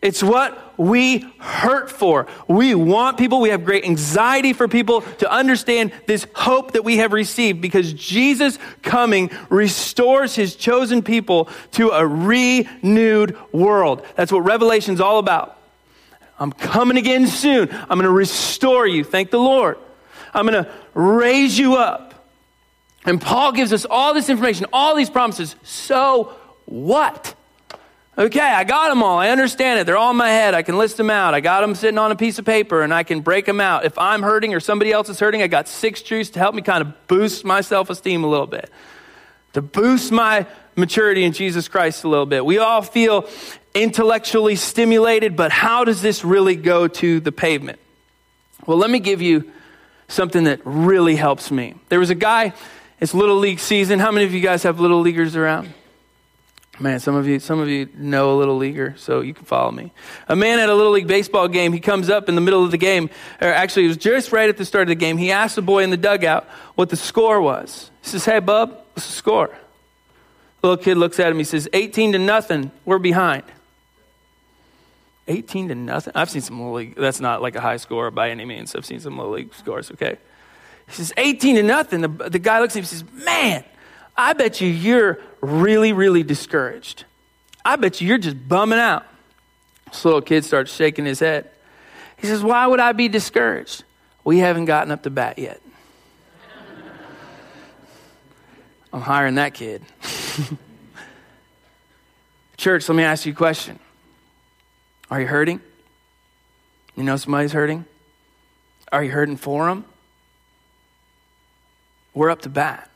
It's 0.03 0.21
what 0.21 0.77
we 0.77 1.19
hurt 1.39 1.89
for. 1.89 2.27
We 2.49 2.75
want 2.75 3.17
people, 3.17 3.39
we 3.39 3.51
have 3.51 3.63
great 3.63 3.85
anxiety 3.85 4.51
for 4.51 4.67
people 4.67 4.99
to 5.19 5.31
understand 5.31 5.93
this 6.07 6.27
hope 6.35 6.73
that 6.73 6.83
we 6.83 6.97
have 6.97 7.13
received 7.13 7.61
because 7.61 7.93
Jesus 7.93 8.59
coming 8.81 9.31
restores 9.49 10.35
his 10.35 10.57
chosen 10.57 11.03
people 11.03 11.47
to 11.71 11.91
a 11.91 12.05
renewed 12.05 13.37
world. 13.53 14.05
That's 14.15 14.29
what 14.29 14.41
Revelation's 14.41 14.99
all 14.99 15.19
about. 15.19 15.57
I'm 16.37 16.51
coming 16.51 16.97
again 16.97 17.25
soon. 17.25 17.69
I'm 17.71 17.97
going 17.97 18.01
to 18.01 18.09
restore 18.09 18.85
you. 18.85 19.05
Thank 19.05 19.31
the 19.31 19.39
Lord. 19.39 19.77
I'm 20.33 20.45
going 20.45 20.65
to 20.65 20.69
raise 20.93 21.57
you 21.57 21.75
up. 21.77 22.27
And 23.05 23.21
Paul 23.21 23.53
gives 23.53 23.71
us 23.71 23.85
all 23.89 24.13
this 24.13 24.27
information, 24.27 24.65
all 24.73 24.97
these 24.97 25.09
promises. 25.09 25.55
So 25.63 26.35
what? 26.65 27.35
Okay, 28.15 28.39
I 28.39 28.63
got 28.63 28.89
them 28.89 29.01
all. 29.01 29.17
I 29.17 29.29
understand 29.29 29.79
it. 29.79 29.85
They're 29.85 29.97
all 29.97 30.11
in 30.11 30.17
my 30.17 30.29
head. 30.29 30.53
I 30.53 30.61
can 30.61 30.77
list 30.77 30.97
them 30.97 31.09
out. 31.09 31.33
I 31.33 31.39
got 31.39 31.61
them 31.61 31.73
sitting 31.73 31.97
on 31.97 32.11
a 32.11 32.15
piece 32.15 32.37
of 32.37 32.45
paper 32.45 32.83
and 32.83 32.93
I 32.93 33.01
can 33.01 33.21
break 33.21 33.45
them 33.45 33.59
out. 33.59 33.85
If 33.85 33.97
I'm 33.97 34.21
hurting 34.21 34.53
or 34.53 34.59
somebody 34.59 34.91
else 34.91 35.09
is 35.09 35.19
hurting, 35.19 35.41
I 35.41 35.47
got 35.47 35.67
six 35.67 36.03
truths 36.03 36.29
to 36.31 36.39
help 36.39 36.53
me 36.53 36.61
kind 36.61 36.83
of 36.83 37.07
boost 37.07 37.43
my 37.43 37.61
self 37.61 37.89
esteem 37.89 38.23
a 38.23 38.27
little 38.27 38.45
bit, 38.45 38.69
to 39.53 39.63
boost 39.63 40.11
my 40.11 40.45
maturity 40.75 41.23
in 41.23 41.33
Jesus 41.33 41.67
Christ 41.67 42.03
a 42.03 42.07
little 42.07 42.27
bit. 42.27 42.45
We 42.45 42.59
all 42.59 42.83
feel 42.83 43.27
intellectually 43.73 44.57
stimulated, 44.57 45.35
but 45.35 45.51
how 45.51 45.83
does 45.83 46.03
this 46.03 46.23
really 46.23 46.55
go 46.55 46.87
to 46.87 47.19
the 47.19 47.31
pavement? 47.31 47.79
Well, 48.67 48.77
let 48.77 48.91
me 48.91 48.99
give 48.99 49.23
you 49.23 49.51
something 50.07 50.43
that 50.43 50.61
really 50.63 51.15
helps 51.15 51.49
me. 51.49 51.73
There 51.89 51.99
was 51.99 52.11
a 52.11 52.15
guy, 52.15 52.53
it's 52.99 53.15
Little 53.15 53.37
League 53.37 53.59
season. 53.59 53.97
How 53.97 54.11
many 54.11 54.25
of 54.25 54.33
you 54.33 54.39
guys 54.39 54.61
have 54.63 54.79
Little 54.79 55.01
Leaguers 55.01 55.35
around? 55.35 55.73
Man, 56.79 56.99
some 56.99 57.15
of 57.15 57.27
you, 57.27 57.39
some 57.39 57.59
of 57.59 57.69
you 57.69 57.87
know 57.93 58.35
a 58.35 58.37
little 58.37 58.57
leaguer, 58.57 58.95
so 58.97 59.21
you 59.21 59.33
can 59.33 59.45
follow 59.45 59.71
me. 59.71 59.91
A 60.27 60.35
man 60.35 60.59
at 60.59 60.69
a 60.69 60.73
little 60.73 60.91
league 60.91 61.07
baseball 61.07 61.47
game, 61.47 61.71
he 61.71 61.79
comes 61.79 62.09
up 62.09 62.27
in 62.27 62.35
the 62.35 62.41
middle 62.41 62.65
of 62.65 62.71
the 62.71 62.79
game, 62.79 63.11
or 63.39 63.47
actually, 63.47 63.85
it 63.85 63.89
was 63.89 63.97
just 63.97 64.31
right 64.31 64.49
at 64.49 64.57
the 64.57 64.65
start 64.65 64.83
of 64.83 64.87
the 64.89 64.95
game. 64.95 65.17
He 65.17 65.31
asked 65.31 65.55
the 65.55 65.61
boy 65.61 65.83
in 65.83 65.91
the 65.91 65.97
dugout 65.97 66.45
what 66.73 66.89
the 66.89 66.95
score 66.95 67.41
was. 67.41 67.91
He 68.01 68.09
says, 68.09 68.25
"Hey, 68.25 68.39
bub, 68.39 68.71
what's 68.93 69.05
the 69.05 69.13
score?" 69.13 69.49
The 70.61 70.67
little 70.67 70.83
kid 70.83 70.97
looks 70.97 71.19
at 71.19 71.31
him. 71.31 71.37
He 71.37 71.43
says, 71.43 71.69
"18 71.73 72.13
to 72.13 72.19
nothing. 72.19 72.71
We're 72.85 72.99
behind." 72.99 73.43
18 75.27 75.69
to 75.69 75.75
nothing. 75.75 76.13
I've 76.15 76.29
seen 76.29 76.41
some 76.41 76.59
little 76.59 76.73
league. 76.73 76.95
That's 76.95 77.19
not 77.19 77.41
like 77.41 77.55
a 77.55 77.61
high 77.61 77.77
score 77.77 78.11
by 78.11 78.29
any 78.29 78.45
means. 78.45 78.75
I've 78.75 78.85
seen 78.85 78.99
some 78.99 79.17
little 79.17 79.33
league 79.33 79.53
scores. 79.53 79.91
Okay. 79.91 80.17
He 80.87 80.93
says, 80.93 81.13
18 81.15 81.55
to 81.55 81.63
nothing. 81.63 82.01
The, 82.01 82.29
the 82.29 82.39
guy 82.39 82.59
looks 82.59 82.73
at 82.73 82.79
him 82.79 82.81
and 82.81 82.87
says, 82.87 83.03
Man, 83.25 83.63
I 84.17 84.33
bet 84.33 84.59
you 84.59 84.67
you're 84.67 85.21
really, 85.43 85.93
really 85.93 86.23
discouraged. 86.23 87.05
I 87.65 87.75
bet 87.75 88.01
you 88.01 88.07
you're 88.07 88.17
just 88.17 88.47
bumming 88.47 88.79
out. 88.79 89.05
This 89.87 90.03
little 90.05 90.21
kid 90.21 90.45
starts 90.45 90.73
shaking 90.73 91.05
his 91.05 91.19
head. 91.19 91.49
He 92.17 92.27
says, 92.27 92.41
Why 92.41 92.65
would 92.65 92.79
I 92.79 92.93
be 92.93 93.09
discouraged? 93.09 93.83
We 94.23 94.39
haven't 94.39 94.65
gotten 94.65 94.91
up 94.91 95.03
to 95.03 95.09
bat 95.09 95.37
yet. 95.37 95.61
I'm 98.93 99.01
hiring 99.01 99.35
that 99.35 99.53
kid. 99.53 99.83
Church, 102.57 102.87
let 102.87 102.95
me 102.95 103.03
ask 103.03 103.25
you 103.25 103.33
a 103.33 103.35
question. 103.35 103.77
Are 105.11 105.19
you 105.19 105.27
hurting? 105.27 105.59
You 106.95 107.03
know 107.03 107.17
somebody's 107.17 107.51
hurting? 107.51 107.85
Are 108.91 109.03
you 109.03 109.11
hurting 109.11 109.37
for 109.37 109.67
them? 109.67 109.85
We're 112.13 112.29
up 112.29 112.43
to 112.43 112.49
bat. 112.49 112.89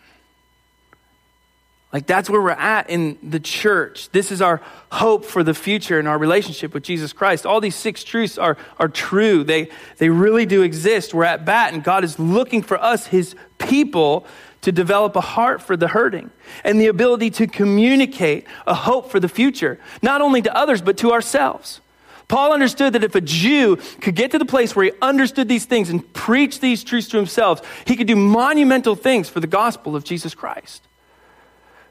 Like 1.97 2.05
that's 2.05 2.29
where 2.29 2.39
we're 2.39 2.51
at 2.51 2.91
in 2.91 3.17
the 3.23 3.39
church. 3.39 4.11
This 4.11 4.31
is 4.31 4.39
our 4.39 4.61
hope 4.91 5.25
for 5.25 5.41
the 5.41 5.55
future 5.55 5.97
and 5.97 6.07
our 6.07 6.19
relationship 6.19 6.71
with 6.75 6.83
Jesus 6.83 7.11
Christ. 7.11 7.43
All 7.43 7.59
these 7.59 7.75
six 7.75 8.03
truths 8.03 8.37
are, 8.37 8.55
are 8.77 8.87
true. 8.87 9.43
They, 9.43 9.69
they 9.97 10.09
really 10.09 10.45
do 10.45 10.61
exist. 10.61 11.15
We're 11.15 11.23
at 11.23 11.43
bat, 11.43 11.73
and 11.73 11.83
God 11.83 12.03
is 12.03 12.19
looking 12.19 12.61
for 12.61 12.79
us, 12.79 13.07
his 13.07 13.33
people, 13.57 14.27
to 14.61 14.71
develop 14.71 15.15
a 15.15 15.21
heart 15.21 15.59
for 15.59 15.75
the 15.75 15.87
hurting 15.87 16.29
and 16.63 16.79
the 16.79 16.85
ability 16.85 17.31
to 17.31 17.47
communicate 17.47 18.45
a 18.67 18.75
hope 18.75 19.09
for 19.09 19.19
the 19.19 19.27
future, 19.27 19.79
not 20.03 20.21
only 20.21 20.43
to 20.43 20.55
others, 20.55 20.83
but 20.83 20.97
to 20.97 21.13
ourselves. 21.13 21.81
Paul 22.27 22.53
understood 22.53 22.93
that 22.93 23.03
if 23.03 23.15
a 23.15 23.21
Jew 23.21 23.77
could 24.01 24.13
get 24.13 24.29
to 24.29 24.37
the 24.37 24.45
place 24.45 24.75
where 24.75 24.85
he 24.85 24.91
understood 25.01 25.47
these 25.47 25.65
things 25.65 25.89
and 25.89 26.13
preach 26.13 26.59
these 26.59 26.83
truths 26.83 27.07
to 27.07 27.17
himself, 27.17 27.67
he 27.87 27.95
could 27.95 28.05
do 28.05 28.15
monumental 28.15 28.93
things 28.93 29.29
for 29.29 29.39
the 29.39 29.47
gospel 29.47 29.95
of 29.95 30.03
Jesus 30.03 30.35
Christ. 30.35 30.86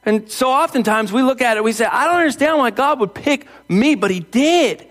And 0.07 0.31
so 0.31 0.51
oftentimes 0.51 1.12
we 1.12 1.23
look 1.23 1.42
at 1.42 1.57
it, 1.57 1.64
we 1.64 1.73
say, 1.73 1.85
I 1.85 2.07
don't 2.07 2.16
understand 2.16 2.59
why 2.59 2.71
God 2.71 3.01
would 3.01 3.12
pick 3.12 3.49
me, 3.69 3.97
but 3.97 4.11
He 4.11 4.21
did. 4.21 4.87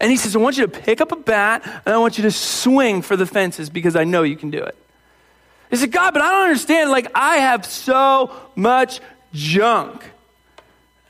And 0.00 0.10
He 0.10 0.16
says, 0.16 0.34
I 0.34 0.38
want 0.38 0.56
you 0.56 0.66
to 0.66 0.80
pick 0.80 1.02
up 1.02 1.12
a 1.12 1.16
bat 1.16 1.62
and 1.84 1.94
I 1.94 1.98
want 1.98 2.16
you 2.16 2.22
to 2.22 2.30
swing 2.30 3.02
for 3.02 3.16
the 3.16 3.26
fences 3.26 3.68
because 3.68 3.94
I 3.94 4.04
know 4.04 4.22
you 4.22 4.36
can 4.36 4.50
do 4.50 4.58
it. 4.58 4.76
He 5.68 5.76
said, 5.76 5.92
God, 5.92 6.14
but 6.14 6.22
I 6.22 6.30
don't 6.30 6.44
understand. 6.44 6.90
Like, 6.90 7.12
I 7.14 7.36
have 7.36 7.64
so 7.66 8.34
much 8.56 9.00
junk. 9.32 10.02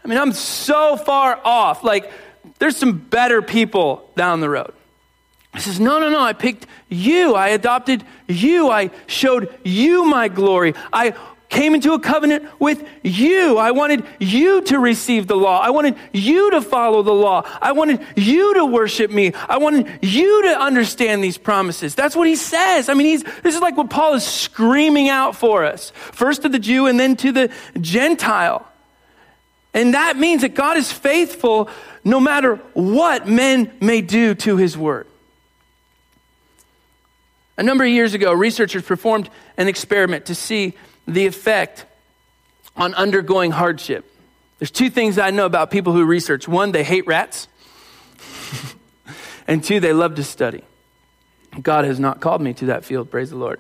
I 0.05 0.09
mean, 0.09 0.19
I'm 0.19 0.33
so 0.33 0.97
far 0.97 1.41
off. 1.45 1.85
Like, 1.85 2.11
there's 2.59 2.77
some 2.77 2.99
better 2.99 3.43
people 3.43 4.11
down 4.17 4.41
the 4.41 4.51
road. 4.51 4.75
He 5.55 5.61
says, 5.61 5.81
No, 5.81 5.99
no, 5.99 6.11
no. 6.11 6.21
I 6.21 6.33
picked 6.33 6.67
you. 6.89 7.35
I 7.35 7.49
adopted 7.49 8.05
you. 8.29 8.71
I 8.71 8.91
showed 9.07 9.57
you 9.65 10.05
my 10.05 10.29
glory. 10.29 10.75
I 10.93 11.15
came 11.51 11.75
into 11.75 11.93
a 11.93 12.01
covenant 12.01 12.49
with 12.59 12.89
you. 13.03 13.59
I 13.59 13.73
wanted 13.73 14.05
you 14.19 14.63
to 14.63 14.79
receive 14.79 15.27
the 15.27 15.37
law. 15.37 15.61
I 15.61 15.71
wanted 15.71 15.97
you 16.13 16.53
to 16.53 16.63
follow 16.63 17.03
the 17.03 17.13
law. 17.13 17.43
I 17.61 17.73
wanted 17.73 18.01
you 18.17 18.55
to 18.55 18.65
worship 18.65 19.11
me. 19.11 19.33
I 19.35 19.59
wanted 19.59 19.99
you 20.01 20.43
to 20.45 20.61
understand 20.61 21.23
these 21.23 21.37
promises. 21.37 21.95
That's 21.95 22.17
what 22.17 22.29
he 22.29 22.37
says. 22.37 22.89
I 22.89 22.95
mean, 22.95 23.09
he's, 23.09 23.25
this 23.43 23.55
is 23.55 23.61
like 23.61 23.77
what 23.77 23.91
Paul 23.91 24.15
is 24.15 24.25
screaming 24.25 25.09
out 25.09 25.37
for 25.37 25.65
us 25.65 25.91
first 25.91 26.43
to 26.43 26.49
the 26.49 26.59
Jew 26.59 26.87
and 26.87 26.99
then 26.99 27.17
to 27.17 27.33
the 27.33 27.53
Gentile. 27.81 28.67
And 29.75 29.95
that 29.95 30.17
means 30.17 30.43
that 30.43 30.55
God 30.55 30.77
is 30.77 30.91
faithful 30.91 31.69
no 32.05 32.21
matter 32.21 32.57
what 32.75 33.29
men 33.29 33.73
may 33.81 34.01
do 34.01 34.35
to 34.37 34.57
his 34.57 34.79
word. 34.79 35.07
A 37.59 37.63
number 37.63 37.85
of 37.85 37.91
years 37.91 38.15
ago, 38.15 38.33
researchers 38.33 38.85
performed 38.85 39.29
an 39.57 39.69
experiment 39.69 40.27
to 40.27 40.35
see 40.35 40.75
the 41.15 41.27
effect 41.27 41.85
on 42.77 42.95
undergoing 42.95 43.51
hardship. 43.51 44.07
There's 44.59 44.71
two 44.71 44.91
things 44.91 45.19
I 45.19 45.31
know 45.31 45.47
about 45.47 45.71
people 45.71 45.93
who 45.93 46.05
research. 46.05 46.47
One, 46.47 46.73
they 46.73 46.85
hate 46.85 47.07
rats. 47.07 47.49
and 49.47 49.65
two, 49.65 49.81
they 49.81 49.93
love 49.93 50.17
to 50.17 50.25
study. 50.25 50.63
God 51.61 51.85
has 51.85 51.99
not 51.99 52.21
called 52.21 52.41
me 52.41 52.53
to 52.55 52.67
that 52.67 52.85
field, 52.85 53.11
praise 53.11 53.31
the 53.31 53.37
Lord. 53.37 53.59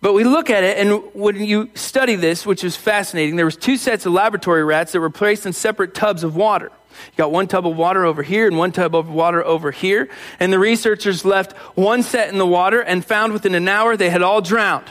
But 0.00 0.14
we 0.14 0.24
look 0.24 0.48
at 0.48 0.64
it, 0.64 0.78
and 0.78 1.02
when 1.12 1.36
you 1.36 1.70
study 1.74 2.16
this, 2.16 2.46
which 2.46 2.64
is 2.64 2.74
fascinating, 2.74 3.36
there 3.36 3.44
was 3.44 3.56
two 3.56 3.76
sets 3.76 4.06
of 4.06 4.14
laboratory 4.14 4.64
rats 4.64 4.92
that 4.92 5.00
were 5.00 5.10
placed 5.10 5.44
in 5.44 5.52
separate 5.52 5.94
tubs 5.94 6.24
of 6.24 6.36
water. 6.36 6.72
You 6.90 7.16
got 7.16 7.30
one 7.30 7.46
tub 7.46 7.66
of 7.66 7.76
water 7.76 8.04
over 8.06 8.22
here 8.22 8.46
and 8.46 8.56
one 8.56 8.72
tub 8.72 8.94
of 8.94 9.10
water 9.10 9.44
over 9.44 9.70
here. 9.70 10.08
And 10.38 10.52
the 10.52 10.58
researchers 10.58 11.24
left 11.24 11.52
one 11.76 12.02
set 12.02 12.30
in 12.30 12.38
the 12.38 12.46
water 12.46 12.80
and 12.80 13.04
found 13.04 13.32
within 13.32 13.54
an 13.54 13.68
hour 13.68 13.96
they 13.96 14.10
had 14.10 14.22
all 14.22 14.40
drowned. 14.40 14.90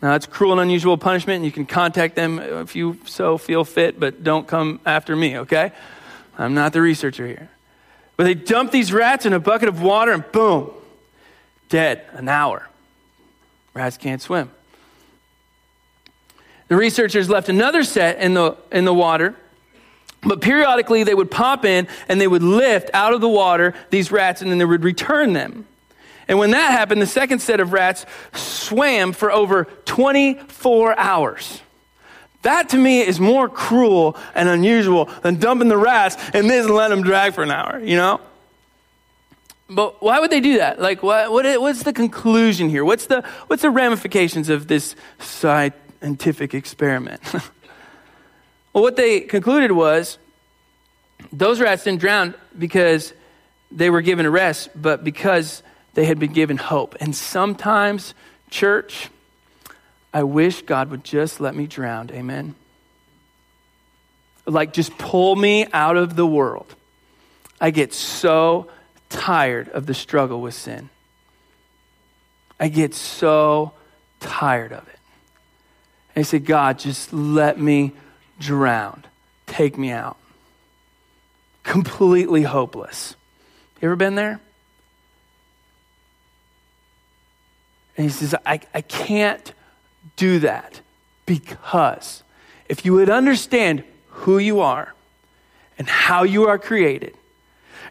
Now, 0.00 0.12
that's 0.12 0.26
cruel 0.26 0.52
and 0.52 0.60
unusual 0.60 0.96
punishment, 0.96 1.36
and 1.36 1.44
you 1.44 1.50
can 1.50 1.66
contact 1.66 2.14
them 2.14 2.38
uh, 2.38 2.60
if 2.60 2.76
you 2.76 2.98
so 3.04 3.36
feel 3.36 3.64
fit, 3.64 3.98
but 3.98 4.22
don't 4.22 4.46
come 4.46 4.80
after 4.86 5.16
me, 5.16 5.38
okay? 5.38 5.72
I'm 6.38 6.54
not 6.54 6.72
the 6.72 6.80
researcher 6.80 7.26
here. 7.26 7.50
But 8.16 8.24
they 8.24 8.34
dump 8.34 8.70
these 8.70 8.92
rats 8.92 9.26
in 9.26 9.32
a 9.32 9.40
bucket 9.40 9.68
of 9.68 9.82
water, 9.82 10.12
and 10.12 10.30
boom, 10.30 10.70
dead, 11.68 12.04
an 12.12 12.28
hour. 12.28 12.68
Rats 13.74 13.96
can't 13.96 14.22
swim. 14.22 14.50
The 16.68 16.76
researchers 16.76 17.28
left 17.28 17.48
another 17.48 17.82
set 17.82 18.18
in 18.18 18.34
the, 18.34 18.56
in 18.70 18.84
the 18.84 18.94
water, 18.94 19.34
but 20.22 20.40
periodically 20.40 21.02
they 21.02 21.14
would 21.14 21.30
pop 21.30 21.64
in 21.64 21.88
and 22.08 22.20
they 22.20 22.26
would 22.28 22.42
lift 22.42 22.90
out 22.92 23.14
of 23.14 23.20
the 23.20 23.28
water 23.28 23.74
these 23.90 24.12
rats, 24.12 24.42
and 24.42 24.50
then 24.50 24.58
they 24.58 24.64
would 24.64 24.84
return 24.84 25.32
them. 25.32 25.66
And 26.28 26.38
when 26.38 26.50
that 26.50 26.72
happened, 26.72 27.00
the 27.00 27.06
second 27.06 27.40
set 27.40 27.58
of 27.58 27.72
rats 27.72 28.04
swam 28.34 29.12
for 29.12 29.32
over 29.32 29.64
24 29.86 30.98
hours. 30.98 31.62
That 32.42 32.68
to 32.70 32.76
me 32.76 33.00
is 33.00 33.18
more 33.18 33.48
cruel 33.48 34.16
and 34.34 34.48
unusual 34.48 35.06
than 35.22 35.36
dumping 35.36 35.68
the 35.68 35.78
rats 35.78 36.16
and 36.34 36.48
then 36.48 36.68
letting 36.68 36.98
them 36.98 37.04
drag 37.04 37.34
for 37.34 37.42
an 37.42 37.50
hour, 37.50 37.80
you 37.80 37.96
know? 37.96 38.20
But 39.70 40.02
why 40.02 40.20
would 40.20 40.30
they 40.30 40.40
do 40.40 40.58
that? 40.58 40.80
Like, 40.80 41.02
what, 41.02 41.32
what, 41.32 41.60
what's 41.60 41.82
the 41.82 41.92
conclusion 41.92 42.68
here? 42.68 42.84
What's 42.84 43.06
the, 43.06 43.22
what's 43.48 43.62
the 43.62 43.70
ramifications 43.70 44.48
of 44.48 44.66
this 44.66 44.94
scientific 45.18 46.54
experiment? 46.54 47.20
well, 48.72 48.82
what 48.82 48.96
they 48.96 49.20
concluded 49.20 49.72
was 49.72 50.18
those 51.32 51.60
rats 51.60 51.84
didn't 51.84 52.00
drown 52.00 52.34
because 52.56 53.12
they 53.70 53.90
were 53.90 54.00
given 54.00 54.24
a 54.24 54.30
rest, 54.30 54.70
but 54.74 55.04
because 55.04 55.62
they 55.94 56.04
had 56.04 56.18
been 56.18 56.32
given 56.32 56.56
hope. 56.56 56.96
And 57.00 57.14
sometimes, 57.14 58.14
church, 58.50 59.10
I 60.12 60.22
wish 60.22 60.62
God 60.62 60.90
would 60.90 61.04
just 61.04 61.40
let 61.40 61.54
me 61.54 61.66
drown. 61.66 62.10
Amen. 62.10 62.54
Like, 64.46 64.72
just 64.72 64.96
pull 64.96 65.36
me 65.36 65.66
out 65.72 65.96
of 65.96 66.16
the 66.16 66.26
world. 66.26 66.74
I 67.60 67.70
get 67.70 67.92
so 67.92 68.68
tired 69.08 69.68
of 69.70 69.86
the 69.86 69.94
struggle 69.94 70.40
with 70.40 70.54
sin. 70.54 70.88
I 72.60 72.68
get 72.68 72.94
so 72.94 73.72
tired 74.20 74.72
of 74.72 74.86
it. 74.88 74.98
And 76.14 76.22
I 76.24 76.26
say, 76.26 76.38
God, 76.38 76.78
just 76.78 77.12
let 77.12 77.60
me 77.60 77.92
drown. 78.40 79.04
Take 79.46 79.76
me 79.78 79.90
out. 79.90 80.16
Completely 81.62 82.42
hopeless. 82.42 83.14
You 83.80 83.86
ever 83.86 83.96
been 83.96 84.14
there? 84.14 84.40
And 87.98 88.04
he 88.04 88.10
says, 88.10 88.34
I, 88.46 88.60
I 88.72 88.80
can't 88.80 89.52
do 90.16 90.38
that 90.38 90.80
because 91.26 92.22
if 92.68 92.84
you 92.84 92.92
would 92.94 93.10
understand 93.10 93.82
who 94.06 94.38
you 94.38 94.60
are 94.60 94.94
and 95.78 95.88
how 95.88 96.22
you 96.22 96.46
are 96.46 96.58
created 96.58 97.14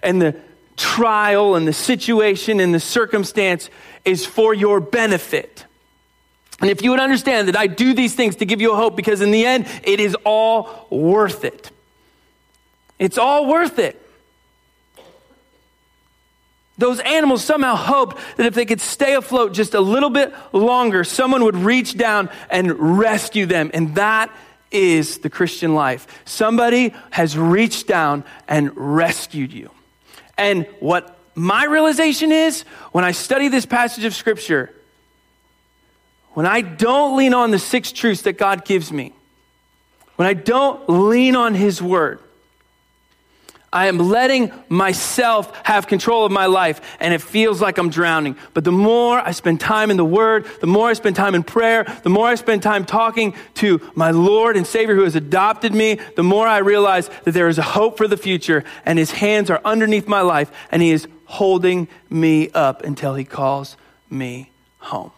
and 0.01 0.21
the 0.21 0.35
trial 0.77 1.55
and 1.55 1.67
the 1.67 1.73
situation 1.73 2.61
and 2.61 2.73
the 2.73 2.79
circumstance 2.79 3.69
is 4.05 4.25
for 4.25 4.53
your 4.53 4.79
benefit. 4.79 5.65
And 6.61 6.69
if 6.69 6.81
you 6.81 6.91
would 6.91 7.01
understand 7.01 7.49
that 7.49 7.57
I 7.57 7.67
do 7.67 7.93
these 7.93 8.15
things 8.15 8.37
to 8.37 8.45
give 8.45 8.61
you 8.61 8.71
a 8.71 8.75
hope 8.77 8.95
because 8.95 9.19
in 9.19 9.31
the 9.31 9.45
end, 9.45 9.67
it 9.83 9.99
is 9.99 10.15
all 10.23 10.87
worth 10.89 11.43
it. 11.43 11.69
It's 12.97 13.17
all 13.17 13.45
worth 13.45 13.77
it. 13.77 14.01
Those 16.77 16.99
animals 16.99 17.43
somehow 17.43 17.75
hoped 17.75 18.17
that 18.37 18.45
if 18.45 18.53
they 18.53 18.65
could 18.65 18.81
stay 18.81 19.15
afloat 19.15 19.53
just 19.53 19.73
a 19.73 19.81
little 19.81 20.11
bit 20.11 20.33
longer, 20.53 21.03
someone 21.03 21.43
would 21.43 21.55
reach 21.55 21.97
down 21.97 22.29
and 22.49 22.99
rescue 22.99 23.47
them. 23.47 23.71
And 23.73 23.95
that 23.95 24.31
is 24.69 25.19
the 25.19 25.29
Christian 25.29 25.73
life. 25.73 26.07
Somebody 26.25 26.93
has 27.09 27.37
reached 27.37 27.87
down 27.87 28.23
and 28.47 28.71
rescued 28.75 29.51
you. 29.53 29.71
And 30.37 30.67
what 30.79 31.17
my 31.33 31.65
realization 31.65 32.31
is 32.31 32.61
when 32.91 33.03
I 33.03 33.11
study 33.11 33.47
this 33.47 33.65
passage 33.65 34.03
of 34.05 34.13
Scripture, 34.13 34.71
when 36.33 36.45
I 36.45 36.61
don't 36.61 37.17
lean 37.17 37.33
on 37.33 37.49
the 37.49 37.59
six 37.59 37.91
truths 37.91 38.23
that 38.23 38.37
God 38.37 38.65
gives 38.65 38.91
me, 38.91 39.13
when 40.15 40.27
I 40.27 40.33
don't 40.33 40.87
lean 40.87 41.35
on 41.35 41.55
His 41.55 41.81
Word, 41.81 42.19
I 43.71 43.87
am 43.87 43.97
letting 43.97 44.51
myself 44.69 45.53
have 45.63 45.87
control 45.87 46.25
of 46.25 46.31
my 46.31 46.45
life, 46.45 46.79
and 47.01 47.13
it 47.13 47.21
feels 47.21 47.61
like 47.61 47.77
I'm 47.77 47.89
drowning. 47.89 48.37
But 48.53 48.63
the 48.63 48.71
more 48.71 49.19
I 49.19 49.31
spend 49.31 49.59
time 49.59 49.91
in 49.91 49.97
the 49.97 50.05
Word, 50.05 50.45
the 50.61 50.67
more 50.67 50.87
I 50.87 50.93
spend 50.93 51.17
time 51.17 51.35
in 51.35 51.43
prayer, 51.43 51.83
the 52.03 52.09
more 52.09 52.27
I 52.27 52.35
spend 52.35 52.63
time 52.63 52.85
talking 52.85 53.35
to 53.55 53.81
my 53.93 54.11
Lord 54.11 54.55
and 54.55 54.65
Savior 54.65 54.95
who 54.95 55.03
has 55.03 55.15
adopted 55.15 55.73
me, 55.73 55.99
the 56.15 56.23
more 56.23 56.47
I 56.47 56.59
realize 56.59 57.09
that 57.25 57.33
there 57.33 57.49
is 57.49 57.57
a 57.57 57.63
hope 57.63 57.97
for 57.97 58.07
the 58.07 58.15
future, 58.15 58.63
and 58.85 58.97
His 58.97 59.11
hands 59.11 59.49
are 59.49 59.61
underneath 59.65 60.07
my 60.07 60.21
life, 60.21 60.49
and 60.71 60.81
He 60.81 60.91
is 60.91 61.07
holding 61.25 61.89
me 62.09 62.49
up 62.51 62.83
until 62.83 63.15
He 63.15 63.25
calls 63.25 63.75
me 64.09 64.49
home. 64.79 65.11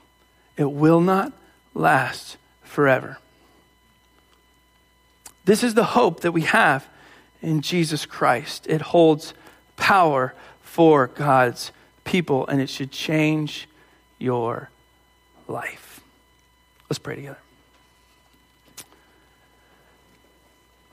It 0.58 0.72
will 0.72 1.02
not 1.02 1.34
last 1.76 2.38
forever. 2.64 3.20
This 5.46 5.64
is 5.64 5.76
the 5.76 5.84
hope 5.84 6.22
that 6.22 6.32
we 6.32 6.42
have 6.42 6.88
in 7.42 7.62
Jesus 7.62 8.06
Christ. 8.06 8.68
It 8.68 8.82
holds 8.82 9.34
power 9.76 10.34
for 10.62 11.08
God's 11.08 11.72
people, 12.04 12.48
and 12.48 12.62
it 12.62 12.70
should 12.70 12.92
change 12.92 13.68
your 14.18 14.70
life. 15.48 16.02
Let's 16.90 17.00
pray 17.00 17.16
together. 17.16 17.38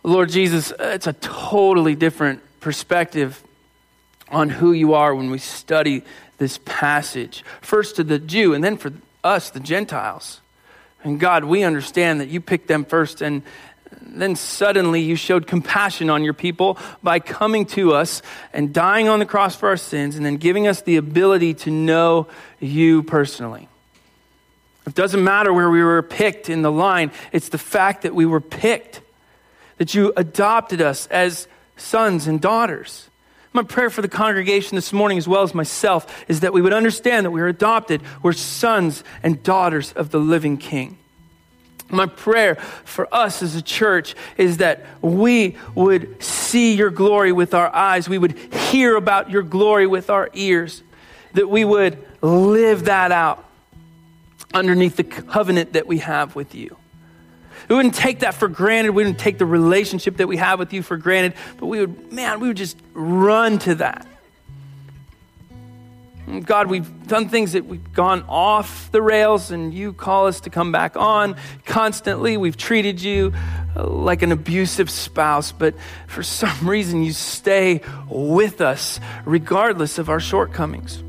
Lord 0.03 0.31
Jesus, 0.31 0.73
it's 0.79 1.09
a 1.09 1.13
totally 1.15 1.97
different 1.97 2.41
perspective 2.61 3.43
on 4.31 4.49
who 4.51 4.73
you 4.73 4.95
are 4.95 5.15
when 5.15 5.31
we 5.31 5.39
study 5.39 6.03
this 6.39 6.59
passage. 6.65 7.45
First 7.61 7.97
to 7.97 8.05
the 8.05 8.19
Jew, 8.19 8.55
and 8.55 8.63
then 8.63 8.77
for 8.77 8.93
us, 9.25 9.51
the 9.51 9.61
Gentiles. 9.61 10.41
And 11.03 11.19
God, 11.19 11.45
we 11.45 11.65
understand 11.65 12.21
that 12.21 12.29
you 12.29 12.41
picked 12.41 12.69
them 12.69 12.85
first, 12.85 13.21
and, 13.21 13.43
then 14.01 14.37
suddenly 14.37 15.01
you 15.01 15.17
showed 15.17 15.47
compassion 15.47 16.11
on 16.11 16.25
your 16.25 16.33
people 16.33 16.79
by 17.03 17.21
coming 17.21 17.67
to 17.67 17.93
us 17.93 18.23
and 18.53 18.73
dying 18.73 19.09
on 19.09 19.19
the 19.19 19.27
cross 19.27 19.55
for 19.55 19.69
our 19.69 19.77
sins 19.77 20.17
and 20.17 20.25
then 20.25 20.37
giving 20.37 20.67
us 20.67 20.83
the 20.83 20.97
ability 20.97 21.55
to 21.55 21.71
know 21.71 22.27
you 22.59 23.03
personally. 23.03 23.69
It 24.87 24.95
doesn't 24.95 25.23
matter 25.23 25.53
where 25.53 25.71
we 25.71 25.83
were 25.83 26.03
picked 26.03 26.49
in 26.49 26.63
the 26.63 26.71
line, 26.71 27.11
it's 27.33 27.49
the 27.49 27.59
fact 27.59 28.03
that 28.03 28.15
we 28.15 28.25
were 28.25 28.41
picked, 28.41 29.01
that 29.79 29.95
you 29.95 30.13
adopted 30.17 30.81
us 30.81 31.07
as 31.09 31.49
sons 31.77 32.27
and 32.27 32.41
daughters. 32.41 33.11
My 33.53 33.63
prayer 33.63 33.91
for 33.91 34.03
the 34.03 34.09
congregation 34.09 34.77
this 34.77 34.93
morning, 34.93 35.19
as 35.19 35.27
well 35.27 35.43
as 35.43 35.55
myself, 35.55 36.25
is 36.29 36.41
that 36.41 36.53
we 36.53 36.61
would 36.61 36.75
understand 36.75 37.25
that 37.25 37.31
we 37.31 37.41
are 37.41 37.47
adopted. 37.47 38.03
We're 38.23 38.35
sons 38.35 39.03
and 39.23 39.43
daughters 39.43 39.93
of 39.93 40.11
the 40.11 40.19
living 40.21 40.59
King. 40.59 40.99
My 41.89 42.07
prayer 42.07 42.57
for 42.85 43.13
us 43.15 43.43
as 43.43 43.55
a 43.55 43.63
church 43.63 44.15
is 44.37 44.57
that 44.57 44.85
we 45.01 45.57
would 45.75 46.23
see 46.23 46.75
your 46.75 46.91
glory 46.91 47.33
with 47.33 47.55
our 47.55 47.75
eyes. 47.75 48.09
We 48.09 48.19
would 48.19 48.37
hear 48.37 48.97
about 48.97 49.31
your 49.31 49.43
glory 49.43 49.87
with 49.87 50.11
our 50.11 50.29
ears. 50.35 50.83
That 51.35 51.49
we 51.49 51.65
would 51.65 52.05
live 52.23 52.87
that 52.87 53.13
out 53.13 53.45
underneath 54.53 54.97
the 54.97 55.05
covenant 55.05 55.75
that 55.75 55.87
we 55.87 55.99
have 55.99 56.35
with 56.35 56.55
you. 56.55 56.77
We 57.69 57.77
wouldn't 57.77 57.95
take 57.95 58.21
that 58.21 58.35
for 58.35 58.49
granted. 58.49 58.91
We 58.91 58.97
wouldn't 58.97 59.19
take 59.19 59.39
the 59.39 59.47
relationship 59.47 60.19
that 60.19 60.29
we 60.29 60.37
have 60.37 60.59
with 60.59 60.73
you 60.73 60.83
for 60.83 60.97
granted, 60.97 61.35
but 61.59 61.67
we 61.67 61.81
would, 61.81 62.13
man, 62.13 62.41
we 62.41 62.49
would 62.49 62.57
just 62.57 62.77
run 62.95 63.59
to 63.61 63.77
that. 63.77 64.07
God, 66.27 66.69
we've 66.69 67.07
done 67.07 67.29
things 67.29 67.53
that 67.53 67.67
we've 67.67 67.93
gone 67.93 68.25
off 68.29 68.91
the 68.91 69.01
rails, 69.01 69.53
and 69.53 69.73
you 69.73 69.93
call 69.93 70.27
us 70.27 70.41
to 70.41 70.51
come 70.51 70.73
back 70.73 70.97
on 70.97 71.37
constantly. 71.65 72.37
We've 72.37 72.57
treated 72.57 73.01
you 73.01 73.33
uh, 73.77 73.87
like 73.87 74.23
an 74.23 74.33
abusive 74.33 74.91
spouse, 74.91 75.53
but 75.53 75.75
for 76.09 76.25
some 76.25 76.69
reason, 76.69 77.05
you 77.05 77.13
stay 77.13 77.81
with 78.09 78.61
us 78.61 78.99
regardless 79.25 79.99
of 79.99 80.09
our 80.09 80.19
shortcomings. 80.19 81.01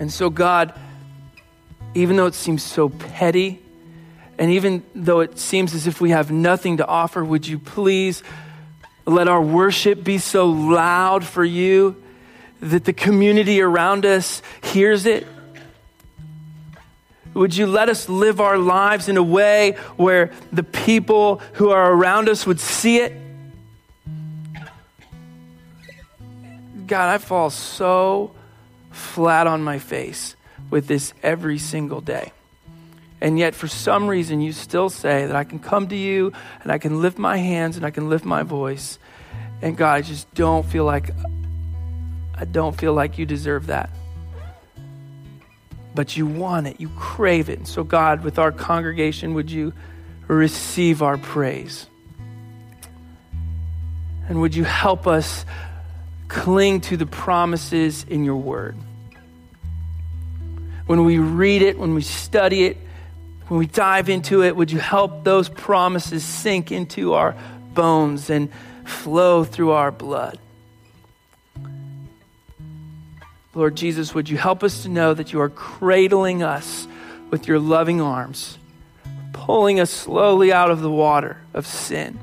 And 0.00 0.12
so, 0.12 0.28
God, 0.28 0.74
even 1.94 2.16
though 2.16 2.26
it 2.26 2.34
seems 2.34 2.64
so 2.64 2.88
petty, 2.88 3.62
and 4.38 4.50
even 4.50 4.82
though 4.94 5.20
it 5.20 5.38
seems 5.38 5.72
as 5.72 5.86
if 5.86 6.00
we 6.00 6.10
have 6.10 6.32
nothing 6.32 6.78
to 6.78 6.86
offer, 6.86 7.24
would 7.24 7.46
you 7.46 7.60
please 7.60 8.24
let 9.06 9.28
our 9.28 9.40
worship 9.40 10.02
be 10.02 10.18
so 10.18 10.46
loud 10.46 11.24
for 11.24 11.44
you? 11.44 11.99
That 12.60 12.84
the 12.84 12.92
community 12.92 13.60
around 13.60 14.06
us 14.06 14.42
hears 14.62 15.06
it? 15.06 15.26
Would 17.34 17.56
you 17.56 17.66
let 17.66 17.88
us 17.88 18.08
live 18.08 18.40
our 18.40 18.58
lives 18.58 19.08
in 19.08 19.16
a 19.16 19.22
way 19.22 19.76
where 19.96 20.32
the 20.52 20.64
people 20.64 21.40
who 21.54 21.70
are 21.70 21.92
around 21.92 22.28
us 22.28 22.46
would 22.46 22.60
see 22.60 22.98
it? 22.98 23.12
God, 26.86 27.14
I 27.14 27.18
fall 27.18 27.50
so 27.50 28.32
flat 28.90 29.46
on 29.46 29.62
my 29.62 29.78
face 29.78 30.34
with 30.70 30.88
this 30.88 31.14
every 31.22 31.58
single 31.58 32.00
day. 32.00 32.32
And 33.20 33.38
yet, 33.38 33.54
for 33.54 33.68
some 33.68 34.08
reason, 34.08 34.40
you 34.40 34.52
still 34.52 34.88
say 34.88 35.26
that 35.26 35.36
I 35.36 35.44
can 35.44 35.58
come 35.58 35.88
to 35.88 35.96
you 35.96 36.32
and 36.62 36.72
I 36.72 36.78
can 36.78 37.00
lift 37.00 37.18
my 37.18 37.36
hands 37.36 37.76
and 37.76 37.86
I 37.86 37.90
can 37.90 38.08
lift 38.08 38.24
my 38.24 38.42
voice. 38.42 38.98
And 39.62 39.76
God, 39.76 39.94
I 39.94 40.00
just 40.00 40.32
don't 40.34 40.66
feel 40.66 40.84
like 40.84 41.10
I 42.40 42.46
don't 42.46 42.74
feel 42.74 42.94
like 42.94 43.18
you 43.18 43.26
deserve 43.26 43.66
that. 43.66 43.90
But 45.94 46.16
you 46.16 46.26
want 46.26 46.66
it, 46.66 46.80
you 46.80 46.88
crave 46.96 47.50
it. 47.50 47.58
And 47.58 47.68
so, 47.68 47.84
God, 47.84 48.24
with 48.24 48.38
our 48.38 48.50
congregation, 48.50 49.34
would 49.34 49.50
you 49.50 49.74
receive 50.26 51.02
our 51.02 51.18
praise? 51.18 51.86
And 54.28 54.40
would 54.40 54.54
you 54.54 54.64
help 54.64 55.06
us 55.06 55.44
cling 56.28 56.80
to 56.82 56.96
the 56.96 57.04
promises 57.04 58.04
in 58.04 58.24
your 58.24 58.36
word? 58.36 58.76
When 60.86 61.04
we 61.04 61.18
read 61.18 61.60
it, 61.60 61.78
when 61.78 61.94
we 61.94 62.02
study 62.02 62.64
it, 62.64 62.78
when 63.48 63.58
we 63.58 63.66
dive 63.66 64.08
into 64.08 64.42
it, 64.42 64.56
would 64.56 64.70
you 64.70 64.78
help 64.78 65.24
those 65.24 65.50
promises 65.50 66.24
sink 66.24 66.72
into 66.72 67.12
our 67.12 67.36
bones 67.74 68.30
and 68.30 68.48
flow 68.84 69.44
through 69.44 69.72
our 69.72 69.90
blood? 69.90 70.38
Lord 73.60 73.76
Jesus, 73.76 74.14
would 74.14 74.30
you 74.30 74.38
help 74.38 74.64
us 74.64 74.84
to 74.84 74.88
know 74.88 75.12
that 75.12 75.34
you 75.34 75.40
are 75.42 75.50
cradling 75.50 76.42
us 76.42 76.88
with 77.28 77.46
your 77.46 77.58
loving 77.58 78.00
arms, 78.00 78.56
pulling 79.34 79.78
us 79.78 79.90
slowly 79.90 80.50
out 80.50 80.70
of 80.70 80.80
the 80.80 80.90
water 80.90 81.36
of 81.52 81.66
sin, 81.66 82.18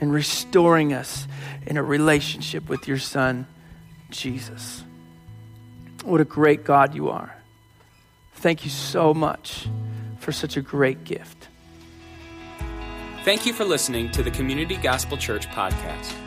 and 0.00 0.12
restoring 0.12 0.92
us 0.92 1.28
in 1.64 1.76
a 1.76 1.82
relationship 1.84 2.68
with 2.68 2.88
your 2.88 2.98
Son, 2.98 3.46
Jesus. 4.10 4.82
What 6.02 6.20
a 6.20 6.24
great 6.24 6.64
God 6.64 6.92
you 6.92 7.10
are. 7.10 7.36
Thank 8.32 8.64
you 8.64 8.70
so 8.70 9.14
much 9.14 9.68
for 10.18 10.32
such 10.32 10.56
a 10.56 10.60
great 10.60 11.04
gift. 11.04 11.46
Thank 13.22 13.46
you 13.46 13.52
for 13.52 13.64
listening 13.64 14.10
to 14.10 14.24
the 14.24 14.32
Community 14.32 14.76
Gospel 14.76 15.16
Church 15.16 15.46
podcast. 15.50 16.23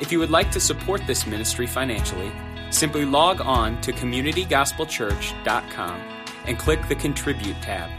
If 0.00 0.10
you 0.10 0.18
would 0.18 0.30
like 0.30 0.50
to 0.52 0.60
support 0.60 1.06
this 1.06 1.26
ministry 1.26 1.66
financially, 1.66 2.32
simply 2.70 3.04
log 3.04 3.42
on 3.42 3.78
to 3.82 3.92
communitygospelchurch.com 3.92 6.00
and 6.46 6.58
click 6.58 6.88
the 6.88 6.94
Contribute 6.94 7.60
tab. 7.60 7.90